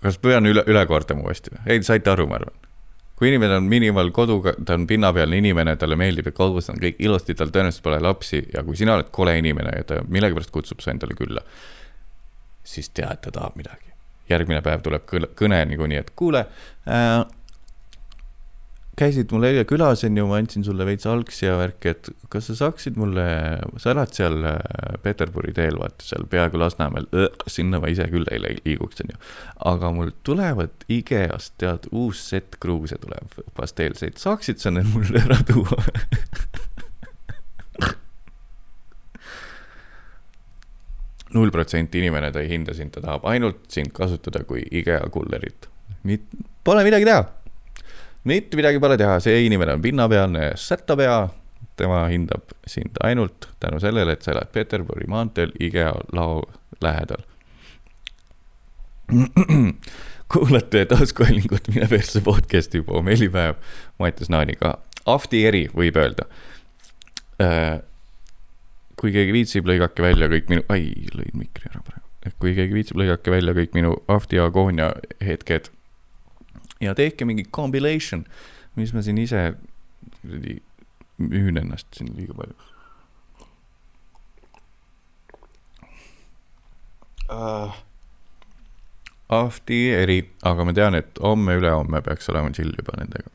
kas 0.00 0.16
pean 0.16 0.48
üle, 0.48 0.64
üle 0.70 0.86
kordama 0.88 1.26
uuesti? 1.28 1.52
ei, 1.66 1.82
saite 1.84 2.10
aru, 2.12 2.26
ma 2.30 2.38
arvan. 2.40 2.54
kui 3.20 3.28
inimene 3.28 3.58
on 3.60 3.68
minimal 3.68 4.08
koduga, 4.16 4.54
ta 4.64 4.78
on 4.78 4.86
pinnapealne 4.88 5.36
inimene, 5.42 5.76
talle 5.76 5.98
meeldib, 6.00 6.30
et 6.30 6.36
kodus 6.36 6.70
on 6.72 6.80
kõik 6.80 7.02
ilusti, 7.04 7.36
tal 7.36 7.52
tõenäoliselt 7.52 7.84
pole 7.84 8.00
lapsi 8.00 8.40
ja 8.54 8.64
kui 8.64 8.78
sina 8.80 8.96
oled 8.96 9.12
kole 9.12 9.36
inimene 9.42 9.76
ja 9.76 9.84
ta 9.84 10.00
millegipärast 10.08 10.54
kutsub 10.54 10.80
su 10.80 10.90
endale 10.94 11.18
külla, 11.18 11.44
siis 12.64 12.88
tea, 12.96 13.12
et 13.12 13.26
ta 13.26 13.34
tahab 13.34 13.60
midagi 13.60 13.90
järgmine 14.30 14.62
päev 14.64 14.82
tuleb 14.84 15.06
kõne 15.38 15.60
niikuinii, 15.72 16.00
et 16.04 16.14
kuule 16.16 16.46
äh,. 16.88 17.20
Käisid 19.00 19.32
mul 19.32 19.46
eile 19.48 19.64
külas, 19.68 20.02
on 20.04 20.18
ju, 20.18 20.26
ma 20.28 20.36
andsin 20.40 20.64
sulle 20.66 20.84
veits 20.88 21.06
algsi 21.08 21.46
ja 21.46 21.54
värki, 21.60 21.94
et 21.94 22.10
kas 22.32 22.50
sa 22.50 22.56
saaksid 22.58 22.98
mulle, 23.00 23.24
sa 23.80 23.94
elad 23.94 24.12
seal 24.16 24.36
äh, 24.50 24.58
Peterburi 25.04 25.54
teel, 25.56 25.78
vaata 25.80 26.04
seal 26.04 26.26
peaaegu 26.30 26.60
Lasnamäel, 26.60 27.06
sinna 27.50 27.80
ma 27.80 27.88
ise 27.92 28.06
küll 28.12 28.28
ei 28.32 28.40
liiguks, 28.44 29.00
on 29.04 29.14
ju. 29.14 29.18
aga 29.72 29.86
mul 29.96 30.10
tulevad 30.26 30.74
IKEA-st, 30.92 31.54
tead, 31.62 31.82
uus 31.96 32.18
sett 32.32 32.50
kruuse 32.60 32.96
tuleb, 33.00 33.28
pasteelseid, 33.56 34.20
saaksid 34.20 34.58
sa 34.62 34.68
need 34.74 34.88
mulle 34.92 35.18
ära 35.24 35.38
tuua 35.48 35.80
null 41.34 41.50
protsenti 41.54 42.00
inimene, 42.02 42.30
ta 42.34 42.40
ei 42.42 42.50
hinda 42.50 42.74
sind, 42.76 42.92
ta 42.94 43.00
tahab 43.04 43.26
ainult 43.30 43.68
sind 43.72 43.92
kasutada 43.96 44.44
kui 44.44 44.62
IKEA 44.82 45.04
kullerit. 45.14 45.68
Pole 46.64 46.82
midagi 46.84 47.06
teha. 47.08 47.39
Mitte 48.24 48.56
midagi 48.58 48.80
pole 48.80 48.96
teha, 49.00 49.18
see 49.20 49.44
inimene 49.46 49.76
on 49.78 49.82
pinnapealne 49.82 50.52
sättapea. 50.56 51.28
tema 51.80 52.02
hindab 52.08 52.42
sind 52.66 52.98
ainult 53.02 53.48
tänu 53.60 53.78
sellele, 53.80 54.12
et 54.12 54.22
sa 54.22 54.34
elad 54.34 54.50
Peterburi 54.52 55.06
maanteel 55.08 55.52
IKEA 55.60 55.94
lao 56.12 56.42
lähedal. 56.80 57.22
kuulate 60.32 60.84
taskuhäälingut 60.84 61.68
Mine 61.74 61.88
persse 61.88 62.20
podcast'i 62.20 62.82
pommellipäev 62.82 63.54
Mattias 63.98 64.28
Naaniga. 64.28 64.78
Ahti 65.06 65.46
eri, 65.46 65.64
võib 65.74 65.96
öelda. 65.96 66.26
Äh, 67.42 67.80
kui 69.00 69.12
keegi 69.14 69.34
viitsib, 69.34 69.66
lõigake 69.66 70.04
välja 70.04 70.28
kõik 70.30 70.52
minu, 70.52 70.64
ai, 70.68 70.92
lõin 71.16 71.34
mikri 71.40 71.70
ära 71.72 71.82
praegu. 71.82 72.06
kui 72.38 72.54
keegi 72.54 72.76
viitsib, 72.76 73.00
lõigake 73.00 73.32
välja 73.32 73.56
kõik 73.56 73.74
minu 73.74 73.96
Ahti 74.08 74.38
agoonia 74.38 74.92
hetked. 75.24 75.72
Ja 76.80 76.94
tehke 76.94 77.24
mingi 77.28 77.44
compilation, 77.52 78.24
mis 78.76 78.94
ma 78.94 79.02
siin 79.02 79.18
ise 79.18 79.52
kuradi 80.20 80.60
müün 81.20 81.60
ennast 81.60 81.86
siin 81.94 82.14
liiga 82.16 82.34
palju 82.34 82.54
uh 87.30 87.86
ahti 89.30 89.80
eri, 89.94 90.20
aga 90.46 90.64
ma 90.66 90.74
tean, 90.74 90.96
et 90.98 91.20
homme-ülehomme 91.22 92.02
peaks 92.06 92.30
olema 92.32 92.50
chill 92.54 92.72
juba 92.74 92.98
nendega. 92.98 93.30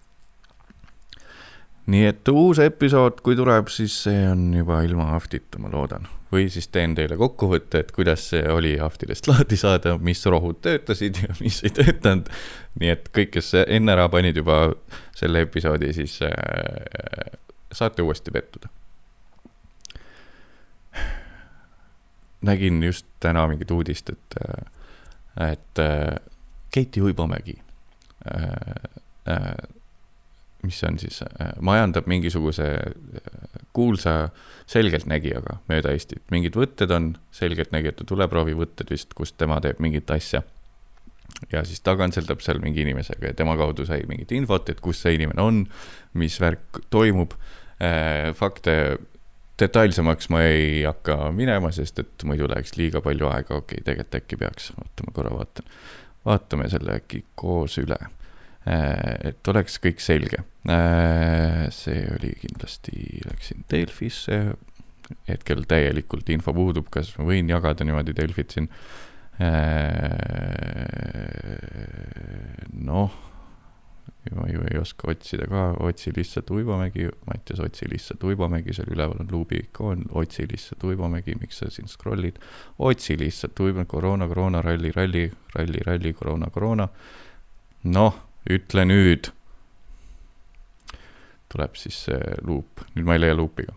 nii 1.85 2.07
et 2.09 2.29
uus 2.31 2.57
episood, 2.63 3.19
kui 3.21 3.35
tuleb, 3.37 3.67
siis 3.69 3.93
see 4.07 4.23
on 4.25 4.47
juba 4.57 4.79
ilma 4.87 5.11
aftita, 5.15 5.61
ma 5.61 5.69
loodan. 5.71 6.07
või 6.33 6.49
siis 6.51 6.67
teen 6.67 6.95
teile 6.97 7.15
kokkuvõtte, 7.15 7.79
et 7.79 7.91
kuidas 7.95 8.25
see 8.33 8.41
oli 8.51 8.73
aftidest 8.81 9.27
lahti 9.31 9.55
saada, 9.55 9.95
mis 9.97 10.25
rohud 10.25 10.59
töötasid 10.65 11.21
ja 11.23 11.35
mis 11.39 11.61
ei 11.63 11.71
töötanud. 11.71 12.31
Nii 12.79 12.91
et 12.91 13.09
kõik, 13.15 13.31
kes 13.37 13.53
enne 13.65 13.93
ära 13.95 14.07
panid 14.11 14.37
juba 14.37 14.59
selle 15.15 15.45
episoodi, 15.45 15.93
siis 15.95 16.19
äh, 16.25 17.37
saate 17.71 18.03
uuesti 18.05 18.31
pettuda. 18.31 18.71
nägin 22.45 22.83
just 22.83 23.05
täna 23.19 23.47
mingit 23.49 23.71
uudist, 23.71 24.09
et 24.09 24.35
äh, 24.37 24.65
et 25.51 25.79
äh, 25.79 26.15
Keiti 26.71 27.01
Uibomägi 27.01 27.59
äh,, 28.31 28.43
äh, 29.33 29.55
mis 30.63 30.83
on 30.83 30.99
siis 30.99 31.21
äh,, 31.21 31.53
majandab 31.59 32.07
mingisuguse 32.07 32.67
äh, 32.73 33.59
kuulsa 33.73 34.29
selgeltnägijaga 34.67 35.59
mööda 35.69 35.91
Eestit, 35.91 36.23
mingid 36.31 36.55
võtted 36.55 36.91
on 36.95 37.13
selgeltnägijate 37.35 38.07
tuleproovivõtted 38.07 38.89
vist, 38.91 39.13
kus 39.13 39.33
tema 39.33 39.59
teeb 39.61 39.81
mingit 39.83 40.11
asja. 40.11 40.41
Ja 41.51 41.63
siis 41.67 41.81
ta 41.85 41.95
kantseldab 41.99 42.43
seal 42.43 42.61
mingi 42.63 42.83
inimesega 42.85 43.31
ja 43.31 43.37
tema 43.37 43.57
kaudu 43.59 43.85
sai 43.87 44.05
mingit 44.09 44.31
infot, 44.35 44.69
et 44.71 44.81
kus 44.83 45.01
see 45.03 45.17
inimene 45.17 45.43
on, 45.43 45.65
mis 46.19 46.39
värk 46.41 46.83
toimub 46.93 47.35
äh,, 47.81 48.31
fakte 48.37 48.77
detailsemaks 49.59 50.29
ma 50.33 50.43
ei 50.49 50.83
hakka 50.83 51.31
minema, 51.35 51.71
sest 51.75 52.01
et 52.03 52.25
muidu 52.27 52.49
läheks 52.51 52.75
liiga 52.79 53.01
palju 53.03 53.29
aega, 53.31 53.59
okei 53.61 53.79
okay,, 53.79 53.85
tegelikult 53.87 54.19
äkki 54.19 54.39
peaks, 54.41 54.71
oota 54.75 55.07
ma 55.07 55.15
korra 55.15 55.31
vaatan. 55.35 55.71
vaatame 56.25 56.67
selle 56.71 56.97
äkki 56.99 57.21
koos 57.37 57.77
üle. 57.77 57.97
Äh, 58.65 59.29
et 59.29 59.47
oleks 59.47 59.77
kõik 59.81 60.01
selge. 60.01 60.41
Äh, 60.65 61.67
see 61.69 62.01
oli 62.15 62.33
kindlasti, 62.41 63.21
läksin 63.27 63.61
Delfisse, 63.71 64.39
hetkel 65.29 65.67
täielikult 65.69 66.29
info 66.33 66.53
puudub, 66.57 66.89
kas 66.91 67.13
ma 67.19 67.27
võin 67.29 67.51
jagada 67.51 67.85
niimoodi 67.85 68.15
Delfit 68.17 68.57
siin. 68.57 68.71
Äh, 69.35 69.49
noh 72.71 73.11
ma 74.35 74.47
ju 74.49 74.61
ei 74.71 74.79
oska 74.79 75.09
otsida 75.11 75.45
ka, 75.49 75.63
otsi 75.85 76.11
lihtsalt 76.15 76.49
Uibomägi, 76.51 77.07
Mattias, 77.27 77.59
otsi 77.59 77.87
lihtsalt 77.89 78.23
Uibomägi, 78.23 78.73
seal 78.73 78.89
üleval 78.91 79.21
on 79.21 79.29
luubi 79.31 79.59
ikoon, 79.63 80.05
otsi 80.17 80.47
lihtsalt 80.49 80.83
Uibomägi, 80.83 81.35
miks 81.39 81.61
sa 81.61 81.69
siin 81.71 81.87
scroll'id, 81.91 82.39
otsi 82.79 83.17
lihtsalt 83.19 83.59
Uibomägi, 83.59 83.89
koroona, 83.93 84.27
koroona, 84.27 84.61
ralli, 84.65 84.91
ralli, 84.95 85.25
ralli, 85.55 85.83
ralli, 85.85 86.13
koroona, 86.13 86.49
koroona. 86.51 86.87
noh, 87.83 88.15
ütle 88.49 88.85
nüüd. 88.85 89.31
tuleb 91.53 91.77
siis 91.79 92.01
see 92.07 92.33
luup, 92.43 92.81
nüüd 92.95 93.05
ma 93.07 93.15
ei 93.15 93.21
leia 93.21 93.35
luupi 93.37 93.63
ka. 93.67 93.75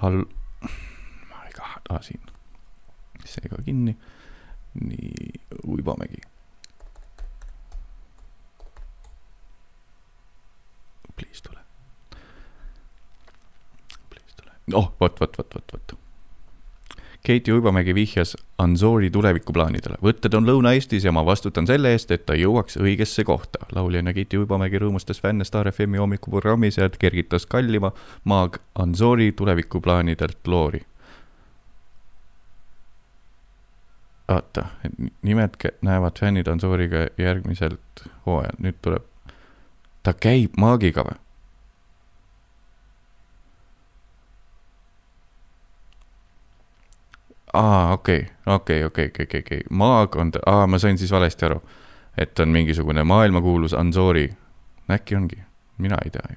Hall-, 0.00 0.24
ei 0.64 1.52
taha, 1.54 1.82
ah, 1.90 2.00
siin, 2.02 2.27
see 3.28 3.52
ka 3.52 3.62
kinni. 3.64 3.96
nii, 4.78 5.40
Uibomägi 5.66 6.20
please 11.18 11.42
tule. 11.42 11.58
Please 14.10 14.34
tule. 14.36 14.52
oh, 14.74 14.92
vot, 15.00 15.20
vot, 15.20 15.38
vot, 15.38 15.54
vot, 15.54 15.72
vot. 15.72 15.98
Keiti 17.22 17.52
Uibomägi 17.52 17.94
vihjas 17.94 18.36
Ansoori 18.58 19.10
tulevikuplaanidele. 19.10 19.98
võtted 20.02 20.34
on 20.38 20.46
Lõuna-Eestis 20.48 21.04
ja 21.04 21.12
ma 21.12 21.24
vastutan 21.26 21.66
selle 21.66 21.90
eest, 21.92 22.10
et 22.14 22.24
ta 22.26 22.36
jõuaks 22.38 22.78
õigesse 22.80 23.24
kohta. 23.24 23.66
lauljana 23.74 24.14
Keiti 24.16 24.38
Uibomägi 24.38 24.78
rõõmustas 24.78 25.20
fänne 25.20 25.44
Star 25.44 25.68
FM-i 25.72 25.98
hommikuprogrammis 25.98 26.78
ja 26.78 26.88
kergitas 26.88 27.46
kallima 27.46 27.92
maag 28.24 28.56
Ansoori 28.74 29.32
tulevikuplaanidelt 29.32 30.46
loori. 30.46 30.80
Vaata, 34.28 34.66
nimed 35.22 35.54
näevad 35.82 36.18
fännid 36.20 36.46
Ansooriga 36.46 37.06
järgmiselt 37.18 38.04
hooajal, 38.26 38.58
nüüd 38.58 38.76
tuleb 38.82 39.06
ta 40.02 40.12
käib 40.12 40.56
maagiga 40.60 41.04
või? 41.04 41.16
aa, 47.52 47.92
okei, 47.92 48.26
okei, 48.46 48.84
okei, 48.84 49.06
okei, 49.06 49.24
okei, 49.24 49.40
okei, 49.40 49.60
maag 49.70 50.16
on 50.16 50.30
ta, 50.30 50.40
aa, 50.46 50.66
ma 50.66 50.78
sain 50.78 50.98
siis 50.98 51.12
valesti 51.12 51.44
aru. 51.46 51.62
et 52.18 52.38
on 52.38 52.48
mingisugune 52.48 53.04
maailmakuulus 53.04 53.74
Anzori. 53.74 54.36
äkki 54.90 55.16
ongi, 55.16 55.38
mina 55.78 55.96
ei 56.04 56.10
tea 56.10 56.28
ju. 56.30 56.36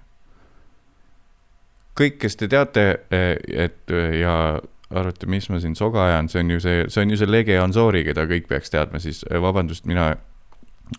kõik, 2.00 2.18
kes 2.18 2.36
te 2.36 2.48
teate, 2.48 2.90
eh, 3.12 3.38
et 3.66 3.92
ja 4.20 4.62
arvate, 4.92 5.28
mis 5.32 5.48
ma 5.50 5.60
siin 5.64 5.76
soga 5.76 6.06
ajan, 6.10 6.30
see 6.30 6.44
on 6.44 6.52
ju 6.52 6.60
see, 6.64 6.84
see 6.92 7.06
on 7.06 7.14
ju 7.14 7.18
see 7.22 7.30
lege 7.30 7.58
Anzori, 7.60 8.04
keda 8.08 8.26
kõik 8.30 8.50
peaks 8.50 8.74
teadma, 8.74 9.00
siis 9.04 9.24
eh, 9.30 9.40
vabandust, 9.42 9.86
mina, 9.90 10.14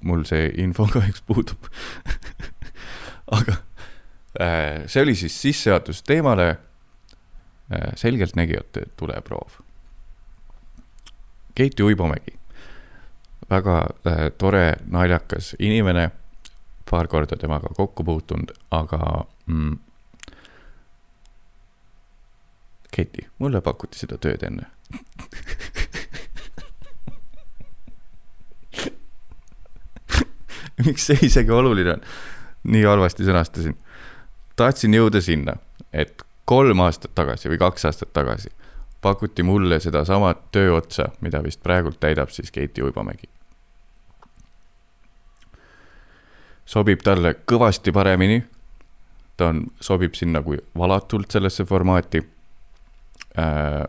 mul 0.03 0.24
see 0.28 0.49
info 0.62 0.88
kahjuks 0.95 1.24
puudub 1.28 1.68
aga 3.38 3.57
äh, 4.40 4.82
see 4.86 5.03
oli 5.03 5.14
siis 5.14 5.43
sissejuhatus 5.43 6.03
teemale 6.03 6.49
äh, 6.51 7.93
selgeltnägijate 7.95 8.82
tuleproov. 8.97 9.61
Keiti 11.55 11.82
Uibomägi, 11.82 12.38
väga 13.51 13.78
äh, 14.07 14.24
tore, 14.38 14.76
naljakas 14.86 15.55
inimene, 15.59 16.11
paar 16.90 17.09
korda 17.09 17.36
temaga 17.36 17.72
kokku 17.76 18.05
puutunud, 18.05 18.53
aga 18.70 19.24
mm, 19.47 19.76
Keiti, 22.93 23.24
mulle 23.38 23.61
pakuti 23.64 23.99
seda 23.99 24.18
tööd 24.20 24.43
enne 24.45 24.68
miks 30.86 31.07
see 31.07 31.26
isegi 31.26 31.51
oluline 31.51 31.97
on? 31.97 32.03
nii 32.72 32.84
halvasti 32.86 33.26
sõnastasin. 33.26 33.76
tahtsin 34.57 34.95
jõuda 34.95 35.20
sinna, 35.20 35.57
et 35.93 36.22
kolm 36.45 36.80
aastat 36.84 37.14
tagasi 37.14 37.51
või 37.51 37.59
kaks 37.62 37.88
aastat 37.88 38.12
tagasi 38.12 38.51
pakuti 39.03 39.43
mulle 39.43 39.80
sedasama 39.80 40.34
tööotsa, 40.55 41.09
mida 41.20 41.43
vist 41.43 41.62
praegult 41.62 41.99
täidab 42.01 42.30
siis 42.30 42.51
Keiti 42.51 42.82
Uibomägi. 42.82 43.28
sobib 46.64 47.03
talle 47.05 47.34
kõvasti 47.53 47.93
paremini. 47.93 48.43
ta 49.36 49.47
on, 49.47 49.66
sobib 49.80 50.14
sinna 50.14 50.43
kui 50.43 50.59
valatult 50.78 51.30
sellesse 51.30 51.64
formaati 51.64 52.22
äh,. 53.39 53.83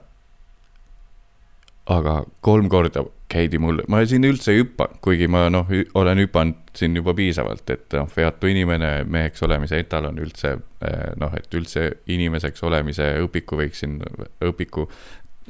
aga 1.93 2.23
kolm 2.41 2.69
korda 2.71 3.03
käidi 3.33 3.59
mul, 3.59 3.81
ma 3.89 4.03
siin 4.07 4.23
üldse 4.27 4.53
ei 4.53 4.61
hüppa, 4.61 4.87
kuigi 5.03 5.27
ma 5.31 5.47
noh, 5.51 5.69
olen 5.97 6.21
hüpanud 6.21 6.59
siin 6.77 6.95
juba 6.95 7.15
piisavalt, 7.17 7.65
et 7.73 7.95
noh, 7.97 8.09
veatu 8.15 8.49
inimene, 8.49 8.91
meheks 9.09 9.43
olemise 9.45 9.79
etalon 9.81 10.21
üldse 10.21 10.53
eh, 10.53 11.09
noh, 11.19 11.33
et 11.37 11.57
üldse 11.57 11.89
inimeseks 12.13 12.63
olemise 12.67 13.09
õpiku 13.25 13.59
võiksin, 13.59 13.97
õpiku 14.45 14.85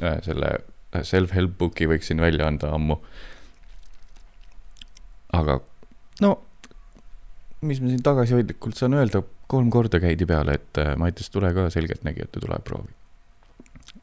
äh, 0.02 0.18
selle 0.26 0.56
self-help 1.02 1.58
book'i 1.60 1.88
võiksin 1.90 2.22
välja 2.22 2.48
anda 2.48 2.72
ammu. 2.76 3.00
aga 5.34 5.60
no, 6.22 6.34
mis 7.66 7.80
ma 7.82 7.90
siin 7.90 8.04
tagasihoidlikult 8.06 8.78
saan 8.78 8.98
öelda, 9.00 9.24
kolm 9.50 9.72
korda 9.74 10.00
käidi 10.04 10.28
peale, 10.30 10.60
et 10.60 10.82
äh, 10.82 10.94
Mattias, 11.00 11.32
tule 11.34 11.54
ka 11.56 11.70
selgeltnägijate 11.74 12.44
tuleproovi. 12.44 12.94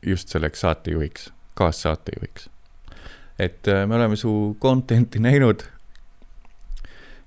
Just 0.07 0.29
selleks 0.29 0.61
saatejuhiks, 0.61 1.33
kaassaatejuhiks 1.55 2.49
et 3.41 3.69
äh, 3.69 3.87
me 3.89 3.97
oleme 3.97 4.17
su 4.17 4.57
content'i 4.61 5.21
näinud 5.23 5.65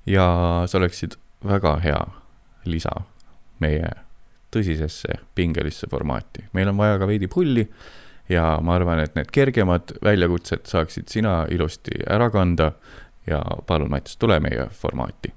ja 0.05 0.25
sa 0.67 0.77
oleksid 0.77 1.17
väga 1.47 1.77
hea 1.83 2.01
lisa 2.69 2.93
meie 3.63 3.89
tõsisesse 4.53 5.17
pingelisse 5.35 5.87
formaati. 5.89 6.45
meil 6.53 6.69
on 6.69 6.77
vaja 6.77 6.99
ka 7.01 7.07
veidi 7.09 7.27
pulli, 7.27 7.65
ja 8.29 8.59
ma 8.61 8.75
arvan, 8.77 9.01
et 9.03 9.15
need 9.17 9.31
kergemad 9.33 9.95
väljakutsed 10.05 10.67
saaksid 10.69 11.09
sina 11.09 11.43
ilusti 11.49 12.03
ära 12.09 12.29
kanda 12.29 12.71
ja 13.27 13.41
palun, 13.67 13.89
Mats, 13.89 14.17
tule 14.17 14.39
meie 14.39 14.67
formaati. 14.69 15.33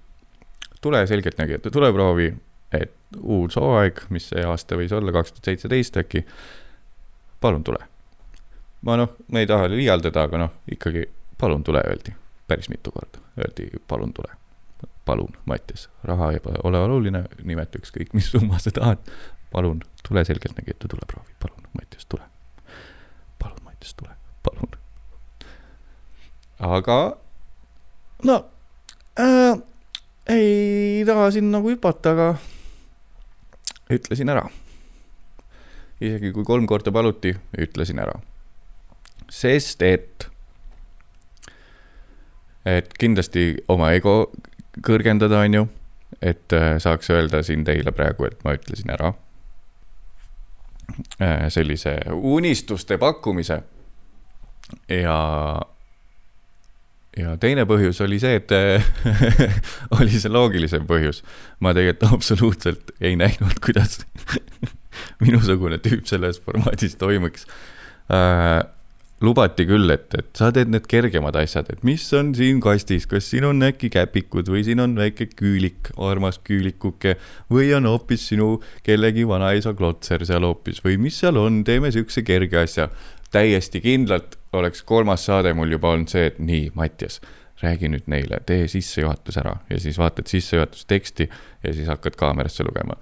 tule 0.80 1.06
selgeltnägijate 1.06 1.70
tuleproovi, 1.70 2.34
et 2.72 2.92
uus 3.22 3.56
hooaeg, 3.56 4.04
mis 4.10 4.28
see 4.28 4.44
aasta 4.44 4.76
võis 4.76 4.92
olla, 4.92 5.12
kaks 5.12 5.32
tuhat 5.32 5.50
seitseteist 5.50 5.96
äkki, 5.96 6.26
palun 7.40 7.64
tule. 7.64 7.78
ma 8.82 8.96
noh, 8.96 9.16
ma 9.32 9.40
ei 9.40 9.46
taha 9.46 9.68
liialdada, 9.72 10.22
aga 10.28 10.38
noh, 10.38 10.52
ikkagi 10.72 11.04
palun 11.38 11.64
tule, 11.64 11.82
öeldi 11.86 12.14
päris 12.46 12.68
mitu 12.68 12.90
korda, 12.90 13.18
öeldi 13.38 13.70
palun 13.88 14.12
tule. 14.12 14.32
palun, 15.04 15.36
Mattias, 15.46 15.88
raha 16.04 16.32
ei 16.32 16.40
ole 16.64 16.78
oluline, 16.78 17.24
nimeta 17.44 17.78
ükskõik, 17.78 18.10
mis 18.12 18.30
summa 18.30 18.58
sa 18.58 18.70
tahad. 18.70 18.98
palun 19.52 19.80
tule 20.08 20.24
selgeltnägijate 20.24 20.88
tuleproovi, 20.88 21.34
palun, 21.42 21.68
Mattias, 21.78 22.06
tule. 22.06 22.22
palun, 23.38 23.62
Mattias, 23.64 23.94
tule, 23.94 24.10
palun. 24.42 24.76
aga 26.58 27.16
no 28.24 28.44
äh, 29.20 29.58
ei 30.28 31.04
taha 31.06 31.30
siin 31.30 31.50
nagu 31.50 31.70
hüpata, 31.70 32.12
aga 32.12 32.28
ütlesin 33.90 34.30
ära. 34.32 34.48
Isegi 36.00 36.32
kui 36.32 36.44
kolm 36.44 36.66
korda 36.68 36.92
paluti, 36.92 37.34
ütlesin 37.58 38.00
ära. 38.02 38.18
sest 39.32 39.82
et, 39.82 40.28
et 42.64 42.92
kindlasti 43.00 43.56
oma 43.72 43.90
ego 43.96 44.30
kõrgendada, 44.86 45.40
on 45.42 45.54
ju, 45.54 45.68
et 46.22 46.52
äh, 46.54 46.76
saaks 46.82 47.10
öelda 47.10 47.42
siin 47.42 47.64
teile 47.64 47.92
praegu, 47.96 48.28
et 48.28 48.44
ma 48.44 48.54
ütlesin 48.54 48.92
ära 48.94 49.14
äh, 51.20 51.48
sellise 51.50 51.96
unistuste 52.14 52.98
pakkumise 53.02 53.62
ja 54.92 55.18
ja 57.16 57.36
teine 57.40 57.64
põhjus 57.64 58.00
oli 58.04 58.20
see, 58.20 58.36
et 58.42 58.52
oli 59.98 60.20
see 60.20 60.32
loogilisem 60.32 60.86
põhjus. 60.88 61.22
ma 61.60 61.72
tegelikult 61.74 62.12
absoluutselt 62.18 62.92
ei 63.00 63.16
näinud, 63.16 63.56
kuidas 63.64 64.02
minusugune 65.24 65.80
tüüp 65.82 66.06
selles 66.08 66.40
formaadis 66.42 66.96
toimuks 67.00 67.46
äh,. 68.12 68.64
lubati 69.24 69.64
küll, 69.64 69.88
et, 69.88 70.12
et 70.12 70.26
sa 70.36 70.50
teed 70.52 70.68
need 70.68 70.84
kergemad 70.92 71.38
asjad, 71.40 71.70
et 71.72 71.84
mis 71.88 72.02
on 72.12 72.34
siin 72.36 72.58
kastis, 72.60 73.06
kas 73.08 73.30
siin 73.30 73.46
on 73.48 73.64
äkki 73.64 73.88
käpikud 73.94 74.50
või 74.52 74.60
siin 74.66 74.82
on 74.84 74.92
väike 74.98 75.30
küülik, 75.32 75.88
armas 75.96 76.36
küülikuke 76.44 77.14
või 77.48 77.70
on 77.78 77.88
hoopis 77.88 78.26
sinu 78.28 78.58
kellegi 78.84 79.24
vanaisa 79.28 79.72
klotser 79.78 80.26
seal 80.28 80.44
hoopis 80.44 80.82
või 80.84 80.98
mis 81.00 81.16
seal 81.22 81.40
on, 81.40 81.62
teeme 81.64 81.88
siukse 81.94 82.26
kerge 82.28 82.60
asja 82.60 82.90
täiesti 83.32 83.80
kindlalt 83.80 84.36
oleks 84.52 84.82
kolmas 84.82 85.26
saade 85.26 85.52
mul 85.54 85.72
juba 85.76 85.92
olnud 85.94 86.10
see, 86.10 86.26
et 86.30 86.38
nii, 86.40 86.70
Mattias, 86.74 87.20
räägi 87.62 87.90
nüüd 87.92 88.08
neile, 88.12 88.40
tee 88.46 88.66
sissejuhatus 88.70 89.38
ära 89.40 89.56
ja 89.70 89.80
siis 89.80 89.98
vaatad 89.98 90.28
sissejuhatusteksti 90.30 91.28
ja 91.64 91.72
siis 91.74 91.88
hakkad 91.88 92.16
kaamerasse 92.20 92.64
lugema. 92.64 92.98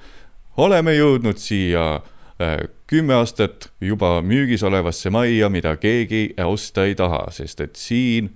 Oleme 0.56 0.94
jõudnud 0.94 1.38
siia 1.40 1.94
äh, 1.94 2.58
kümme 2.86 3.14
aastat 3.14 3.70
juba 3.80 4.20
müügis 4.22 4.62
olevasse 4.62 5.10
majja, 5.10 5.48
mida 5.50 5.76
keegi 5.76 6.34
osta 6.44 6.84
ei 6.84 6.94
taha, 6.94 7.26
sest 7.30 7.60
et 7.60 7.76
siin 7.76 8.34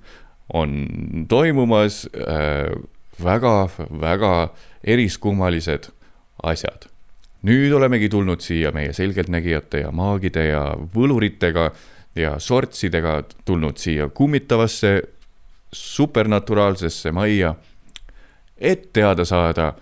on 0.55 0.87
toimumas 1.29 2.07
väga-väga 3.25 4.43
äh, 4.43 4.51
eriskummalised 4.85 5.91
asjad. 6.43 6.89
nüüd 7.43 7.71
olemegi 7.73 8.09
tulnud 8.11 8.43
siia 8.43 8.73
meie 8.75 8.91
selgeltnägijate 8.93 9.85
ja 9.85 9.93
maagide 9.95 10.49
ja 10.49 10.63
võluritega 10.95 11.69
ja 12.19 12.33
sortsidega 12.43 13.21
tulnud 13.47 13.79
siia 13.79 14.09
kummitavasse 14.09 14.91
supernaturaalsesse 15.73 17.13
majja, 17.15 17.55
et 18.59 18.89
teada 18.93 19.25
saada, 19.25 19.73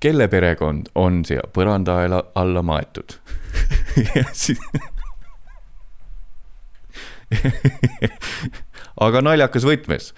kelle 0.00 0.28
perekond 0.28 0.86
on 0.94 1.24
siia 1.24 1.42
põranda 1.52 1.96
alla 2.34 2.62
maetud 2.62 3.16
aga 9.06 9.20
naljakas 9.24 9.64
võtmes. 9.66 10.14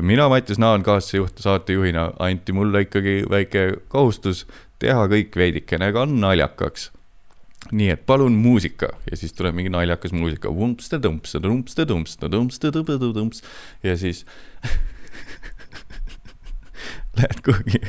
mina, 0.00 0.28
Mattias 0.28 0.58
Naan, 0.62 0.82
kaassejuht, 0.86 1.38
saatejuhina 1.42 2.12
anti 2.22 2.52
mulle 2.52 2.84
ikkagi 2.86 3.22
väike 3.30 3.62
kohustus 3.88 4.46
teha 4.78 5.06
kõik 5.10 5.36
veidikene 5.36 5.92
ka 5.92 6.06
naljakaks 6.06 6.90
nii 7.70 7.92
et 7.94 8.06
palun 8.06 8.34
muusika 8.42 8.88
ja 9.10 9.16
siis 9.16 9.32
tuleb 9.38 9.54
mingi 9.54 9.70
naljakas 9.70 10.12
muusika. 10.12 10.50
ja 13.82 13.96
siis 13.96 14.26
lähed 17.16 17.40
kuhugi 17.44 17.80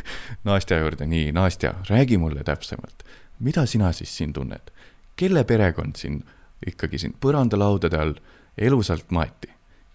Nastja 0.43 0.79
juurde, 0.79 1.05
nii, 1.05 1.31
Nastja, 1.31 1.73
räägi 1.89 2.17
mulle 2.17 2.43
täpsemalt, 2.43 3.03
mida 3.39 3.65
sina 3.65 3.91
siis 3.91 4.17
siin 4.17 4.33
tunned? 4.33 4.71
kelle 5.15 5.43
perekond 5.43 5.95
siin 5.95 6.23
ikkagi 6.67 6.97
siin 6.97 7.15
põrandalaudade 7.21 7.99
all 7.99 8.13
elusalt 8.57 9.11
maeti? 9.11 9.51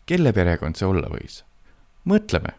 kelle 0.07 0.33
perekond 0.33 0.79
see 0.79 0.89
olla 0.89 1.11
võis? 1.12 1.43
mõtleme, 2.09 2.55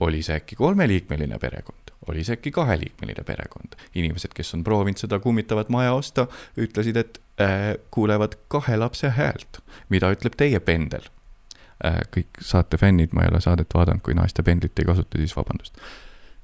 oli 0.00 0.22
see 0.22 0.36
äkki 0.40 0.56
kolmeliikmeline 0.56 1.38
perekond? 1.38 1.92
oli 2.08 2.24
see 2.24 2.36
äkki 2.38 2.50
kaheliikmeline 2.50 3.24
perekond. 3.24 3.76
inimesed, 3.94 4.34
kes 4.34 4.54
on 4.54 4.64
proovinud 4.64 4.98
seda 4.98 5.18
kummitavat 5.22 5.68
maja 5.68 5.94
osta, 5.94 6.26
ütlesid, 6.56 6.96
et 6.96 7.20
äh, 7.40 7.74
kuulevad 7.90 8.38
kahe 8.48 8.76
lapse 8.76 9.10
häält. 9.10 9.62
mida 9.88 10.10
ütleb 10.14 10.36
teie 10.36 10.60
pendel? 10.60 11.06
Kõik 12.14 12.40
saate 12.40 12.78
fännid, 12.78 13.10
ma 13.12 13.24
ei 13.24 13.30
ole 13.32 13.40
saadet 13.42 13.74
vaadanud, 13.74 14.02
kui 14.06 14.14
naiste 14.14 14.42
pendlit 14.46 14.78
ei 14.78 14.86
kasuta, 14.86 15.18
siis 15.18 15.36
vabandust. 15.36 15.78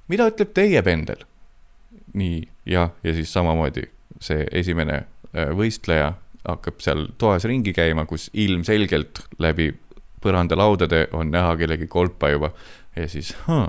mida 0.08 0.26
ütleb 0.30 0.54
teie 0.54 0.82
pendel? 0.82 1.22
nii, 2.18 2.40
jah, 2.66 2.90
ja 3.04 3.14
siis 3.14 3.32
samamoodi 3.32 3.84
see 4.20 4.46
esimene 4.52 5.02
äh, 5.02 5.52
võistleja 5.56 6.14
hakkab 6.48 6.80
seal 6.82 7.06
toas 7.18 7.44
ringi 7.48 7.74
käima, 7.76 8.06
kus 8.08 8.28
ilmselgelt 8.32 9.20
läbi 9.42 9.70
põrandalaudade 10.22 11.06
on 11.14 11.30
näha 11.30 11.54
kellegi 11.60 11.86
kolpa 11.86 12.32
juba 12.32 12.50
ja 12.96 13.08
siis 13.08 13.34
huh, 13.46 13.68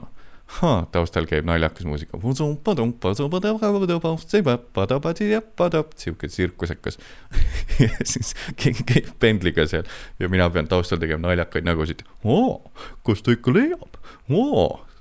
taustal 0.92 1.28
käib 1.30 1.46
naljakas 1.48 1.86
muusika. 1.86 2.18
sihuke 6.02 6.28
tsirkusekas 6.28 7.00
ja 7.84 7.90
siis 8.04 8.34
keegi 8.56 8.86
käib 8.94 9.12
pendliga 9.20 9.68
seal 9.70 9.88
ja 10.20 10.30
mina 10.30 10.50
pean 10.50 10.68
taustal 10.68 11.02
tegema 11.02 11.30
naljakaid 11.30 11.68
nägusid. 11.68 12.04
kus 13.04 13.24
ta 13.24 13.36
ikka 13.36 13.54
leiab? 13.54 14.02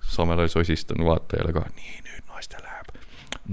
samal 0.09 0.39
ajal 0.39 0.59
sosistan 0.59 1.05
vaatajale 1.05 1.53
ka. 1.57 1.65
nii, 1.77 2.03
nüüd 2.05 2.25
naiste 2.33 2.61
läheb 2.63 2.93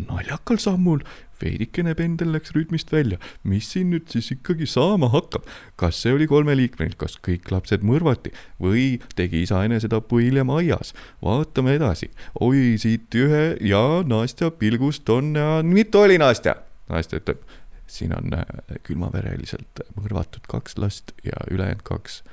naljakal 0.09 0.59
sammul 0.59 1.03
veidikene 1.41 1.95
pendel 1.97 2.31
läks 2.36 2.53
rütmist 2.55 2.91
välja, 2.93 3.19
mis 3.43 3.69
siin 3.73 3.91
nüüd 3.93 4.07
siis 4.11 4.31
ikkagi 4.36 4.67
saama 4.69 5.09
hakkab? 5.13 5.47
kas 5.79 5.99
see 6.03 6.13
oli 6.15 6.27
kolmeliikmeline, 6.31 6.97
kas 6.99 7.17
kõik 7.25 7.51
lapsed 7.53 7.86
mõrvati 7.86 8.33
või 8.61 9.01
tegi 9.15 9.43
isa 9.45 9.63
enesetapu 9.67 10.21
hiljem 10.23 10.51
aias? 10.55 10.93
vaatame 11.23 11.75
edasi. 11.79 12.11
oi, 12.39 12.75
siit 12.81 13.15
ühe 13.15 13.45
ja 13.65 13.83
Nastja 14.07 14.51
pilgust 14.51 15.09
on 15.09 15.36
mitu 15.67 16.05
oli 16.05 16.17
Nastja? 16.21 16.55
Nastja 16.89 17.19
ütleb, 17.21 17.41
siin 17.89 18.13
on 18.17 18.33
äh, 18.38 18.45
külmavereliselt 18.86 19.86
mõrvatud 19.97 20.45
kaks 20.49 20.77
last 20.81 21.15
ja 21.25 21.38
ülejäänud 21.51 21.86
kaks 21.86 22.23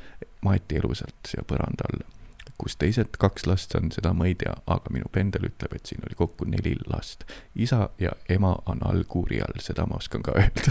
maeti 0.44 0.80
elusalt 0.80 1.16
siia 1.28 1.44
põranda 1.48 1.88
alla 1.90 2.21
kus 2.62 2.76
teised 2.78 3.16
kaks 3.18 3.46
last 3.50 3.74
on, 3.74 3.90
seda 3.94 4.12
ma 4.14 4.28
ei 4.30 4.36
tea, 4.38 4.54
aga 4.70 4.92
minu 4.94 5.10
pendel 5.12 5.48
ütleb, 5.50 5.74
et 5.74 5.86
siin 5.90 6.04
oli 6.06 6.14
kokku 6.18 6.46
neli 6.48 6.76
last. 6.86 7.24
isa 7.56 7.88
ja 7.98 8.12
ema 8.30 8.54
on 8.66 8.78
all 8.86 9.02
kuuri 9.08 9.40
all, 9.42 9.58
seda 9.60 9.86
ma 9.90 9.98
oskan 9.98 10.22
ka 10.22 10.32
öelda 10.38 10.70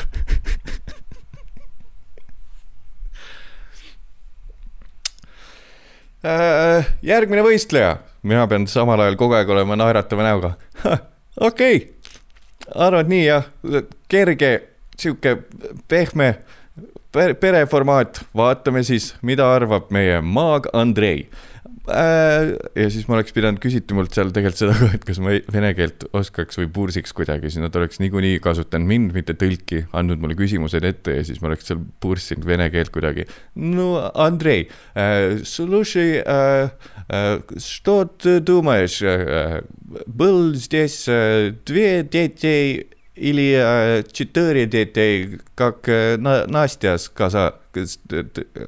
äh, 6.24 6.94
järgmine 7.04 7.44
võistleja, 7.46 7.98
mina 8.24 8.48
pean 8.48 8.68
samal 8.72 9.00
ajal 9.04 9.20
kogu 9.20 9.34
aeg 9.40 9.50
olema 9.52 9.76
naeratava 9.76 10.24
näoga. 10.30 10.56
okei 11.40 11.76
okay., 11.76 11.88
arvad 12.76 13.12
nii 13.12 13.26
jah, 13.26 13.44
kerge, 14.08 14.52
sihuke 14.96 15.38
pehme 15.92 16.36
pereformaat, 17.12 18.22
vaatame 18.38 18.84
siis, 18.88 19.16
mida 19.22 19.50
arvab 19.52 19.90
meie 19.92 20.22
maag 20.24 20.70
Andrei 20.74 21.26
Äh, 21.91 22.55
ja 22.75 22.87
siis 22.91 23.07
ma 23.09 23.17
oleks 23.19 23.35
pidanud, 23.37 23.61
küsiti 23.63 23.95
mult 23.97 24.15
seal 24.17 24.33
tegelikult 24.35 24.59
seda 24.61 24.75
ka, 24.79 24.89
et 24.99 25.05
kas 25.07 25.21
ma 25.23 25.37
vene 25.55 25.71
keelt 25.79 26.07
oskaks 26.17 26.59
või 26.61 26.69
pursiks 26.75 27.15
kuidagi, 27.17 27.51
siis 27.53 27.63
nad 27.63 27.77
oleks 27.79 28.01
niikuinii 28.03 28.41
kasutanud 28.45 28.91
mind, 28.91 29.15
mitte 29.17 29.37
tõlki, 29.39 29.85
andnud 29.97 30.23
mulle 30.23 30.37
küsimused 30.39 30.87
ette 30.87 31.19
ja 31.19 31.27
siis 31.27 31.39
ma 31.43 31.51
oleks 31.51 31.71
seal 31.71 31.83
purssinud 32.03 32.47
vene 32.49 32.69
keelt 32.75 32.91
kuidagi. 32.95 33.27
no 33.55 34.11
Andrei 34.15 34.69
äh,, 34.95 35.43
слушай 35.45 36.23
äh,, 36.23 36.71
äh, 37.09 37.41
что 37.59 38.05
ты 38.05 38.41
думаешь 38.41 39.03
äh,? 39.03 39.63
Был 40.07 40.55
здесь 40.55 41.07
äh, 41.09 41.55
две 41.65 42.03
дети 42.03 42.89
или 43.15 43.55
э, 43.57 44.03
четыре 44.13 44.67
детей, 44.67 45.39
как 45.55 45.89
э, 45.89 46.17
На- 46.19 46.47
Настя 46.47 46.99
сказа, 46.99 47.55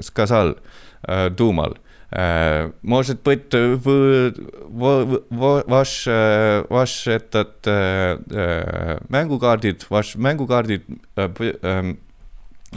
сказал, 0.01 0.57
э, 1.03 1.31
думал. 1.31 1.77
Э, 2.13 2.71
Может 2.83 3.23
быть, 3.23 3.53
вы, 3.53 4.33
вы- 4.69 5.23
вы- 5.31 5.65
ваш, 5.67 6.05
э, 6.07 6.65
ваш 6.71 7.07
этот 7.07 7.67
э, 7.67 8.19
э, 8.31 8.99
mängukardid, 9.11 9.85
ваш 9.91 10.17
mängukardid, 10.17 10.83
э, 11.17 11.29
п- 11.29 11.59
эм, 11.63 11.99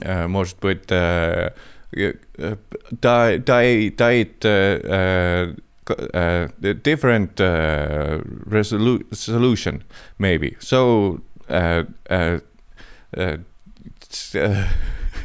э, 0.01 0.27
может 0.27 0.59
быть, 0.59 0.83
э, 0.89 1.51
э, 1.93 2.13
э, 2.37 2.55
та- 2.99 3.37
та- 3.39 3.89
таит 3.97 4.43
э, 4.45 4.81
э, 4.83 5.55
к- 5.85 6.09
э, 6.13 6.49
different 6.83 7.35
uh, 7.37 8.21
resolu- 8.49 9.03
solution 9.11 9.81
maybe 10.19 10.55
so 10.59 11.19
uh, 11.49 11.83
uh, 12.09 12.39
uh, 13.15 13.37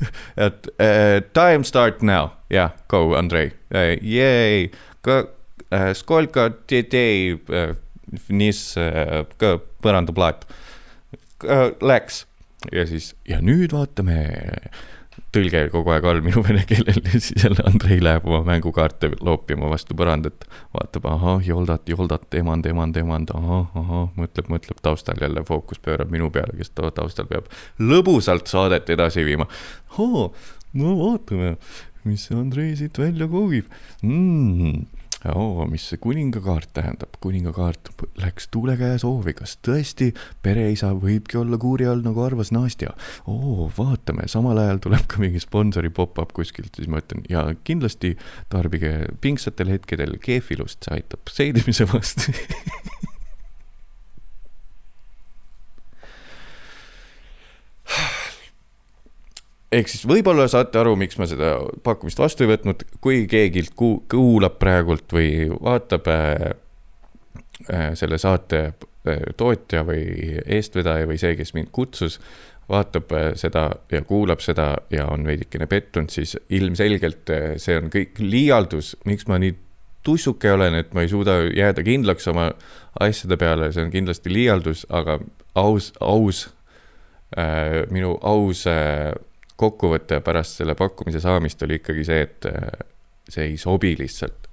et 0.35 0.67
äh, 0.77 1.17
uh, 1.17 1.21
time 1.33 1.63
start 1.63 2.01
now, 2.01 2.31
jah 2.49 2.71
yeah,, 2.71 2.71
go 2.87 3.15
Andrei. 3.15 3.51
Äh,, 3.73 3.99
yay, 4.01 4.71
äh, 5.07 5.93
skolka 5.93 6.49
tedei 6.67 7.37
äh, 7.49 7.75
vnis 8.27 8.75
äh, 8.77 9.23
põrandaplaat 9.81 10.45
äh,, 11.43 11.71
läks. 11.81 12.25
Ja 12.71 12.85
siis 12.85 13.15
ja 13.25 13.39
nüüd 13.41 13.73
vaatame 13.73 14.19
tõlge 15.35 15.63
kogu 15.71 15.91
aeg 15.93 16.05
all 16.07 16.21
minu 16.23 16.43
vene 16.45 16.63
keelel 16.67 16.99
ja 17.03 17.19
siis 17.23 17.43
jälle 17.43 17.63
Andrei 17.67 17.99
läheb 18.03 18.25
oma 18.27 18.41
mängukaarte 18.47 19.11
loopima 19.19 19.69
vastu 19.71 19.95
põrandat. 19.97 20.47
vaatab, 20.75 21.07
ahah, 21.11 21.43
joldat, 21.47 21.87
joldat, 21.89 22.27
emand, 22.39 22.65
emand, 22.65 22.97
emand, 22.97 23.33
ahah, 23.35 23.67
ahah, 23.81 24.07
mõtleb, 24.19 24.49
mõtleb 24.51 24.79
taustal 24.83 25.19
jälle 25.21 25.43
fookus 25.47 25.79
pöörab 25.83 26.11
minu 26.11 26.31
peale, 26.31 26.55
kes 26.57 26.73
ta- 26.75 26.91
taustal 26.95 27.27
peab 27.31 27.51
lõbusalt 27.79 28.47
saadet 28.51 28.89
edasi 28.89 29.25
viima. 29.27 29.47
no 29.97 30.95
vaatame, 31.03 31.55
mis 32.07 32.29
Andrei 32.31 32.75
siit 32.75 32.97
välja 32.99 33.27
koogib 33.27 33.67
mm.. 34.01 35.00
Oo, 35.29 35.65
mis 35.69 35.85
see 35.91 35.99
kuningakaart 36.01 36.71
tähendab, 36.73 37.17
kuningakaart 37.23 37.91
läks 38.21 38.47
tuule 38.53 38.77
käe 38.79 38.97
soovi, 39.01 39.35
kas 39.37 39.57
tõesti 39.65 40.11
pereisa 40.43 40.91
võibki 40.97 41.39
olla 41.41 41.59
kuuri 41.61 41.87
all, 41.89 42.03
nagu 42.05 42.23
arvas 42.25 42.53
Nastja? 42.55 42.95
oo, 43.29 43.69
vaatame, 43.77 44.27
samal 44.31 44.59
ajal 44.61 44.81
tuleb 44.87 45.05
ka 45.11 45.21
mingi 45.21 45.41
sponsori 45.43 45.91
pop-up 45.93 46.33
kuskilt, 46.37 46.73
siis 46.77 46.89
ma 46.91 47.03
ütlen 47.03 47.25
ja 47.29 47.45
kindlasti 47.67 48.15
tarbige 48.51 48.93
pingsatel 49.21 49.75
hetkedel 49.75 50.17
keefilust, 50.23 50.85
see 50.85 50.99
aitab 50.99 51.31
seedimise 51.31 51.87
vastu 51.91 52.33
ehk 59.71 59.91
siis 59.91 60.03
võib-olla 60.07 60.47
saate 60.51 60.79
aru, 60.81 60.95
miks 60.99 61.17
ma 61.19 61.27
seda 61.29 61.55
pakkumist 61.85 62.19
vastu 62.19 62.45
ei 62.45 62.51
võtnud, 62.51 62.85
kui 63.03 63.23
keegi 63.31 63.65
ku- 63.75 64.03
kuulab 64.11 64.59
praegult 64.61 65.13
või 65.15 65.47
vaatab 65.55 66.07
äh, 66.11 66.45
äh, 67.71 67.89
selle 67.99 68.19
saate 68.21 68.61
äh, 68.67 69.25
tootja 69.37 69.85
või 69.87 70.03
eestvedaja 70.45 71.07
või 71.09 71.19
see, 71.21 71.35
kes 71.39 71.55
mind 71.57 71.71
kutsus, 71.75 72.19
vaatab 72.71 73.09
seda 73.35 73.65
ja 73.91 73.99
kuulab 74.07 74.39
seda 74.43 74.75
ja 74.93 75.07
on 75.11 75.25
veidikene 75.27 75.67
pettunud, 75.67 76.11
siis 76.13 76.37
ilmselgelt 76.55 77.31
see 77.59 77.75
on 77.75 77.89
kõik 77.91 78.21
liialdus, 78.23 78.93
miks 79.03 79.27
ma 79.27 79.39
nii 79.41 79.57
tussuke 80.07 80.53
olen, 80.53 80.77
et 80.79 80.93
ma 80.95 81.03
ei 81.03 81.09
suuda 81.11 81.41
jääda 81.51 81.83
kindlaks 81.83 82.29
oma 82.31 82.51
asjade 83.03 83.37
peale, 83.41 83.71
see 83.75 83.83
on 83.83 83.91
kindlasti 83.91 84.31
liialdus, 84.31 84.85
aga 84.89 85.19
aus, 85.59 85.91
aus 85.99 86.45
äh,, 87.35 87.83
minu 87.91 88.15
aus 88.21 88.63
äh, 88.71 89.11
kokkuvõte 89.61 90.21
pärast 90.25 90.61
selle 90.61 90.75
pakkumise 90.77 91.21
saamist 91.21 91.61
oli 91.65 91.79
ikkagi 91.81 92.05
see, 92.07 92.21
et 92.25 92.47
äh, 92.49 92.85
see 93.29 93.51
ei 93.51 93.57
sobi 93.61 93.93
lihtsalt. 93.99 94.47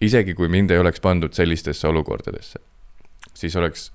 isegi 0.00 0.34
kui 0.36 0.48
mind 0.52 0.70
ei 0.70 0.78
oleks 0.78 1.00
pandud 1.00 1.32
sellistesse 1.32 1.88
olukordadesse, 1.88 2.60
siis 3.34 3.56
oleks 3.56 3.90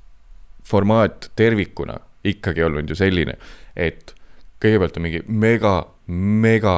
formaat 0.65 1.29
tervikuna 1.35 1.99
ikkagi 2.25 2.63
olnud 2.63 2.89
ju 2.89 2.97
selline, 2.97 3.35
et 3.75 4.15
kõigepealt 4.61 4.97
on 4.97 5.05
mingi 5.05 5.21
mega, 5.27 5.75
mega 6.07 6.75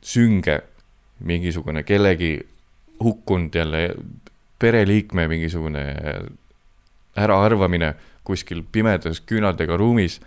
sünge 0.00 0.60
mingisugune 1.24 1.82
kellegi 1.84 2.34
hukkunud 3.00 3.54
jälle 3.54 3.82
pereliikme 4.60 5.28
mingisugune 5.28 5.84
äraarvamine 7.16 7.94
kuskil 8.24 8.62
pimedas 8.72 9.20
küünaldega 9.20 9.76
ruumis 9.76 10.20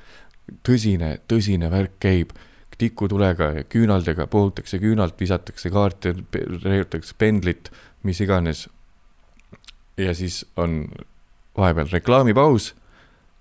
tõsine, 0.66 1.18
tõsine 1.28 1.72
värk 1.72 2.00
käib. 2.04 2.34
Tikutulega 2.78 3.52
ja 3.54 3.64
küünaldega, 3.70 4.26
puhutakse 4.28 4.80
küünalt, 4.82 5.14
visatakse 5.20 5.70
kaarte, 5.72 6.16
reiutakse 6.64 7.14
pendlit, 7.18 7.70
mis 8.04 8.22
iganes. 8.22 8.68
ja 9.98 10.14
siis 10.18 10.46
on 10.58 10.88
vahepeal 11.58 11.91
reklaamipaus, 11.91 12.74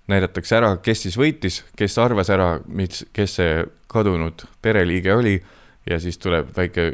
näidatakse 0.07 0.55
ära, 0.55 0.75
kes 0.77 1.01
siis 1.01 1.17
võitis, 1.17 1.63
kes 1.75 1.97
arvas 1.97 2.29
ära, 2.29 2.59
mis, 2.67 3.01
kes 3.13 3.35
see 3.39 3.65
kadunud 3.87 4.45
pereliige 4.61 5.13
oli. 5.13 5.39
Ja 5.89 5.99
siis 5.99 6.17
tuleb 6.17 6.53
väike 6.55 6.93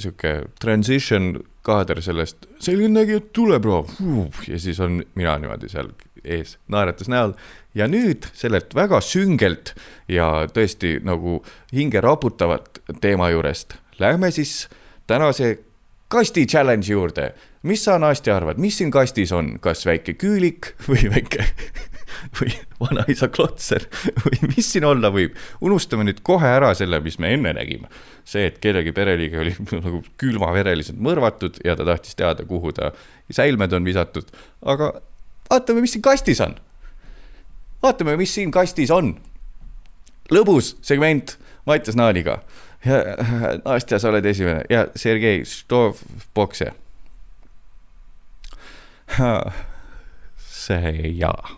sihuke 0.00 0.32
transition 0.60 1.38
kaader 1.62 2.02
sellest, 2.02 2.46
selgeltnägija 2.60 3.22
tuleb, 3.32 3.64
ja 4.48 4.58
siis 4.60 4.80
on 4.80 5.00
mina 5.14 5.38
niimoodi 5.38 5.70
seal 5.72 5.90
ees 6.24 6.56
naeratas 6.68 7.08
näol 7.08 7.34
ja 7.78 7.86
nüüd 7.90 8.26
sellelt 8.36 8.74
väga 8.74 9.00
süngelt 9.04 9.74
ja 10.10 10.48
tõesti 10.50 10.98
nagu 11.06 11.38
hinge 11.72 12.02
raputavat 12.04 12.82
teema 13.02 13.30
juurest 13.30 13.78
lähme 13.98 14.30
siis 14.34 14.68
tänase 15.06 15.58
kasti 16.08 16.46
challenge 16.46 16.92
juurde. 16.92 17.34
mis 17.62 17.84
sa, 17.84 17.98
Nastja, 17.98 18.36
arvad, 18.36 18.58
mis 18.58 18.78
siin 18.78 18.90
kastis 18.90 19.32
on, 19.34 19.58
kas 19.60 19.82
väike 19.86 20.14
küülik 20.14 20.72
või 20.86 21.08
väike 21.10 21.44
või 22.38 22.52
vanaisa 22.80 23.28
klotser 23.28 23.84
või 24.24 24.38
mis 24.54 24.72
siin 24.72 24.86
olla 24.88 25.10
võib? 25.12 25.36
unustame 25.60 26.06
nüüd 26.06 26.22
kohe 26.22 26.48
ära 26.48 26.72
selle, 26.78 27.00
mis 27.04 27.18
me 27.18 27.34
enne 27.34 27.52
nägime. 27.58 27.90
see, 28.24 28.46
et 28.46 28.58
kellegi 28.62 28.92
pereliige 28.92 29.40
oli 29.42 29.54
nagu 29.86 30.02
külmavereliselt 30.16 31.00
mõrvatud 31.02 31.60
ja 31.64 31.76
ta 31.76 31.84
tahtis 31.84 32.14
teada, 32.14 32.46
kuhu 32.46 32.72
ta 32.72 32.92
säilmed 33.30 33.72
on 33.72 33.84
visatud, 33.84 34.30
aga 34.62 34.94
vaatame, 35.50 35.82
mis 35.84 35.96
siin 35.96 36.04
kastis 36.04 36.40
on. 36.44 36.56
Vaatame, 37.82 38.16
mis 38.16 38.34
siin 38.34 38.50
kastis 38.50 38.90
on. 38.90 39.16
lõbus 40.30 40.76
segment 40.82 41.38
Mattias 41.66 41.96
Naaliga. 41.96 42.42
Nastja, 43.64 43.98
sa 43.98 44.08
oled 44.12 44.26
esimene 44.26 44.62
ja 44.70 44.86
Sergei 44.96 45.44
Štovbokse. 45.44 46.72
see 50.38 51.12
jaa. 51.16 51.56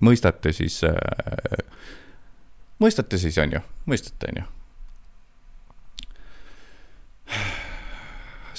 mõistate 0.00 0.52
siis 0.52 0.82
äh,, 0.84 1.64
mõistate 2.80 3.18
siis, 3.18 3.38
on 3.40 3.52
ju, 3.56 3.60
mõistate, 3.88 4.28
on 4.28 4.42
ju 4.42 4.46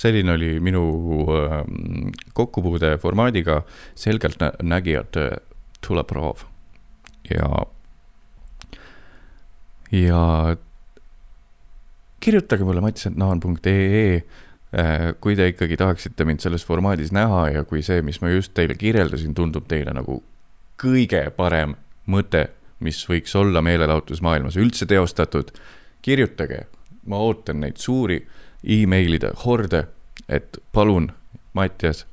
selline 0.01 0.33
oli 0.33 0.55
minu 0.63 0.83
äh, 1.37 1.61
kokkupuude 2.33 2.95
formaadiga 3.01 3.61
selgeltnägijad 5.81 5.87
Tuleprov 5.87 6.37
ja, 7.29 7.65
ja 9.91 10.57
kirjutage 12.19 12.63
mulle 12.63 12.81
mattisenaan.ee 12.81 14.15
äh, 14.15 15.13
kui 15.21 15.35
te 15.35 15.47
ikkagi 15.47 15.77
tahaksite 15.77 16.25
mind 16.25 16.39
selles 16.39 16.65
formaadis 16.65 17.11
näha 17.11 17.49
ja 17.49 17.63
kui 17.63 17.81
see, 17.81 18.01
mis 18.01 18.21
ma 18.21 18.29
just 18.29 18.53
teile 18.53 18.75
kirjeldasin, 18.75 19.33
tundub 19.35 19.67
teile 19.67 19.93
nagu 19.93 20.21
kõige 20.81 21.29
parem 21.35 21.75
mõte, 22.07 22.49
mis 22.79 23.01
võiks 23.09 23.35
olla 23.37 23.61
meelelahutusmaailmas 23.61 24.57
üldse 24.57 24.85
teostatud, 24.89 25.51
kirjutage, 26.01 26.65
ma 27.05 27.17
ootan 27.21 27.61
neid 27.61 27.77
suuri 27.77 28.21
emailide 28.63 29.33
horde, 29.45 29.85
et 30.29 30.57
palun, 30.73 31.11
Mattias, 31.53 32.05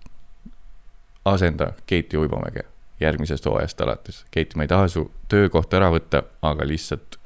asenda 1.25 1.73
Keiti 1.87 2.19
Uibomäge 2.19 2.65
järgmisest 3.01 3.47
hooajast 3.47 3.81
alates. 3.81 4.25
Keiti, 4.31 4.57
ma 4.57 4.67
ei 4.67 4.69
taha 4.69 4.89
su 4.89 5.07
töökohta 5.29 5.79
ära 5.79 5.91
võtta, 5.95 6.23
aga 6.43 6.67
lihtsalt 6.67 7.19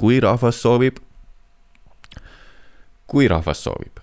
kui 0.00 0.20
rahvas 0.20 0.62
soovib, 0.62 0.96
kui 3.06 3.28
rahvas 3.28 3.64
soovib. 3.64 4.00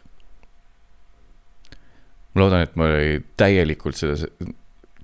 ma 2.33 2.41
loodan, 2.41 2.61
et 2.61 2.75
ma 2.75 2.89
ei 2.99 3.19
täielikult 3.37 3.97
seda 3.97 4.29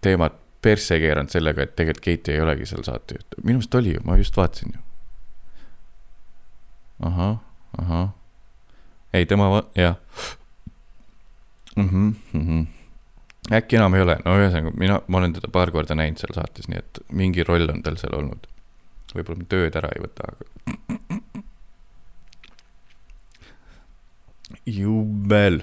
teemat 0.01 0.35
persse 0.61 0.99
keeranud 0.99 1.33
sellega, 1.33 1.63
et 1.63 1.75
tegelikult 1.75 2.03
Keiti 2.03 2.31
ei 2.31 2.41
olegi 2.41 2.65
seal 2.65 2.83
saatejuht. 2.83 3.39
minu 3.43 3.57
arust 3.57 3.75
oli 3.75 3.95
ju, 3.95 4.01
ma 4.03 4.17
just 4.17 4.37
vaatasin 4.37 4.75
ju. 4.75 4.81
ahah, 7.09 7.39
ahah 7.77 8.11
ei, 9.13 9.25
tema, 9.25 9.63
jah 9.75 9.95
mm. 11.75 11.89
-hmm, 11.89 12.13
mm 12.33 12.47
-hmm. 12.47 12.82
Äkki 13.51 13.75
enam 13.75 13.95
ei 13.97 14.03
ole, 14.05 14.17
no 14.23 14.37
ühesõnaga 14.39 14.71
mina, 14.79 14.99
ma 15.07 15.19
olen 15.19 15.33
teda 15.35 15.49
paar 15.51 15.71
korda 15.75 15.97
näinud 15.99 16.21
seal 16.21 16.35
saates, 16.37 16.69
nii 16.71 16.79
et 16.79 17.01
mingi 17.11 17.43
roll 17.47 17.67
on 17.73 17.83
tal 17.83 17.97
seal 17.99 18.15
olnud. 18.19 18.47
võib-olla 19.13 19.45
tööd 19.49 19.75
ära 19.77 19.89
ei 19.93 20.01
võta, 20.01 20.25
aga. 20.31 20.43
jubel 24.65 25.59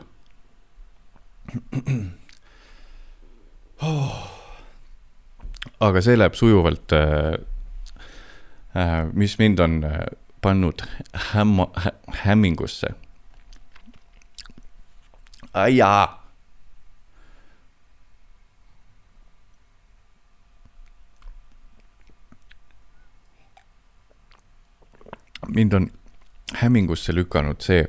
oh.. 3.83 4.21
aga 5.81 6.03
see 6.05 6.19
läheb 6.19 6.37
sujuvalt 6.39 6.95
äh,, 6.95 7.35
äh, 8.77 9.03
mis 9.13 9.39
mind 9.41 9.61
on 9.65 9.81
äh, 9.89 10.05
pannud 10.45 10.85
hämma 11.33 11.71
hä,, 11.81 11.97
hämmingusse. 12.25 12.95
jaa 15.75 16.20
mind 25.55 25.73
on 25.73 25.91
hämmingusse 26.55 27.15
lükanud 27.15 27.61
see, 27.61 27.85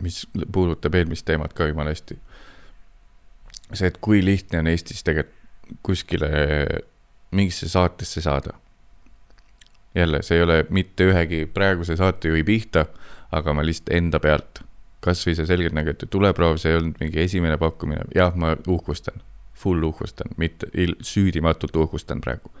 mis 0.00 0.22
puudutab 0.52 0.94
eelmist 0.94 1.24
teemat 1.28 1.52
ka 1.52 1.66
jumala 1.68 1.92
hästi. 1.94 2.18
see, 3.74 3.86
et 3.86 3.98
kui 4.00 4.24
lihtne 4.24 4.58
on 4.58 4.66
Eestis 4.66 5.04
tegelikult 5.04 5.36
kuskile 5.86 6.30
mingisse 7.30 7.68
saatesse 7.68 8.20
saada. 8.20 8.50
jälle, 9.94 10.22
see 10.22 10.36
ei 10.36 10.42
ole 10.42 10.64
mitte 10.70 11.06
ühegi 11.10 11.46
praeguse 11.46 11.96
saatejuhi 11.96 12.44
pihta, 12.44 12.86
aga 13.32 13.54
ma 13.54 13.64
lihtsalt 13.66 13.90
enda 13.94 14.20
pealt, 14.20 14.62
kasvõi 15.00 15.34
see 15.34 15.46
selgeltnägijate 15.46 16.06
tuleproov, 16.06 16.58
see 16.62 16.70
ei 16.70 16.78
olnud 16.78 17.00
mingi 17.00 17.20
esimene 17.20 17.56
pakkumine, 17.58 18.04
jah, 18.14 18.34
ma 18.34 18.54
uhkustan, 18.68 19.22
full 19.54 19.82
uhkustan, 19.82 20.30
mitte 20.36 20.70
süüdimatult 21.02 21.76
uhkustan 21.76 22.20
praegu 22.20 22.52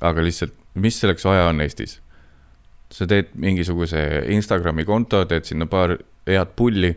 aga 0.00 0.24
lihtsalt, 0.24 0.54
mis 0.74 1.00
selleks 1.00 1.24
vaja 1.24 1.48
on 1.50 1.60
Eestis? 1.60 2.00
sa 2.90 3.06
teed 3.06 3.30
mingisuguse 3.38 4.00
Instagrami 4.34 4.84
konto, 4.84 5.22
teed 5.30 5.46
sinna 5.46 5.68
paar 5.70 5.94
head 6.26 6.54
pulli, 6.58 6.90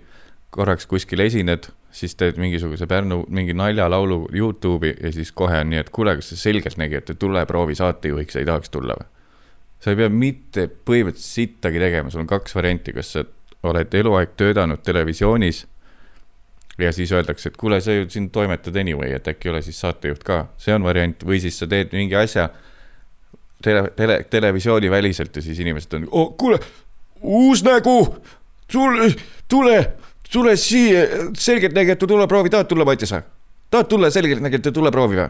korraks 0.54 0.88
kuskil 0.90 1.22
esined, 1.22 1.68
siis 1.94 2.16
teed 2.18 2.40
mingisuguse 2.42 2.88
Pärnu 2.90 3.20
mingi 3.30 3.54
naljalaulu 3.54 4.24
Youtube'i 4.34 4.96
ja 4.98 5.12
siis 5.14 5.32
kohe 5.32 5.60
on 5.62 5.70
nii, 5.70 5.84
et 5.84 5.92
kuule, 5.94 6.16
kas 6.18 6.32
sa 6.34 6.40
selgeltnägijate 6.48 7.14
tuleproovi 7.22 7.78
saatejuhiks 7.78 8.40
ei 8.42 8.50
tahaks 8.50 8.74
tulla 8.74 8.98
või? 8.98 9.06
sa 9.84 9.92
ei 9.92 10.00
pea 10.00 10.10
mitte 10.10 10.66
põhimõtteliselt 10.66 11.36
sittagi 11.36 11.82
tegema, 11.82 12.10
sul 12.10 12.24
on 12.24 12.30
kaks 12.32 12.56
varianti, 12.56 12.94
kas 12.96 13.14
sa 13.14 13.24
oled 13.68 13.94
eluaeg 14.00 14.34
töötanud 14.40 14.82
televisioonis 14.84 15.66
ja 16.80 16.92
siis 16.96 17.12
öeldakse, 17.14 17.52
et 17.52 17.58
kuule, 17.60 17.82
sa 17.84 17.94
ju 17.94 18.08
siin 18.10 18.30
toimetad 18.34 18.78
anyway, 18.80 19.12
et 19.14 19.28
äkki 19.28 19.52
ole 19.52 19.62
siis 19.62 19.78
saatejuht 19.84 20.24
ka, 20.26 20.46
see 20.58 20.74
on 20.74 20.88
variant, 20.88 21.26
või 21.28 21.42
siis 21.44 21.60
sa 21.60 21.68
teed 21.70 21.94
mingi 21.94 22.16
asja 22.18 22.48
tele, 23.64 23.84
tele, 23.96 24.18
televisiooniväliselt 24.30 25.36
ja 25.36 25.42
siis 25.42 25.60
inimesed 25.60 25.94
on 25.98 26.08
oh,, 26.12 26.34
kuule, 26.38 26.60
uus 27.22 27.64
nägu, 27.64 28.18
tule, 28.72 29.14
tule, 29.48 29.80
tule 30.32 30.56
siia, 30.56 31.08
selgeltnägijate 31.38 32.08
tuleproovi, 32.08 32.52
tahad 32.54 32.70
tulla, 32.70 32.86
Mattias 32.86 33.16
või? 33.16 33.26
tahad 33.72 33.90
tulla 33.90 34.12
selgeltnägijate 34.14 34.72
tuleproovi 34.72 35.22
või? 35.22 35.30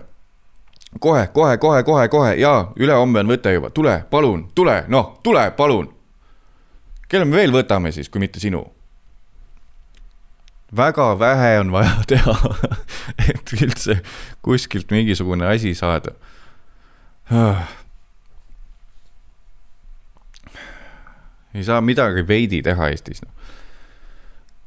kohe, 1.00 1.28
kohe, 1.34 1.58
kohe, 1.58 1.84
kohe, 1.84 2.08
kohe 2.10 2.36
ja 2.36 2.54
ülehomme 2.76 3.24
on 3.24 3.34
võte 3.36 3.54
juba, 3.54 3.70
tule, 3.74 3.98
palun, 4.10 4.48
tule, 4.56 4.84
noh, 4.88 5.20
tule, 5.24 5.52
palun. 5.58 5.90
kelle 7.08 7.26
me 7.26 7.42
veel 7.42 7.54
võtame 7.54 7.92
siis, 7.92 8.10
kui 8.10 8.24
mitte 8.24 8.42
sinu? 8.44 8.66
väga 10.76 11.20
vähe 11.20 11.60
on 11.60 11.72
vaja 11.72 12.02
teha 12.10 12.34
et 13.30 13.56
üldse 13.60 14.00
kuskilt 14.42 14.92
mingisugune 14.92 15.46
asi 15.48 15.76
saada 15.78 16.16
ei 21.54 21.64
saa 21.64 21.82
midagi 21.82 22.28
veidi 22.28 22.62
teha 22.66 22.90
Eestis 22.94 23.24
no.. 23.24 23.32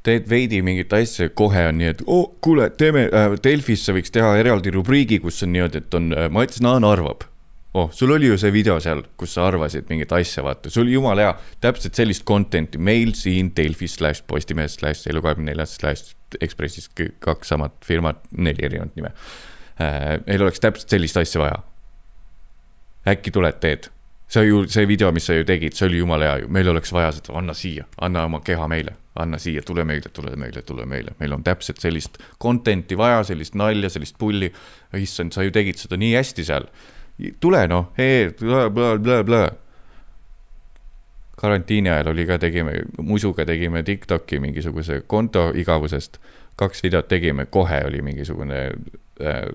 teed 0.07 0.29
veidi 0.31 0.61
mingit 0.63 0.93
asja, 0.95 1.29
kohe 1.35 1.67
on 1.71 1.81
nii, 1.81 1.95
et 1.95 2.03
oh, 2.07 2.29
kuule, 2.45 2.69
teeme 2.79 3.09
äh,, 3.09 3.33
Delfisse 3.43 3.95
võiks 3.97 4.15
teha 4.15 4.37
eraldi 4.41 4.71
rubriigi, 4.75 5.19
kus 5.23 5.43
on 5.47 5.55
niimoodi, 5.55 5.83
et 5.83 5.97
on 5.99 6.13
äh, 6.15 6.29
Mats 6.33 6.63
Naan 6.63 6.87
arvab. 6.87 7.27
oh, 7.75 7.91
sul 7.93 8.15
oli 8.15 8.31
ju 8.31 8.39
see 8.41 8.53
video 8.55 8.79
seal, 8.81 9.03
kus 9.19 9.35
sa 9.37 9.49
arvasid 9.51 9.91
mingit 9.91 10.15
asja, 10.15 10.45
vaata, 10.47 10.71
oli 10.81 10.95
jumala 10.95 11.27
hea, 11.27 11.35
täpselt 11.67 11.99
sellist 11.99 12.25
content'i 12.29 12.79
meil 12.79 13.17
siin 13.19 13.51
Delfis 13.57 13.99
slaš 13.99 14.23
Postimehes 14.27 14.79
slaš 14.79 15.05
Elu24 15.11 15.67
slaš 15.73 16.07
Ekspressis, 16.43 16.89
kaks 17.23 17.53
samat 17.53 17.77
firmat, 17.87 18.23
neli 18.37 18.67
erinevat 18.67 18.95
nime 18.99 19.13
äh,. 19.83 20.17
meil 20.27 20.47
oleks 20.47 20.63
täpselt 20.63 20.95
sellist 20.95 21.19
asja 21.19 21.43
vaja. 21.43 21.61
äkki 23.11 23.35
tuled, 23.35 23.59
teed 23.63 23.91
see 24.29 24.47
ju, 24.47 24.65
see 24.69 24.87
video, 24.87 25.13
mis 25.15 25.27
sa 25.27 25.37
ju 25.37 25.45
tegid, 25.47 25.75
see 25.79 25.87
oli 25.87 26.01
jumala 26.01 26.27
hea 26.27 26.39
ju, 26.43 26.49
meil 26.53 26.69
oleks 26.73 26.93
vaja 26.95 27.13
seda, 27.15 27.35
anna 27.39 27.55
siia, 27.55 27.87
anna 28.03 28.25
oma 28.27 28.41
keha 28.45 28.67
meile, 28.71 28.97
anna 29.23 29.39
siia, 29.39 29.63
tule 29.67 29.85
meile, 29.87 30.11
tule 30.15 30.35
meile, 30.37 30.63
tule 30.67 30.87
meile, 30.89 31.15
meil 31.21 31.37
on 31.37 31.45
täpselt 31.47 31.79
sellist 31.83 32.19
content'i 32.43 32.99
vaja, 32.99 33.23
sellist 33.31 33.55
nalja, 33.55 33.91
sellist 33.93 34.19
pulli. 34.19 34.51
issand, 34.97 35.33
sa 35.33 35.45
ju 35.45 35.53
tegid 35.55 35.79
seda 35.79 35.97
nii 36.01 36.15
hästi 36.17 36.45
seal. 36.45 36.67
tule 37.41 37.67
noh, 37.69 37.93
blablabla. 38.75 39.47
karantiini 41.37 41.91
ajal 41.91 42.09
oli 42.09 42.27
ka, 42.27 42.39
tegime, 42.39 42.73
Musuga 42.99 43.45
tegime 43.45 43.83
Tiktoki 43.83 44.41
mingisuguse 44.41 45.03
konto 45.07 45.53
igavusest. 45.55 46.19
kaks 46.57 46.83
videot 46.83 47.09
tegime, 47.09 47.47
kohe 47.47 47.85
oli 47.85 48.03
mingisugune 48.03 48.73
äh,, 49.21 49.49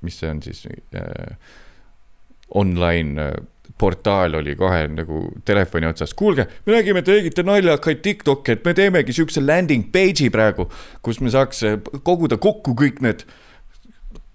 mis 0.00 0.18
see 0.18 0.30
on 0.30 0.42
siis 0.42 0.66
äh,, 0.94 1.36
online 2.54 3.22
äh, 3.22 3.34
portaal 3.78 4.34
oli 4.38 4.54
kohe 4.56 4.84
nagu 4.88 5.20
telefoni 5.44 5.88
otsas, 5.88 6.14
kuulge, 6.14 6.46
me 6.66 6.76
nägime, 6.76 7.02
te 7.02 7.16
tegite 7.18 7.44
naljakaid 7.46 8.02
Tiktok'e, 8.04 8.58
et 8.58 8.66
me 8.66 8.74
teemegi 8.76 9.16
siukse 9.16 9.42
landing 9.42 9.88
page'i 9.94 10.30
praegu, 10.32 10.68
kus 11.02 11.20
me 11.24 11.32
saaks 11.34 11.64
eh, 11.66 11.80
koguda 12.06 12.38
kokku 12.40 12.76
kõik 12.78 13.02
need 13.04 13.26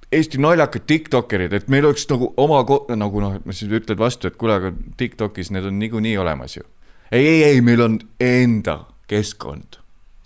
Eesti 0.09 0.39
naljakad 0.41 0.88
Tiktokerid, 0.89 1.53
et 1.53 1.67
meil 1.69 1.86
oleks 1.86 2.07
nagu 2.09 2.32
oma, 2.41 2.63
nagu 2.97 3.21
noh, 3.21 3.36
siis 3.53 3.69
ütled 3.69 3.99
vastu, 4.01 4.32
et 4.32 4.39
kuule, 4.41 4.55
aga 4.57 4.71
Tiktokis 4.97 5.53
need 5.53 5.67
on 5.69 5.77
niikuinii 5.77 6.15
olemas 6.17 6.57
ju. 6.57 6.65
ei, 7.11 7.27
ei, 7.27 7.43
ei, 7.43 7.61
meil 7.61 7.86
on 7.86 7.99
enda 8.19 8.80
keskkond 9.09 9.78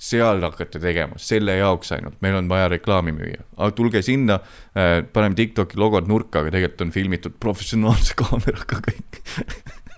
seal 0.04 0.42
hakkate 0.44 0.82
tegema, 0.84 1.20
selle 1.22 1.56
jaoks 1.58 1.94
ainult, 1.96 2.18
meil 2.24 2.36
on 2.36 2.50
vaja 2.52 2.68
reklaami 2.74 3.14
müüa. 3.16 3.46
aga 3.56 3.72
tulge 3.76 4.02
sinna 4.04 4.40
äh,, 4.76 5.00
paneme 5.14 5.38
Tiktoki 5.38 5.80
logod 5.80 6.10
nurka, 6.12 6.42
aga 6.42 6.52
tegelikult 6.56 6.88
on 6.88 6.92
filmitud 6.96 7.38
professionaalse 7.40 8.18
kaameraga 8.22 8.82
kõik 8.84 9.22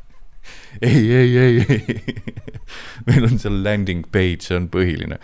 ei, 0.89 1.01
ei, 1.09 1.37
ei, 1.37 1.65
ei 1.69 1.95
meil 3.07 3.25
on 3.29 3.41
seal 3.41 3.57
landing 3.65 4.05
page, 4.11 4.45
see 4.45 4.57
on 4.59 4.69
põhiline. 4.73 5.17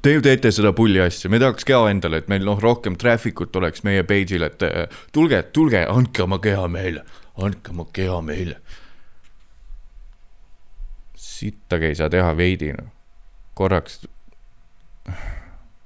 Te 0.00 0.12
ju 0.14 0.22
teete 0.22 0.52
seda 0.54 0.70
pulli 0.76 1.00
asja, 1.02 1.28
me 1.32 1.40
tahaks 1.42 1.66
ka 1.66 1.80
endale, 1.90 2.20
et 2.22 2.30
meil 2.30 2.44
noh, 2.46 2.60
rohkem 2.62 2.94
traffic 3.00 3.42
ut 3.42 3.56
oleks 3.58 3.82
meie 3.84 4.04
page'il, 4.06 4.46
et 4.46 4.62
äh, 4.64 5.02
tulge, 5.12 5.42
tulge, 5.52 5.82
andke 5.90 6.22
oma 6.24 6.38
keha 6.40 6.68
meile, 6.70 7.02
andke 7.42 7.74
oma 7.74 7.88
keha 7.92 8.22
meile. 8.24 8.62
sittagi 11.20 11.88
ei 11.88 11.96
saa 11.96 12.10
teha 12.12 12.32
veidi 12.36 12.68
noh 12.76 12.99
korraks 13.60 14.00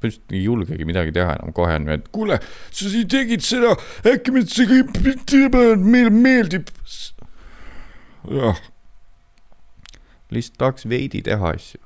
põhimõtteliselt 0.04 0.34
ei 0.36 0.42
julgegi 0.44 0.84
midagi 0.84 1.12
teha 1.16 1.36
enam, 1.38 1.52
kohe 1.56 1.74
on 1.78 1.88
ju, 1.88 1.96
et 1.96 2.08
kuule, 2.12 2.38
sa 2.70 2.90
siin 2.90 3.08
tegid 3.08 3.44
seda, 3.44 3.74
äkki 4.08 4.34
me 4.34 4.44
see 4.46 4.66
kõik, 4.68 4.92
meile 5.80 6.12
meeldib. 6.12 6.68
jah, 8.30 8.60
lihtsalt 10.30 10.58
tahaks 10.58 10.88
veidi 10.88 11.22
teha 11.24 11.54
asju. 11.54 11.80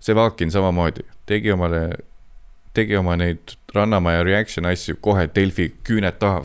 Sevakin 0.00 0.52
samamoodi 0.52 1.06
tegi 1.26 1.52
omale 1.52 1.88
tegi 2.76 2.96
oma 2.98 3.16
neid 3.16 3.56
Rannamaja 3.76 4.22
reaction 4.24 4.66
asju 4.68 4.96
kohe 5.04 5.26
Delfi 5.34 5.66
küüned 5.84 6.18
taha. 6.20 6.42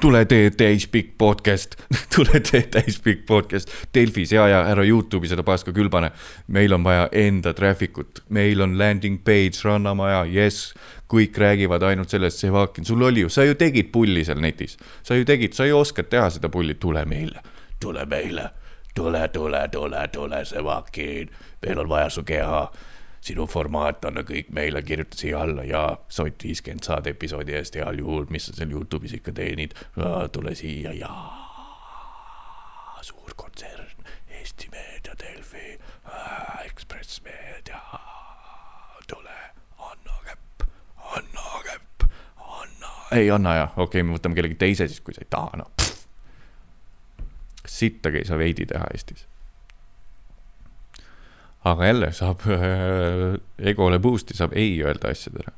tule 0.00 0.24
tee 0.24 0.50
täispikk 0.50 1.12
podcast 1.18 1.76
tule 2.14 2.40
tee 2.40 2.62
täispikk 2.72 3.26
podcast 3.28 3.72
Delfis 3.94 4.32
ja, 4.32 4.46
ja 4.48 4.62
ära 4.68 4.84
Youtube'i 4.84 5.28
seda 5.28 5.44
paska 5.46 5.72
külbane. 5.76 6.10
meil 6.46 6.72
on 6.72 6.84
vaja 6.84 7.08
enda 7.12 7.52
traffic 7.56 7.98
ut, 7.98 8.22
meil 8.28 8.60
on 8.60 8.78
landing 8.78 9.20
page, 9.24 9.60
Rannamaja, 9.64 10.24
jess. 10.24 10.74
kõik 11.10 11.38
räägivad 11.38 11.82
ainult 11.82 12.10
sellest, 12.10 12.38
Sevakin, 12.38 12.84
sul 12.86 13.02
oli 13.02 13.24
ju, 13.24 13.28
sa 13.28 13.44
ju 13.44 13.54
tegid 13.58 13.90
pulli 13.92 14.24
seal 14.24 14.40
netis. 14.40 14.78
sa 15.02 15.14
ju 15.14 15.24
tegid, 15.24 15.54
sa 15.54 15.66
ju 15.66 15.78
oskad 15.78 16.08
teha 16.08 16.30
seda 16.30 16.48
pulli, 16.48 16.74
tule 16.74 17.04
meile, 17.04 17.42
tule 17.80 18.06
meile 18.06 18.50
tule, 18.94 19.28
tule, 19.28 19.68
tule, 19.68 20.08
tule, 20.08 20.44
Sevakin, 20.44 21.30
meil 21.66 21.78
on 21.78 21.88
vaja 21.88 22.10
su 22.10 22.22
keha 22.22 22.70
sinu 23.20 23.46
formaat, 23.46 24.04
anna 24.08 24.24
kõik 24.26 24.48
meile, 24.56 24.82
kirjuta 24.82 25.18
siia 25.20 25.42
alla 25.44 25.64
ja 25.68 25.82
sott 26.08 26.44
viiskümmend 26.44 26.86
saad 26.86 27.06
episoodi 27.10 27.56
eest 27.58 27.76
heal 27.76 28.00
juhul, 28.00 28.26
mis 28.32 28.48
sa 28.48 28.56
seal 28.56 28.72
Youtube'is 28.72 29.14
ikka 29.18 29.34
teenid. 29.36 29.76
tule 30.32 30.54
siia 30.54 30.92
ja 30.96 31.12
suur 33.04 33.32
kontsern, 33.36 34.08
Eesti 34.40 34.68
Meedia, 34.72 35.14
Delfi, 35.20 35.78
äh, 36.06 36.66
Ekspress 36.66 37.22
Meedia, 37.24 37.80
tule, 39.08 39.38
anna 39.78 40.16
käpp, 40.24 40.68
anna 41.16 41.62
käpp, 41.64 42.04
anna. 42.36 42.92
ei 43.12 43.30
anna 43.30 43.54
jah, 43.54 43.72
okei 43.76 44.00
okay,, 44.00 44.08
me 44.08 44.16
võtame 44.18 44.36
kellegi 44.36 44.60
teise 44.60 44.88
siis, 44.88 45.00
kui 45.00 45.16
sa 45.16 45.24
ei 45.24 45.32
taha, 45.32 45.62
noh. 45.64 45.72
sittagi 47.66 48.20
ei 48.20 48.28
saa 48.28 48.40
veidi 48.40 48.68
teha 48.68 48.92
Eestis 48.92 49.28
aga 51.64 51.86
jälle 51.86 52.12
saab 52.16 52.44
äh, 52.48 53.38
egole 53.58 53.98
boost'i, 53.98 54.36
saab 54.36 54.54
ei 54.56 54.78
öelda 54.82 55.12
asjadele. 55.12 55.52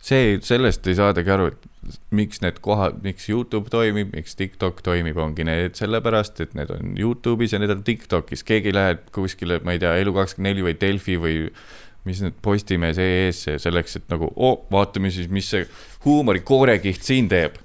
see, 0.00 0.38
sellest 0.42 0.86
ei 0.88 0.96
saadagi 0.96 1.30
aru, 1.30 1.50
et 1.52 1.66
miks 2.14 2.40
need 2.40 2.60
kohad, 2.64 3.02
miks 3.04 3.28
Youtube 3.28 3.68
toimib, 3.72 4.14
miks 4.16 4.36
TikTok 4.36 4.80
toimib, 4.84 5.16
ongi 5.20 5.44
need 5.44 5.76
sellepärast, 5.76 6.40
et 6.40 6.54
need 6.56 6.72
on 6.72 6.94
Youtube'is 6.96 7.52
ja 7.52 7.60
need 7.60 7.72
on 7.72 7.82
TikTok'is, 7.84 8.44
keegi 8.48 8.72
ei 8.72 8.76
lähe 8.76 8.96
kuskile, 9.12 9.60
ma 9.64 9.76
ei 9.76 9.82
tea, 9.82 9.92
Elu24 10.00 10.64
või 10.64 10.76
Delfi 10.80 11.18
või 11.20 11.36
mis 12.08 12.22
need 12.24 12.36
Postimees 12.40 13.00
EE-sse 13.00 13.58
selleks, 13.60 13.98
et 14.00 14.08
nagu 14.12 14.30
oh,, 14.36 14.62
vaatame 14.72 15.12
siis, 15.12 15.28
mis 15.28 15.52
see 15.52 15.66
huumori 16.06 16.40
koorekiht 16.40 17.04
siin 17.04 17.28
teeb. 17.28 17.60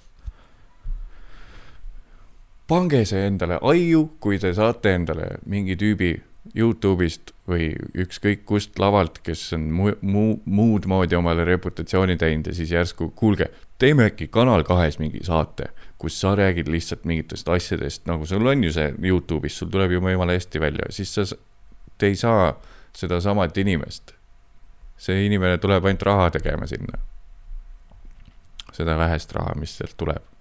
pange 2.68 3.04
see 3.06 3.28
endale 3.28 3.60
aiu, 3.62 4.08
kui 4.20 4.39
te 4.41 4.52
saate 4.58 4.96
endale 4.98 5.38
mingi 5.46 5.76
tüübi 5.80 6.16
Youtube'ist 6.54 7.32
või 7.50 7.72
ükskõik 7.98 8.43
kust 8.46 8.80
lavalt, 8.80 9.18
kes 9.26 9.48
on 9.58 9.70
mu, 9.74 9.93
mu, 10.02 10.26
muud 10.46 10.86
moodi 10.89 11.18
omale 11.18 11.46
reputatsiooni 11.48 12.18
teinud 12.22 12.52
ja 12.52 12.56
siis 12.58 12.72
järsku, 12.72 13.10
kuulge, 13.18 13.50
teeme 13.82 14.10
äkki 14.12 14.28
Kanal 14.32 14.64
kahes 14.68 15.00
mingi 15.02 15.24
saate, 15.26 15.72
kus 15.98 16.20
sa 16.22 16.36
räägid 16.38 16.70
lihtsalt 16.72 17.06
mingitest 17.06 17.50
asjadest, 17.50 18.06
nagu 18.06 18.26
sul 18.30 18.46
on 18.46 18.64
ju 18.64 18.74
see 18.76 18.93
Youtube'is, 18.93 19.58
sul 19.58 19.74
tuleb 19.74 19.96
ju 19.96 20.04
jumala 20.04 20.38
hästi 20.38 20.62
välja, 20.62 20.91
siis 20.93 21.16
sa, 21.18 21.26
te 21.98 22.14
ei 22.14 22.20
saa 22.20 22.54
sedasamat 22.96 23.58
inimest 23.58 24.16
see 24.98 25.26
inimene 25.28 25.58
tuleb 25.62 25.86
ainult 25.86 26.06
raha 26.08 26.30
tegema 26.38 26.68
sinna. 26.68 27.00
seda 28.76 28.98
vähest 29.00 29.32
raha, 29.32 29.54
mis 29.56 29.78
sealt 29.78 29.96
tuleb. 29.98 30.35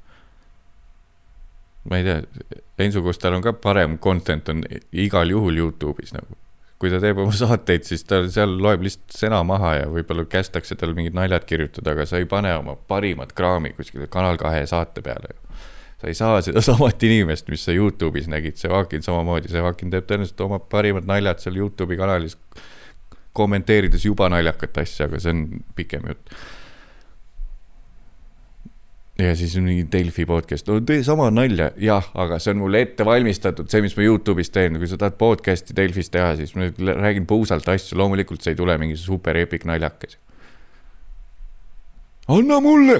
Ma 1.91 2.01
ei 2.01 2.07
tea, 2.07 2.23
Ensu 2.85 3.03
Kustal 3.05 3.37
on 3.37 3.45
ka 3.45 3.53
parem 3.53 3.99
content 4.03 4.49
on 4.51 4.65
igal 4.91 5.31
juhul 5.31 5.61
Youtube'is 5.61 6.15
nagu. 6.17 6.39
kui 6.81 6.91
ta 6.91 6.99
teeb 7.01 7.21
oma 7.23 7.33
saateid, 7.45 7.87
siis 7.87 8.05
ta 8.05 8.23
seal 8.29 8.59
loeb 8.61 8.83
lihtsalt 8.85 9.17
sõna 9.17 9.41
maha 9.47 9.75
ja 9.83 9.87
võib-olla 9.89 10.27
kästakse 10.29 10.77
tal 10.77 10.93
mingid 10.97 11.17
naljad 11.17 11.47
kirjutada, 11.49 11.95
aga 11.95 12.07
sa 12.09 12.21
ei 12.21 12.29
pane 12.29 12.53
oma 12.59 12.77
parimat 12.77 13.33
kraami 13.33 13.73
kuskile 13.77 14.11
Kanal 14.11 14.41
kahe 14.41 14.67
saate 14.69 15.05
peale 15.05 15.33
sa 16.05 16.11
ei 16.11 16.15
saa 16.15 16.41
sedasamat 16.45 17.03
inimest, 17.09 17.49
mis 17.49 17.65
sa 17.65 17.73
Youtube'is 17.73 18.29
nägid, 18.29 18.59
see 18.61 18.71
Vakin 18.71 19.03
samamoodi, 19.03 19.49
see 19.49 19.63
Vakin 19.65 19.93
teeb 19.93 20.09
tõenäoliselt 20.09 20.43
oma 20.45 20.59
parimad 20.61 21.09
naljad 21.09 21.41
seal 21.41 21.57
Youtube'i 21.61 21.97
kanalis 22.01 22.37
kommenteerides 23.35 24.05
juba 24.05 24.29
naljakat 24.31 24.83
asja, 24.85 25.09
aga 25.09 25.21
see 25.23 25.33
on 25.35 25.47
pikem 25.79 26.05
jutt. 26.11 26.35
Ja 29.19 29.35
siis 29.39 29.55
mingi 29.61 29.87
Delfi 29.93 30.27
podcast, 30.27 30.69
no 30.69 30.81
tee 30.87 31.03
sama 31.07 31.29
nalja, 31.31 31.71
jah, 31.81 32.07
aga 32.19 32.39
see 32.43 32.55
on 32.55 32.63
mulle 32.65 32.81
ette 32.83 33.07
valmistatud, 33.07 33.69
see, 33.71 33.83
mis 33.85 33.95
ma 33.99 34.07
Youtube'is 34.07 34.51
teen, 34.55 34.79
kui 34.81 34.91
sa 34.91 34.99
tahad 35.01 35.19
podcast'i 35.21 35.77
Delfis 35.77 36.11
teha, 36.15 36.35
siis 36.41 36.55
ma 36.59 36.71
räägin 36.99 37.29
puusalt 37.31 37.69
asju, 37.71 37.99
loomulikult 38.01 38.43
see 38.43 38.55
ei 38.55 38.59
tule 38.59 38.77
mingi 38.81 38.99
super 39.01 39.39
epic 39.39 39.67
naljakas. 39.71 40.19
anna 42.35 42.59
mulle, 42.65 42.99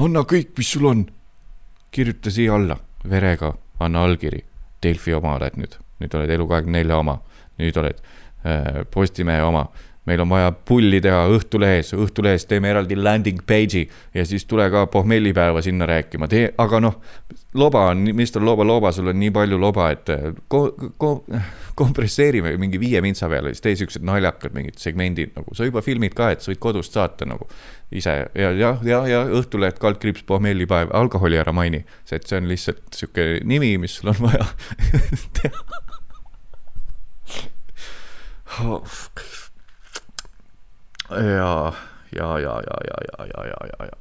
anna 0.00 0.24
kõik, 0.24 0.56
mis 0.58 0.72
sul 0.76 0.88
on, 0.88 1.04
kirjuta 1.92 2.32
siia 2.32 2.56
alla. 2.56 2.78
Verega, 3.08 3.52
anna 3.82 4.06
allkiri, 4.06 4.40
Delfi 4.82 5.12
oma 5.14 5.36
oled 5.36 5.60
nüüd, 5.60 5.76
nüüd 6.00 6.14
oled 6.16 6.36
Elu24 6.38 7.00
oma, 7.02 7.20
nüüd 7.60 7.76
oled 7.82 8.00
Äh, 8.44 8.84
Postimehe 8.90 9.42
oma. 9.42 9.68
Meil 10.06 10.20
on 10.20 10.30
vaja 10.32 10.50
pulli 10.52 11.00
teha 11.02 11.20
Õhtulehes, 11.30 11.92
Õhtulehes 11.94 12.46
teeme 12.50 12.72
eraldi 12.72 12.96
landing 12.98 13.42
page'i 13.46 13.84
ja 14.14 14.24
siis 14.26 14.44
tule 14.50 14.66
ka 14.70 14.86
pohmellipäeva 14.90 15.62
sinna 15.62 15.86
rääkima, 15.86 16.28
tee, 16.30 16.48
aga 16.58 16.80
noh, 16.82 16.96
loba 17.54 17.84
on, 17.92 18.02
Mr 18.10 18.42
Loba, 18.42 18.66
loba, 18.66 18.90
sul 18.92 19.12
on 19.12 19.20
nii 19.20 19.30
palju 19.34 19.58
loba, 19.60 19.90
et 19.94 20.10
äh, 20.10 20.24
ko-, 20.50 20.72
ko-, 20.98 21.22
kompresseerime 21.78 22.56
mingi 22.58 22.80
viie 22.82 23.02
mintsa 23.04 23.30
peale, 23.30 23.52
siis 23.54 23.64
tee 23.64 23.76
siuksed 23.78 24.02
naljakad 24.06 24.56
mingid 24.56 24.80
segmendid 24.82 25.36
nagu, 25.36 25.54
sa 25.54 25.68
juba 25.68 25.84
filmid 25.86 26.16
ka, 26.18 26.32
et 26.34 26.42
sa 26.42 26.50
võid 26.50 26.62
kodust 26.62 26.98
saata 26.98 27.28
nagu 27.28 27.46
ise. 27.92 28.16
Ja, 28.34 28.50
jah, 28.56 28.82
ja, 28.86 29.02
ja 29.06 29.22
Õhtuleht, 29.38 29.78
kaldkriips, 29.82 30.26
pohmellipäev, 30.26 30.90
alkoholi 30.96 31.38
ära 31.38 31.54
maini, 31.54 31.84
see, 32.08 32.18
et 32.18 32.26
see 32.26 32.40
on 32.40 32.50
lihtsalt 32.50 32.82
sihuke 32.96 33.28
nimi, 33.46 33.76
mis 33.82 34.00
sul 34.00 34.10
on 34.14 34.18
vaja 34.24 34.48
teha. 35.38 35.80
Oh.. 38.62 39.00
Ja, 41.20 41.72
ja, 42.12 42.38
ja, 42.38 42.60
ja, 42.66 42.76
ja, 42.88 42.96
ja, 43.08 43.26
ja, 43.26 43.44
ja, 43.46 43.58
ja, 43.72 43.86
ja. 43.86 43.96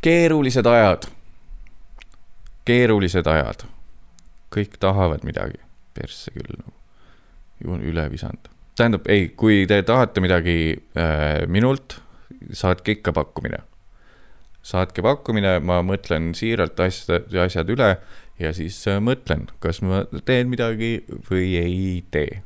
keerulised 0.00 0.66
ajad, 0.66 1.06
keerulised 2.64 3.26
ajad, 3.26 3.64
kõik 4.54 4.78
tahavad 4.80 5.24
midagi, 5.26 5.60
persse 5.96 6.32
küll 6.34 6.54
nagu, 6.56 6.72
üle 7.84 8.06
visanud. 8.12 8.48
tähendab, 8.76 9.08
ei, 9.12 9.28
kui 9.36 9.66
te 9.68 9.82
tahate 9.84 10.22
midagi 10.24 10.78
äh, 10.96 11.46
minult, 11.46 12.00
saatke 12.52 12.96
ikka 12.96 13.12
pakkumine. 13.12 13.58
saatke 14.62 15.02
pakkumine, 15.02 15.58
ma 15.60 15.80
mõtlen 15.84 16.34
siiralt 16.36 16.80
asjad, 16.80 17.32
asjad 17.44 17.68
üle 17.72 17.94
ja 18.40 18.52
siis 18.56 18.78
äh, 18.88 19.00
mõtlen, 19.04 19.48
kas 19.60 19.82
ma 19.84 20.04
teen 20.24 20.48
midagi 20.52 21.00
või 21.28 21.52
ei 21.60 22.04
tee. 22.10 22.42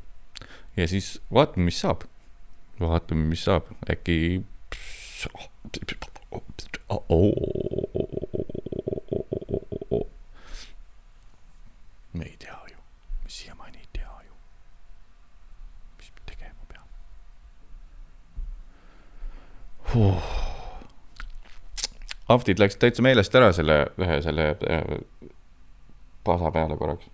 ja 0.76 0.88
siis 0.90 1.20
vaatame, 1.32 1.70
mis 1.70 1.80
saab. 1.84 2.04
vaatame, 2.80 3.28
mis 3.30 3.44
saab, 3.46 3.70
äkki. 3.90 4.42
me 12.14 12.24
ei 12.24 12.36
tea 12.38 12.58
ju, 12.70 12.78
siiamaani 13.26 13.78
ei 13.78 13.88
tea 13.92 14.18
ju, 14.26 14.34
mis 15.98 16.10
me 16.14 16.20
tegema 16.26 16.68
peame 16.68 16.90
huh.. 19.94 20.34
Aftid 22.28 22.58
läks 22.58 22.78
täitsa 22.80 23.02
meelest 23.04 23.34
ära 23.36 23.50
selle 23.52 23.74
ühe 24.00 24.22
selle 24.24 24.46
äh, 24.64 24.84
pasa 26.24 26.50
peale 26.50 26.76
korraks. 26.76 27.10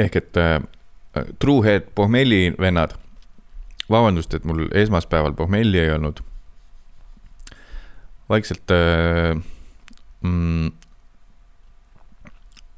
ehk 0.00 0.16
et 0.16 0.36
äh, 0.36 0.62
Truehead 1.38 1.90
pohmelli 1.94 2.54
vennad, 2.60 2.94
vabandust, 3.90 4.34
et 4.34 4.44
mul 4.44 4.68
esmaspäeval 4.72 5.34
pohmelli 5.36 5.78
ei 5.78 5.90
olnud. 5.90 6.22
vaikselt 8.28 8.70
äh,, 8.70 9.42
mm, 10.22 10.70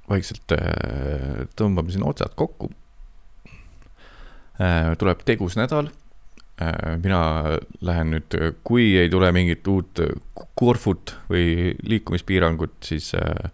vaikselt 0.09 0.53
äh, 0.57 1.45
tõmbame 1.57 1.93
siin 1.93 2.07
otsad 2.09 2.33
kokku 2.35 2.71
äh,. 4.57 4.97
tuleb 4.99 5.21
tegus 5.29 5.59
nädal 5.61 5.93
mina 7.03 7.21
lähen 7.81 8.13
nüüd, 8.13 8.35
kui 8.63 8.93
ei 9.01 9.09
tule 9.11 9.33
mingit 9.35 9.67
uut 9.67 9.99
Corfut 10.59 11.15
või 11.31 11.73
liikumispiirangut, 11.83 12.77
siis 12.87 13.15
äh, 13.19 13.51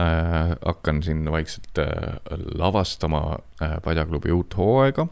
äh, 0.00 0.56
hakkan 0.66 1.02
siin 1.02 1.30
vaikselt 1.30 1.78
äh, 1.78 2.16
lavastama 2.58 3.38
äh, 3.62 3.76
Padjaklubi 3.84 4.32
uut 4.32 4.56
hooaega, 4.56 5.06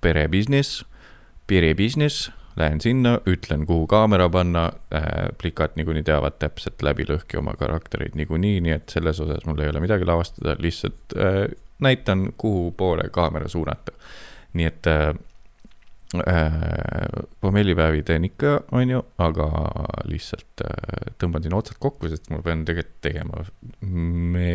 pere 0.00 0.28
business, 0.28 0.84
pere 1.46 1.74
business, 1.74 2.30
lähen 2.56 2.80
sinna, 2.80 3.18
ütlen, 3.26 3.66
kuhu 3.66 3.86
kaamera 3.90 4.28
panna 4.30 4.64
äh,, 4.94 5.02
plikad 5.38 5.74
niikuinii 5.76 6.04
teavad 6.06 6.38
täpselt 6.38 6.82
läbi 6.86 7.06
lõhki 7.08 7.38
oma 7.40 7.56
karaktereid 7.58 8.14
niikuinii, 8.14 8.60
nii 8.62 8.74
et 8.76 8.94
selles 8.94 9.20
osas 9.20 9.46
mul 9.46 9.62
ei 9.62 9.72
ole 9.72 9.82
midagi 9.82 10.06
lavastada, 10.06 10.56
lihtsalt 10.62 11.16
äh, 11.18 11.44
näitan, 11.82 12.28
kuhu 12.38 12.70
poole 12.76 13.08
kaamera 13.10 13.48
suunata. 13.48 13.92
nii 14.54 14.66
et 14.70 14.86
äh, 14.86 15.08
äh, 15.08 15.14
pommellipäevi 17.40 18.02
teen 18.06 18.24
ikka, 18.28 18.56
on 18.72 18.90
ju, 18.90 19.00
aga 19.22 19.48
lihtsalt 20.08 20.64
äh, 20.66 21.12
tõmban 21.20 21.44
sinna 21.44 21.60
otsad 21.60 21.78
kokku, 21.82 22.10
sest 22.12 22.30
ma 22.32 22.40
pean 22.44 22.64
tegelikult 22.68 23.00
tegema 23.04 23.44
me... 23.80 24.50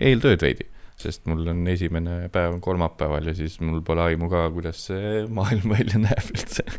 eeltööd 0.00 0.42
veidi. 0.42 0.68
sest 1.02 1.24
mul 1.26 1.48
on 1.50 1.64
esimene 1.66 2.28
päev 2.32 2.52
on 2.54 2.60
kolmapäeval 2.62 3.26
ja 3.26 3.34
siis 3.34 3.58
mul 3.60 3.80
pole 3.82 4.04
aimu 4.12 4.28
ka, 4.30 4.44
kuidas 4.54 4.84
see 4.88 5.24
maailm 5.28 5.72
välja 5.74 5.98
näeb 6.02 6.28
üldse 6.34 6.66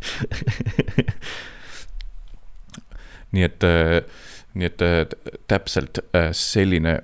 nii 3.33 3.47
et 3.49 3.65
äh,, 3.67 3.99
nii 4.53 4.69
et 4.69 4.85
äh, 4.85 5.01
täpselt 5.49 5.99
äh, 6.13 6.31
selline 6.37 6.99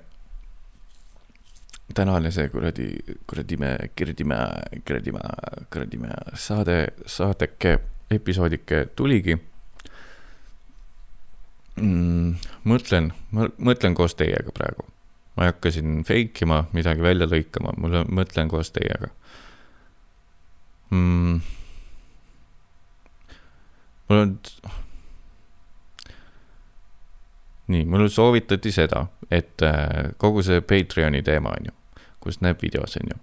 tänane 1.96 2.32
see 2.32 2.50
kuradi, 2.50 2.88
kuradi 3.28 3.58
me, 3.58 3.76
kuradi 3.98 4.24
me, 4.24 4.40
kuradi 4.88 5.12
me, 5.16 5.24
kuradi 5.74 5.98
me 6.02 6.10
saade, 6.38 6.78
saateke, 7.06 7.78
episoodike 8.12 8.86
tuligi 8.96 9.38
mm,. 11.82 12.34
mõtlen, 12.70 13.12
mõtlen 13.58 13.98
koos 13.98 14.16
teiega 14.20 14.54
praegu. 14.56 14.86
ma 15.38 15.46
ei 15.48 15.54
hakka 15.54 15.72
siin 15.72 16.04
fake 16.04 16.44
ima, 16.46 16.64
midagi 16.76 17.04
välja 17.06 17.30
lõikama, 17.30 17.74
ma 17.78 18.04
mõtlen 18.10 18.52
koos 18.52 18.74
teiega 18.76 19.10
mm.. 20.92 21.42
mul 24.10 24.22
on. 24.26 24.38
nii, 27.70 27.86
mulle 27.86 28.10
soovitati 28.10 28.72
seda, 28.74 29.06
et 29.32 29.62
äh, 29.62 30.10
kogu 30.18 30.42
see 30.46 30.62
Patreoni 30.66 31.22
teema 31.26 31.54
on 31.54 31.70
ju, 31.70 31.76
kus 32.20 32.42
näeb 32.42 32.62
videos 32.62 32.98
on 33.00 33.14
ju 33.14 33.18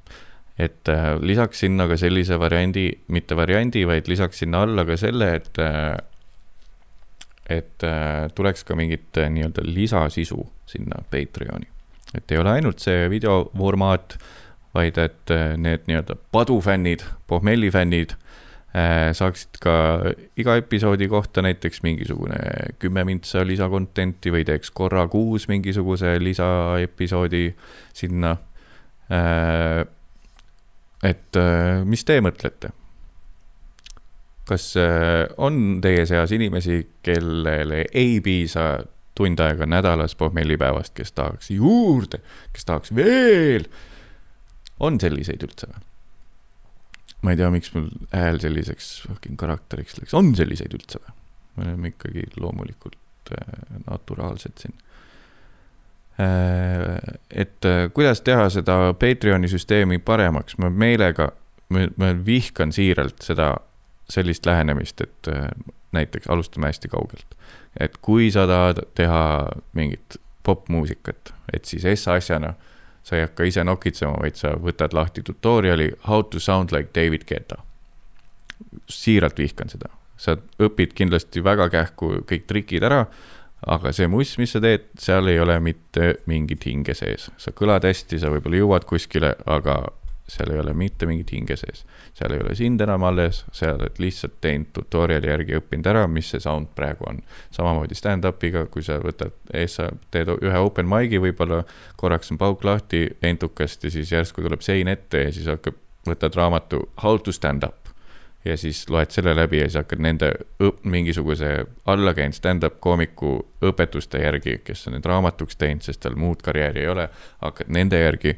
et 0.59 0.89
äh, 0.89 1.15
lisaks 1.21 1.61
sinna 1.65 1.87
ka 1.89 1.99
sellise 2.01 2.39
variandi, 2.41 2.89
mitte 3.13 3.37
variandi, 3.37 3.85
vaid 3.89 4.09
lisaks 4.09 4.41
sinna 4.43 4.65
alla 4.65 4.87
ka 4.89 4.97
selle, 5.01 5.35
et 5.37 5.61
äh, 5.61 5.97
et 7.47 7.85
äh, 7.87 8.27
tuleks 8.35 8.65
ka 8.67 8.75
mingit 8.75 9.15
nii-öelda 9.15 9.63
lisasisu 9.63 10.41
sinna 10.67 11.03
Patreoni. 11.11 11.69
et 12.15 12.33
ei 12.33 12.39
ole 12.39 12.51
ainult 12.57 12.81
see 12.81 13.09
videoformaat, 13.11 14.17
vaid 14.75 14.99
et 14.99 15.33
need 15.57 15.85
nii-öelda 15.87 16.17
padufännid, 16.33 17.05
pohmellifännid 17.27 18.17
saaksid 19.17 19.57
ka 19.63 19.75
iga 20.37 20.57
episoodi 20.61 21.07
kohta 21.09 21.41
näiteks 21.43 21.81
mingisugune 21.83 22.37
kümme 22.79 23.07
mintsa 23.09 23.41
lisakontenti 23.47 24.33
või 24.35 24.45
teeks 24.45 24.71
korra 24.71 25.07
kuus 25.09 25.47
mingisuguse 25.49 26.19
lisaepisoodi 26.21 27.47
sinna 27.97 28.35
et 31.07 31.39
äh, 31.39 31.85
mis 31.87 32.05
te 32.07 32.19
mõtlete? 32.25 32.73
kas 34.47 34.69
äh, 34.79 35.25
on 35.43 35.81
teie 35.83 36.05
seas 36.07 36.31
inimesi, 36.35 36.79
kellele 37.03 37.83
ei 37.91 38.21
piisa 38.23 38.85
tund 39.19 39.41
aega 39.43 39.67
nädalas 39.67 40.15
pohmellipäevast, 40.15 40.95
kes 40.95 41.11
tahaks 41.17 41.51
juurde, 41.51 42.21
kes 42.55 42.69
tahaks 42.69 42.95
veel? 42.95 43.67
on 44.81 45.01
selliseid 45.01 45.43
üldse 45.47 45.71
või? 45.73 45.83
ma 47.23 47.35
ei 47.35 47.41
tea, 47.41 47.51
miks 47.51 47.73
mul 47.75 47.91
hääl 48.13 48.39
selliseks 48.43 48.91
fucking 49.09 49.39
karakteriks 49.41 49.99
läks, 49.99 50.15
on 50.15 50.35
selliseid 50.39 50.75
üldse 50.79 51.03
või? 51.03 51.17
me 51.57 51.71
oleme 51.71 51.95
ikkagi 51.95 52.27
loomulikult 52.39 53.35
äh, 53.35 53.55
naturaalsed 53.87 54.63
siin 54.63 54.77
Äh, 54.77 54.86
et 56.19 57.65
äh, 57.65 57.91
kuidas 57.95 58.21
teha 58.25 58.49
seda 58.51 58.95
Patreoni 58.99 59.49
süsteemi 59.49 59.99
paremaks, 59.99 60.57
ma 60.59 60.71
meelega, 60.71 61.29
ma 61.69 62.13
vihkan 62.27 62.73
siiralt 62.73 63.21
seda, 63.25 63.57
sellist 64.11 64.47
lähenemist, 64.47 65.01
et 65.01 65.29
äh, 65.29 65.49
näiteks 65.93 66.31
alustame 66.33 66.71
hästi 66.71 66.89
kaugelt. 66.89 67.27
et 67.81 67.99
kui 68.01 68.31
sa 68.33 68.47
tahad 68.47 68.79
teha 68.95 69.49
mingit 69.77 70.17
popmuusikat, 70.43 71.35
et 71.53 71.65
siis 71.65 71.85
S-asjana 71.85 72.55
sa 73.05 73.17
ei 73.17 73.27
hakka 73.27 73.45
ise 73.45 73.65
nokitsema, 73.65 74.17
vaid 74.23 74.39
sa 74.41 74.55
võtad 74.57 74.95
lahti 74.97 75.23
tutorial'i 75.23 75.91
How 76.09 76.23
to 76.23 76.41
sound 76.41 76.73
like 76.73 76.91
David 76.95 77.29
Guetta. 77.29 77.57
siiralt 78.89 79.39
vihkan 79.39 79.69
seda, 79.69 79.91
sa 80.17 80.37
õpid 80.63 80.95
kindlasti 80.95 81.45
väga 81.45 81.69
kähku 81.69 82.23
kõik 82.25 82.47
trikid 82.49 82.83
ära 82.83 83.05
aga 83.65 83.93
see 83.97 84.09
muss, 84.11 84.37
mis 84.39 84.53
sa 84.53 84.61
teed, 84.63 84.91
seal 85.01 85.29
ei 85.31 85.39
ole 85.41 85.57
mitte 85.65 86.17
mingit 86.29 86.67
hinge 86.69 86.95
sees. 86.95 87.31
sa 87.41 87.53
kõlad 87.57 87.87
hästi, 87.89 88.21
sa 88.21 88.33
võib-olla 88.33 88.61
jõuad 88.61 88.85
kuskile, 88.89 89.35
aga 89.47 89.81
seal 90.29 90.51
ei 90.51 90.59
ole 90.59 90.75
mitte 90.75 91.07
mingit 91.07 91.31
hinge 91.33 91.57
sees. 91.57 91.85
seal 92.15 92.35
ei 92.35 92.43
ole 92.43 92.55
sind 92.59 92.81
enam 92.83 93.07
alles, 93.07 93.45
sa 93.55 93.73
oled 93.77 94.01
lihtsalt 94.03 94.37
teinud 94.45 94.73
tutorial'i 94.75 95.31
järgi 95.31 95.57
õppinud 95.61 95.89
ära, 95.93 96.05
mis 96.11 96.33
see 96.35 96.43
sound 96.43 96.73
praegu 96.79 97.09
on. 97.09 97.23
samamoodi 97.55 97.99
stand-up'iga, 97.99 98.67
kui 98.71 98.85
sa 98.85 98.99
võtad 99.03 99.35
ees, 99.55 99.79
sa 99.81 99.89
teed 100.11 100.35
ühe 100.37 100.63
open 100.63 100.89
mic'i, 100.91 101.23
võib-olla 101.23 101.63
korraks 101.97 102.35
on 102.35 102.43
pauk 102.43 102.65
lahti 102.67 103.07
entukast 103.23 103.85
ja 103.85 103.95
siis 103.95 104.13
järsku 104.13 104.45
tuleb 104.45 104.65
sein 104.67 104.91
ette 104.93 105.27
ja 105.29 105.33
siis 105.33 105.49
hakkab, 105.51 105.79
võtad 106.07 106.39
raamatu 106.39 106.89
How 107.03 107.19
to 107.19 107.33
stand 107.35 107.65
up 107.67 107.86
ja 108.47 108.57
siis 108.57 108.85
loed 108.91 109.11
selle 109.11 109.35
läbi 109.37 109.59
ja 109.59 109.67
siis 109.67 109.81
hakkad 109.81 110.03
nende 110.03 110.31
õp, 110.63 110.85
mingisuguse 110.85 111.51
allakäinud 111.87 112.37
stand-up 112.37 112.79
koomiku 112.81 113.39
õpetuste 113.65 114.23
järgi, 114.23 114.61
kes 114.65 114.87
on 114.89 114.97
need 114.97 115.09
raamatuks 115.09 115.59
teinud, 115.59 115.83
sest 115.87 116.01
tal 116.05 116.17
muud 116.21 116.43
karjääri 116.47 116.85
ei 116.85 116.89
ole, 116.93 117.09
hakkad 117.43 117.71
nende 117.73 118.01
järgi 118.01 118.37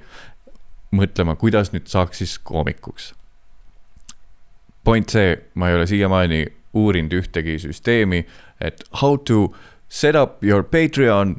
mõtlema, 0.96 1.36
kuidas 1.36 1.72
nüüd 1.74 1.88
saaks 1.90 2.24
siis 2.24 2.38
koomikuks. 2.38 3.14
point 4.84 5.08
see, 5.08 5.36
ma 5.54 5.68
ei 5.68 5.74
ole 5.76 5.86
siiamaani 5.86 6.46
uurinud 6.74 7.12
ühtegi 7.12 7.58
süsteemi, 7.60 8.24
et 8.60 8.84
how 9.02 9.16
to 9.16 9.52
set 9.88 10.16
up 10.16 10.44
your 10.44 10.62
Patreon 10.62 11.36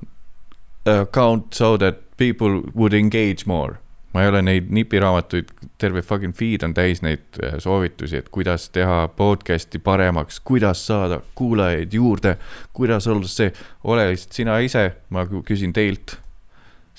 account 0.85 1.53
so 1.53 1.77
that 1.77 1.95
people 2.17 2.61
would 2.75 2.93
engage 2.93 3.45
more 3.45 3.79
ma 4.13 4.23
ei 4.23 4.29
ole 4.31 4.41
neid 4.41 4.69
nipiraamatuid, 4.73 5.51
terve 5.81 6.01
fucking 6.01 6.33
feed 6.35 6.63
on 6.65 6.73
täis 6.73 7.03
neid 7.05 7.37
äh, 7.43 7.57
soovitusi, 7.61 8.21
et 8.23 8.29
kuidas 8.33 8.69
teha 8.73 9.03
podcast'i 9.17 9.81
paremaks, 9.83 10.39
kuidas 10.45 10.81
saada 10.87 11.19
kuulajaid 11.37 11.93
juurde, 11.93 12.35
kuidas 12.73 13.07
olla 13.07 13.29
see, 13.29 13.51
ole 13.83 14.07
lihtsalt 14.09 14.39
sina 14.39 14.57
ise, 14.65 14.87
ma 15.13 15.27
küsin 15.29 15.75
teilt. 15.75 16.17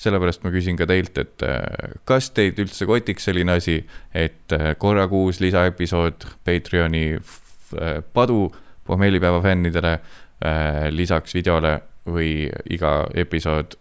sellepärast 0.01 0.41
ma 0.41 0.49
küsin 0.49 0.77
ka 0.79 0.87
teilt, 0.89 1.17
et 1.21 1.43
äh, 1.45 1.97
kas 2.09 2.31
teid 2.33 2.57
üldse 2.59 2.87
kotiks 2.89 3.27
selline 3.27 3.59
asi, 3.59 3.81
et 4.13 4.55
äh, 4.55 4.71
korra 4.77 5.07
kuus 5.07 5.39
lisaepisood 5.43 6.25
Patreoni 6.45 7.19
padu 8.13 8.49
pohmellipäeva 8.83 9.39
fännidele 9.39 9.93
lisaks 10.91 11.37
videole 11.37 11.77
või 12.03 12.49
iga 12.73 13.05
episood 13.15 13.77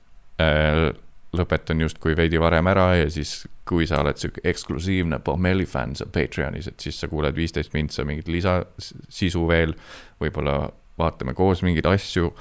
lõpetan 1.37 1.81
justkui 1.85 2.17
veidi 2.19 2.41
varem 2.43 2.67
ära 2.73 2.89
ja 2.99 3.11
siis, 3.13 3.45
kui 3.69 3.87
sa 3.87 4.01
oled 4.03 4.19
sihuke 4.19 4.43
eksklusiivne 4.51 5.21
Pommelli 5.25 5.67
fänn 5.69 5.95
seal 5.99 6.11
Patreonis, 6.15 6.67
et 6.71 6.83
siis 6.83 6.99
sa 6.99 7.09
kuuled 7.11 7.37
viisteist 7.37 7.75
mintsa 7.75 8.05
mingit 8.07 8.29
lisasisu 8.29 9.45
veel. 9.49 9.77
võib-olla 10.21 10.73
vaatame 10.99 11.35
koos 11.35 11.63
mingeid 11.63 11.87
asju, 11.87 12.33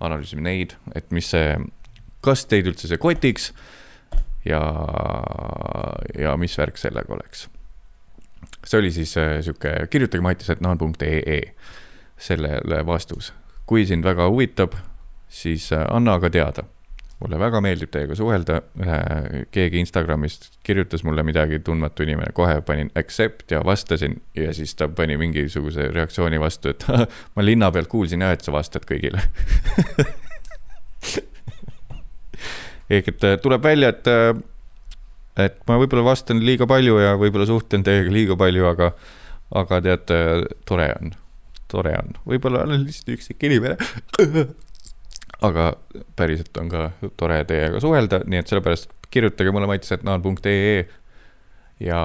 analüüsime 0.00 0.42
neid, 0.46 0.74
et 0.96 1.10
mis 1.14 1.28
see, 1.34 1.58
kas 2.24 2.46
teid 2.48 2.70
üldse 2.70 2.88
see 2.88 3.00
kotiks. 3.00 3.52
ja, 4.48 4.62
ja 6.16 6.36
mis 6.40 6.56
värk 6.58 6.80
sellega 6.80 7.12
oleks. 7.14 7.48
see 8.64 8.78
oli 8.80 8.90
siis 8.92 9.16
äh, 9.20 9.42
sihuke, 9.44 9.74
kirjutage 9.90 10.24
matisetnaan.ee 10.24 11.42
sellele 12.16 12.86
vastus. 12.86 13.34
kui 13.66 13.84
sind 13.86 14.04
väga 14.04 14.28
huvitab, 14.28 14.72
siis 15.28 15.72
äh, 15.72 15.84
anna 15.90 16.16
aga 16.16 16.30
teada 16.30 16.64
mulle 17.18 17.38
väga 17.40 17.60
meeldib 17.64 17.90
teiega 17.90 18.14
suhelda, 18.18 18.60
keegi 19.54 19.80
Instagramist 19.82 20.50
kirjutas 20.66 21.02
mulle 21.06 21.24
midagi, 21.26 21.58
tundmatu 21.66 22.06
inimene, 22.06 22.30
kohe 22.36 22.60
panin 22.66 22.90
accept 22.98 23.50
ja 23.54 23.62
vastasin 23.66 24.20
ja 24.38 24.52
siis 24.54 24.74
ta 24.78 24.88
pani 24.88 25.16
mingisuguse 25.18 25.88
reaktsiooni 25.94 26.38
vastu, 26.40 26.74
et 26.74 26.86
ma 27.34 27.44
linna 27.44 27.72
pealt 27.74 27.90
kuulsin 27.90 28.22
jah, 28.22 28.36
et 28.36 28.46
sa 28.46 28.54
vastad 28.54 28.86
kõigile. 28.88 29.22
Ehk 32.88 33.10
et 33.10 33.24
äh, 33.26 33.36
tuleb 33.42 33.62
välja, 33.66 33.90
et, 33.92 34.06
äh, 34.08 34.32
et 35.44 35.58
ma 35.68 35.76
võib-olla 35.80 36.06
vastan 36.06 36.40
liiga 36.44 36.66
palju 36.70 37.00
ja 37.02 37.16
võib-olla 37.20 37.46
suhtlen 37.50 37.82
teiega 37.84 38.14
liiga 38.14 38.38
palju, 38.38 38.64
aga, 38.70 38.92
aga 39.58 39.80
teate, 39.84 40.16
tore 40.70 40.88
on, 40.94 41.12
tore 41.68 41.92
on, 41.98 42.16
võib-olla 42.30 42.62
olen 42.64 42.86
lihtsalt 42.86 43.12
üksik 43.18 43.44
inimene 43.50 43.76
aga 45.42 45.72
päriselt 46.16 46.56
on 46.60 46.70
ka 46.72 46.90
tore 47.16 47.42
teiega 47.48 47.80
suhelda, 47.80 48.22
nii 48.26 48.42
et 48.42 48.50
sellepärast 48.50 48.90
kirjutage 49.10 49.52
mulle 49.54 49.68
matisetnaan.ee 49.70 50.88
ja 51.80 52.00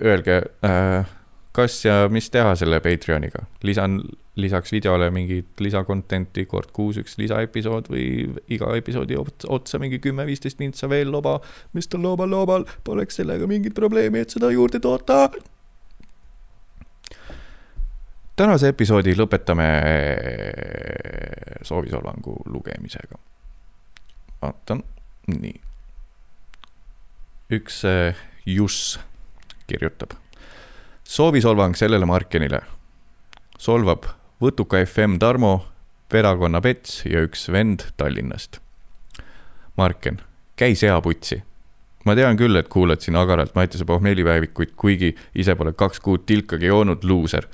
öelge 0.00 0.42
äh,, 0.64 1.10
kas 1.52 1.82
ja 1.84 2.06
mis 2.12 2.30
teha 2.30 2.54
selle 2.56 2.80
Patreoniga. 2.80 3.44
lisan 3.62 4.00
lisaks 4.38 4.72
videole 4.72 5.10
mingit 5.10 5.60
lisakontenti, 5.60 6.46
kord 6.46 6.70
kuus 6.72 7.00
üks 7.00 7.16
lisaepisood 7.18 7.90
või 7.90 8.06
iga 8.54 8.70
episoodi 8.78 9.18
otsa 9.18 9.80
mingi 9.82 9.98
kümme-viisteist 9.98 10.60
mintsa 10.62 10.88
veel 10.88 11.10
loba. 11.12 11.40
Mr 11.74 11.98
Loobal 11.98 12.30
Loobal 12.30 12.66
poleks 12.86 13.18
sellega 13.18 13.48
mingit 13.50 13.74
probleemi, 13.74 14.22
et 14.22 14.30
seda 14.30 14.52
juurde 14.54 14.80
toota 14.80 15.26
tänase 18.38 18.70
episoodi 18.70 19.16
lõpetame 19.18 19.66
soovisolvangu 21.66 22.36
lugemisega. 22.46 23.18
vaatan, 24.42 24.82
nii. 25.26 25.56
üks 27.50 27.82
eh, 27.84 28.16
Juss 28.46 29.00
kirjutab. 29.66 30.14
soovisolvang 31.04 31.74
sellele 31.76 32.06
Markenile. 32.06 32.60
solvab 33.58 34.06
Võtuka 34.38 34.78
FM 34.86 35.18
Tarmo, 35.18 35.66
perekonna 36.08 36.60
Pets 36.60 37.02
ja 37.10 37.24
üks 37.26 37.48
vend 37.50 37.88
Tallinnast. 37.96 38.60
Marken, 39.76 40.20
käi 40.56 40.76
seaputsi 40.78 41.42
ma 42.06 42.14
tean 42.14 42.38
küll, 42.38 42.54
et 42.56 42.68
kuulad 42.68 43.02
siin 43.02 43.18
agaralt 43.18 43.56
Mattiase 43.58 43.84
pohmellipäevikuid, 43.84 44.76
kuigi 44.76 45.16
ise 45.34 45.58
pole 45.58 45.72
kaks 45.72 46.00
kuud 46.00 46.22
tilkagi 46.26 46.70
joonud, 46.70 47.02
luuser 47.02 47.48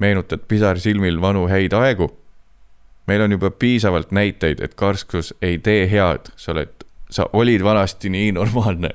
meenutad 0.00 0.46
pisarsilmil 0.48 1.20
vanu 1.20 1.46
häid 1.48 1.72
aegu. 1.76 2.10
meil 3.06 3.22
on 3.22 3.32
juba 3.32 3.50
piisavalt 3.50 4.12
näiteid, 4.12 4.60
et 4.60 4.74
karskus 4.74 5.34
ei 5.42 5.58
tee 5.58 5.86
head, 5.90 6.30
sa 6.36 6.52
oled 6.52 6.80
sa 7.10 7.26
olid 7.32 7.64
vanasti 7.64 8.10
nii 8.10 8.32
normaalne. 8.32 8.90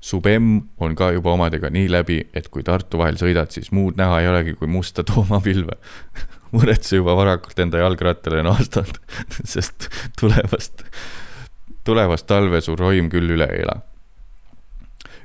su 0.00 0.20
bemm 0.20 0.60
on 0.80 0.94
ka 0.96 1.10
juba 1.12 1.32
omadega 1.32 1.68
nii 1.70 1.90
läbi, 1.92 2.22
et 2.34 2.48
kui 2.48 2.62
Tartu 2.64 2.98
vahel 2.98 3.18
sõidad, 3.20 3.50
siis 3.52 3.68
muud 3.76 3.98
näha 4.00 4.22
ei 4.22 4.28
olegi 4.30 4.54
kui 4.56 4.68
musta 4.68 5.04
toomapilve 5.04 5.76
muretse 6.54 6.96
juba 6.96 7.16
varakult 7.16 7.58
enda 7.58 7.82
jalgrattale 7.82 8.40
naastanud 8.42 8.96
sest 9.52 9.90
tulevast, 10.20 10.86
tulevast 11.84 12.26
talve 12.26 12.62
su 12.64 12.76
roim 12.76 13.10
küll 13.12 13.36
üle 13.36 13.48
ei 13.52 13.64
ela. 13.66 13.76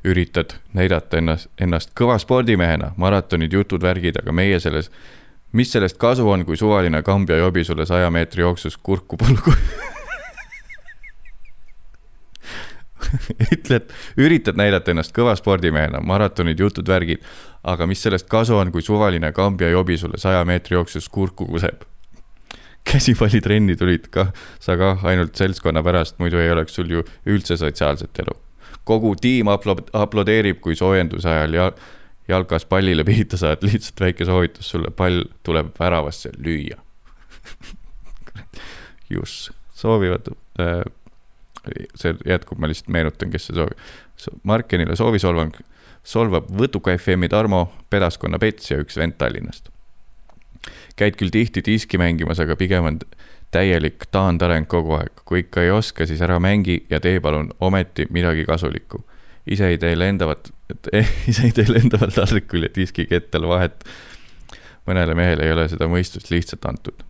Üritad 0.06 0.57
näidata 0.73 1.18
ennast, 1.18 1.49
ennast 1.61 1.94
kõva 1.98 2.18
spordimehena, 2.22 2.94
maratonid, 3.02 3.53
jutud, 3.53 3.84
värgid, 3.84 4.19
aga 4.22 4.36
meie 4.36 4.60
selles, 4.60 4.91
mis 5.56 5.72
sellest 5.72 5.98
kasu 6.02 6.27
on, 6.30 6.45
kui 6.45 6.57
suvaline 6.60 7.02
Kambja 7.03 7.40
jobi 7.41 7.64
sulle 7.64 7.86
saja 7.86 8.11
meetri 8.11 8.45
jooksus 8.45 8.77
kurku 8.77 9.18
pulgu 9.18 9.56
ütled, 13.53 13.90
üritad 14.18 14.57
näidata 14.60 14.91
ennast 14.91 15.14
kõva 15.15 15.36
spordimehena, 15.40 16.02
maratonid, 16.02 16.60
jutud, 16.60 16.88
värgid, 16.88 17.23
aga 17.64 17.88
mis 17.90 18.03
sellest 18.06 18.30
kasu 18.32 18.57
on, 18.60 18.72
kui 18.73 18.86
suvaline 18.86 19.32
Kambja 19.36 19.69
jobi 19.73 19.98
sulle 19.98 20.22
saja 20.22 20.45
meetri 20.45 20.77
jooksus 20.77 21.10
kurku 21.10 21.49
kuseb? 21.49 21.86
käsipallitrenni 22.86 23.73
tulid 23.76 24.11
ka, 24.14 24.27
sa 24.61 24.76
ka 24.77 24.91
ainult 25.10 25.36
seltskonna 25.36 25.82
pärast, 25.84 26.19
muidu 26.22 26.38
ei 26.38 26.52
oleks 26.53 26.76
sul 26.77 26.91
ju 26.91 27.02
üldse 27.26 27.57
sotsiaalset 27.57 28.22
elu. 28.22 28.36
Kogu 28.85 29.15
tiim 29.21 29.49
aplo-, 29.51 29.81
aplodeerib, 29.93 30.61
kui 30.63 30.77
soojenduse 30.77 31.29
ajal 31.29 31.57
ja 31.57 31.69
jalkas 32.27 32.65
pallile 32.65 33.03
pihta 33.05 33.37
saad, 33.37 33.65
lihtsalt 33.65 34.01
väike 34.01 34.25
soovitus 34.25 34.71
sulle, 34.73 34.89
pall 34.95 35.25
tuleb 35.45 35.73
väravasse 35.79 36.33
lüüa 36.37 36.79
just, 39.09 39.51
soovivad 39.73 40.31
äh, 40.59 40.81
see 41.95 42.15
jätkub, 42.25 42.59
ma 42.59 42.69
lihtsalt 42.69 42.91
meenutan, 42.93 43.31
kes 43.33 43.49
see 43.49 43.57
soovib. 43.57 43.85
Markenile 44.47 44.95
soovisolvang 44.97 45.55
solvab 46.05 46.49
Võtuka 46.53 46.93
FM-i 46.95 47.29
Tarmo, 47.31 47.65
Pedaskonna 47.89 48.39
Pets 48.41 48.71
ja 48.71 48.79
üks 48.81 48.97
vend 48.99 49.17
Tallinnast. 49.21 49.71
käid 50.95 51.17
küll 51.19 51.29
tihti 51.29 51.61
diski 51.65 51.97
mängimas, 51.99 52.39
aga 52.39 52.55
pigem 52.55 52.85
on 52.87 52.99
täielik 53.51 54.07
taandareng 54.11 54.67
kogu 54.67 54.97
aeg. 54.99 55.23
kui 55.26 55.39
ikka 55.39 55.63
ei 55.63 55.72
oska, 55.72 56.05
siis 56.05 56.22
ära 56.22 56.39
mängi 56.39 56.85
ja 56.89 56.99
tee 56.99 57.19
palun 57.19 57.49
ometi 57.59 58.07
midagi 58.09 58.45
kasulikku. 58.45 59.05
ise 59.47 59.67
ei 59.67 59.77
tee 59.77 59.95
lendavat, 59.99 60.51
ise 61.30 61.43
ei 61.43 61.51
tee 61.51 61.65
lendaval 61.69 62.13
taldrikul 62.15 62.63
ja 62.63 62.69
diskikettel 62.76 63.47
vahet. 63.47 63.84
mõnele 64.88 65.15
mehele 65.15 65.45
ei 65.45 65.51
ole 65.51 65.67
seda 65.69 65.88
mõistust 65.88 66.31
lihtsalt 66.31 66.65
antud 66.65 67.05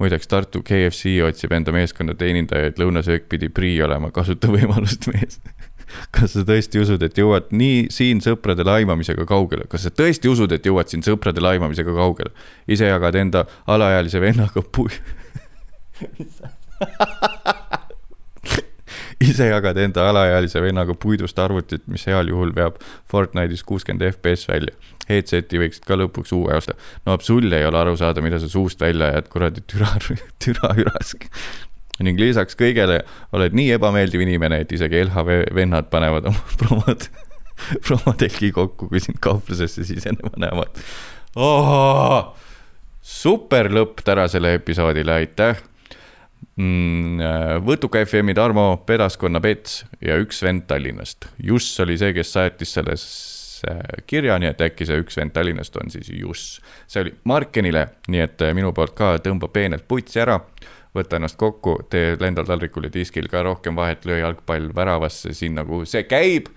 muideks 0.00 0.28
Tartu 0.28 0.62
KFC 0.64 1.18
otsib 1.26 1.52
enda 1.52 1.72
meeskonna 1.76 2.14
teenindajaid, 2.16 2.78
lõunasöök 2.80 3.26
pidi 3.28 3.50
prii 3.52 3.82
olema, 3.84 4.08
kasuta 4.10 4.48
võimalust, 4.48 5.04
mees 5.12 5.36
kas 6.14 6.34
sa 6.34 6.44
tõesti 6.46 6.80
usud, 6.82 7.02
et 7.02 7.18
jõuad 7.18 7.50
nii 7.54 7.86
siin 7.92 8.20
sõprade 8.24 8.64
laimamisega 8.66 9.26
kaugele, 9.28 9.66
kas 9.70 9.86
sa 9.86 9.94
tõesti 9.94 10.30
usud, 10.30 10.52
et 10.54 10.66
jõuad 10.66 10.90
siin 10.90 11.04
sõprade 11.06 11.42
laimamisega 11.42 11.94
kaugele? 11.96 12.32
ise 12.70 12.88
jagad 12.90 13.18
enda 13.20 13.44
alaealise 13.70 14.22
vennaga 14.22 14.62
pui- 14.76 14.94
ise 19.20 19.48
jagad 19.50 19.78
enda 19.80 20.06
alaealise 20.10 20.62
vennaga 20.64 20.94
puidust 20.98 21.38
arvutit, 21.38 21.82
mis 21.90 22.06
heal 22.08 22.30
juhul 22.32 22.52
veab 22.56 22.78
Fortnite'is 23.10 23.62
kuuskümmend 23.68 24.06
FPS 24.14 24.46
välja. 24.48 24.74
Headseti 25.10 25.60
võiksid 25.60 25.86
ka 25.88 25.98
lõpuks 26.00 26.32
uue 26.36 26.56
osta. 26.56 26.76
no 27.06 27.18
sul 27.24 27.52
ei 27.52 27.66
ole 27.68 27.80
aru 27.82 27.96
saada, 28.00 28.24
mida 28.24 28.40
sa 28.40 28.48
suust 28.48 28.80
välja 28.80 29.10
ajad, 29.10 29.28
kuradi 29.32 29.64
türa, 29.68 29.92
türa 30.44 30.72
ürask. 30.78 31.26
ning 32.00 32.20
lisaks 32.20 32.56
kõigele 32.56 33.02
oled 33.36 33.56
nii 33.56 33.74
ebameeldiv 33.76 34.22
inimene, 34.24 34.62
et 34.64 34.72
isegi 34.72 35.02
LHV 35.04 35.42
vennad 35.54 35.90
panevad 35.92 36.30
oma 36.30 36.44
promod, 36.60 37.08
promotelgi 37.84 38.52
kokku, 38.56 38.88
kui 38.88 39.02
sind 39.04 39.20
kauplusesse 39.20 39.84
sisenema 39.84 40.32
näevad 40.40 40.80
oh,. 41.36 42.32
super 43.04 43.68
lõpp 43.68 44.00
tänasele 44.06 44.54
episoodile, 44.56 45.18
aitäh 45.20 45.60
Võtuka 46.58 48.00
FM-i 48.04 48.34
Tarmo 48.34 48.82
Pedaskonna 48.86 49.40
Pets 49.40 49.84
ja 50.02 50.18
üks 50.20 50.42
vend 50.42 50.66
Tallinnast. 50.68 51.28
Juss 51.38 51.78
oli 51.80 51.96
see, 52.00 52.12
kes 52.16 52.32
saatis 52.34 52.74
selles 52.76 53.04
äh, 53.70 53.80
kirja, 54.06 54.38
nii 54.40 54.50
et 54.50 54.64
äkki 54.66 54.88
see 54.88 54.98
üks 55.00 55.16
vend 55.16 55.32
Tallinnast 55.36 55.76
on 55.80 55.92
siis 55.92 56.10
Juss. 56.12 56.60
see 56.90 57.04
oli 57.04 57.14
Markenile, 57.24 57.86
nii 58.08 58.24
et 58.26 58.44
äh, 58.44 58.54
minu 58.56 58.74
poolt 58.76 58.96
ka 58.98 59.14
tõmba 59.24 59.48
peenelt 59.52 59.86
putsi 59.88 60.20
ära, 60.20 60.40
võta 60.96 61.20
ennast 61.20 61.38
kokku, 61.40 61.78
tee 61.90 62.16
lendal 62.20 62.48
taldrikul 62.48 62.88
ja 62.88 62.92
diskil 62.92 63.30
ka 63.30 63.44
rohkem 63.46 63.78
vahet, 63.78 64.04
löö 64.04 64.18
jalgpall 64.20 64.72
väravasse 64.74 65.32
sinna, 65.36 65.64
kuhu 65.64 65.86
see 65.88 66.04
käib. 66.10 66.50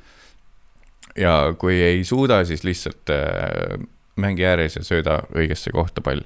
ja 1.16 1.54
kui 1.60 1.78
ei 1.82 2.04
suuda, 2.04 2.44
siis 2.46 2.64
lihtsalt 2.64 3.14
äh, 3.14 3.80
mängi 4.18 4.46
ääres 4.46 4.76
ja 4.76 4.84
sööda 4.84 5.22
õigesse 5.38 5.72
kohta 5.72 6.02
pall 6.02 6.26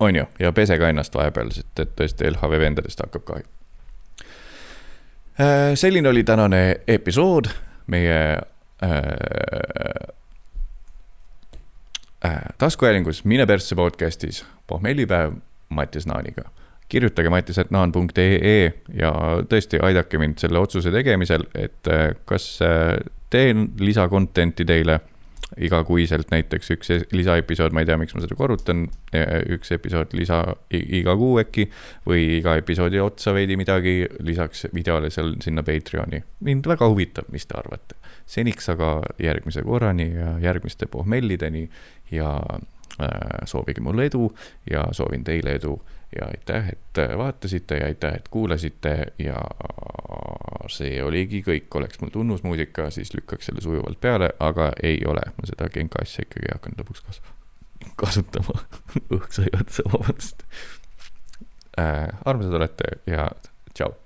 on 0.00 0.16
ju, 0.16 0.24
ja 0.38 0.52
pese 0.52 0.78
ka 0.78 0.88
ennast 0.88 1.14
vahepeal, 1.14 1.52
sest 1.54 1.80
et 1.80 1.94
tõesti 1.98 2.30
LHV 2.30 2.58
vendadest 2.60 3.00
hakkab 3.04 3.24
kahju. 3.28 3.46
Äh, 5.40 5.74
selline 5.74 6.08
oli 6.08 6.24
tänane 6.24 6.60
episood 6.86 7.48
meie 7.90 8.18
äh, 8.82 8.90
äh, 12.24 12.42
taskuhäälingus 12.58 13.24
Mine 13.24 13.46
persse 13.46 13.74
podcastis 13.74 14.44
pohmellipäev 14.66 15.32
Mattias 15.68 16.06
Naaniga. 16.06 16.50
kirjutage 16.88 17.30
mattias.naan.ee 17.32 18.72
ja 18.94 19.10
tõesti 19.48 19.80
aidake 19.82 20.18
mind 20.20 20.38
selle 20.38 20.58
otsuse 20.60 20.92
tegemisel, 20.92 21.46
et 21.54 21.88
äh, 21.90 22.12
kas 22.28 22.58
äh, 22.62 23.00
teen 23.30 23.70
lisakontenti 23.80 24.64
teile 24.64 25.00
igakuiselt 25.60 26.30
näiteks 26.32 26.70
üks 26.74 26.90
lisaepisood, 27.12 27.74
ma 27.74 27.84
ei 27.84 27.88
tea, 27.88 27.98
miks 28.00 28.14
ma 28.16 28.22
seda 28.24 28.36
korrutan, 28.38 28.86
üks 29.54 29.72
episood 29.76 30.14
lisa 30.18 30.40
iga 30.74 31.14
kuu 31.18 31.38
äkki 31.42 31.68
või 32.08 32.38
iga 32.38 32.56
episoodi 32.60 33.00
otsa 33.02 33.34
veidi 33.36 33.58
midagi 33.60 33.96
lisaks 34.26 34.66
videole 34.74 35.10
seal 35.14 35.34
sinna 35.44 35.62
Patreoni. 35.66 36.22
mind 36.40 36.66
väga 36.66 36.88
huvitab, 36.90 37.30
mis 37.32 37.46
te 37.46 37.58
arvate. 37.58 37.94
seniks 38.26 38.68
aga 38.72 39.02
järgmise 39.20 39.62
korrani 39.62 40.10
ja 40.14 40.38
järgmiste 40.40 40.86
pohmellideni 40.86 41.68
ja 42.10 42.40
äh, 43.00 43.08
soovige 43.44 43.80
mulle 43.80 44.06
edu 44.06 44.32
ja 44.70 44.88
soovin 44.92 45.24
teile 45.24 45.58
edu 45.60 45.78
ja 46.16 46.28
aitäh, 46.30 46.68
et 46.72 47.00
vaatasite 47.18 47.78
ja 47.80 47.86
aitäh, 47.86 48.14
et 48.14 48.28
kuulasite. 48.28 48.94
Ja 49.18 49.40
see 50.72 51.02
oligi 51.04 51.42
kõik, 51.44 51.68
oleks 51.74 52.00
mul 52.00 52.12
tunnusmuusika, 52.14 52.88
siis 52.94 53.12
lükkaks 53.14 53.50
selle 53.50 53.60
sujuvalt 53.64 54.00
peale, 54.00 54.30
aga 54.40 54.70
ei 54.82 55.02
ole, 55.06 55.24
ma 55.36 55.48
seda 55.50 55.68
Genka 55.72 56.02
asja 56.02 56.24
ikkagi 56.24 56.52
hakanud 56.52 56.84
lõpuks 56.84 57.04
kas-, 57.08 57.20
kasutama. 58.00 58.62
Õhk 59.16 59.28
sai 59.34 59.52
otsa, 59.60 59.84
vabandust. 59.92 60.46
Äh,. 61.80 62.08
armsad 62.24 62.54
olete 62.54 62.96
ja 63.10 63.28
tšau 63.74 64.03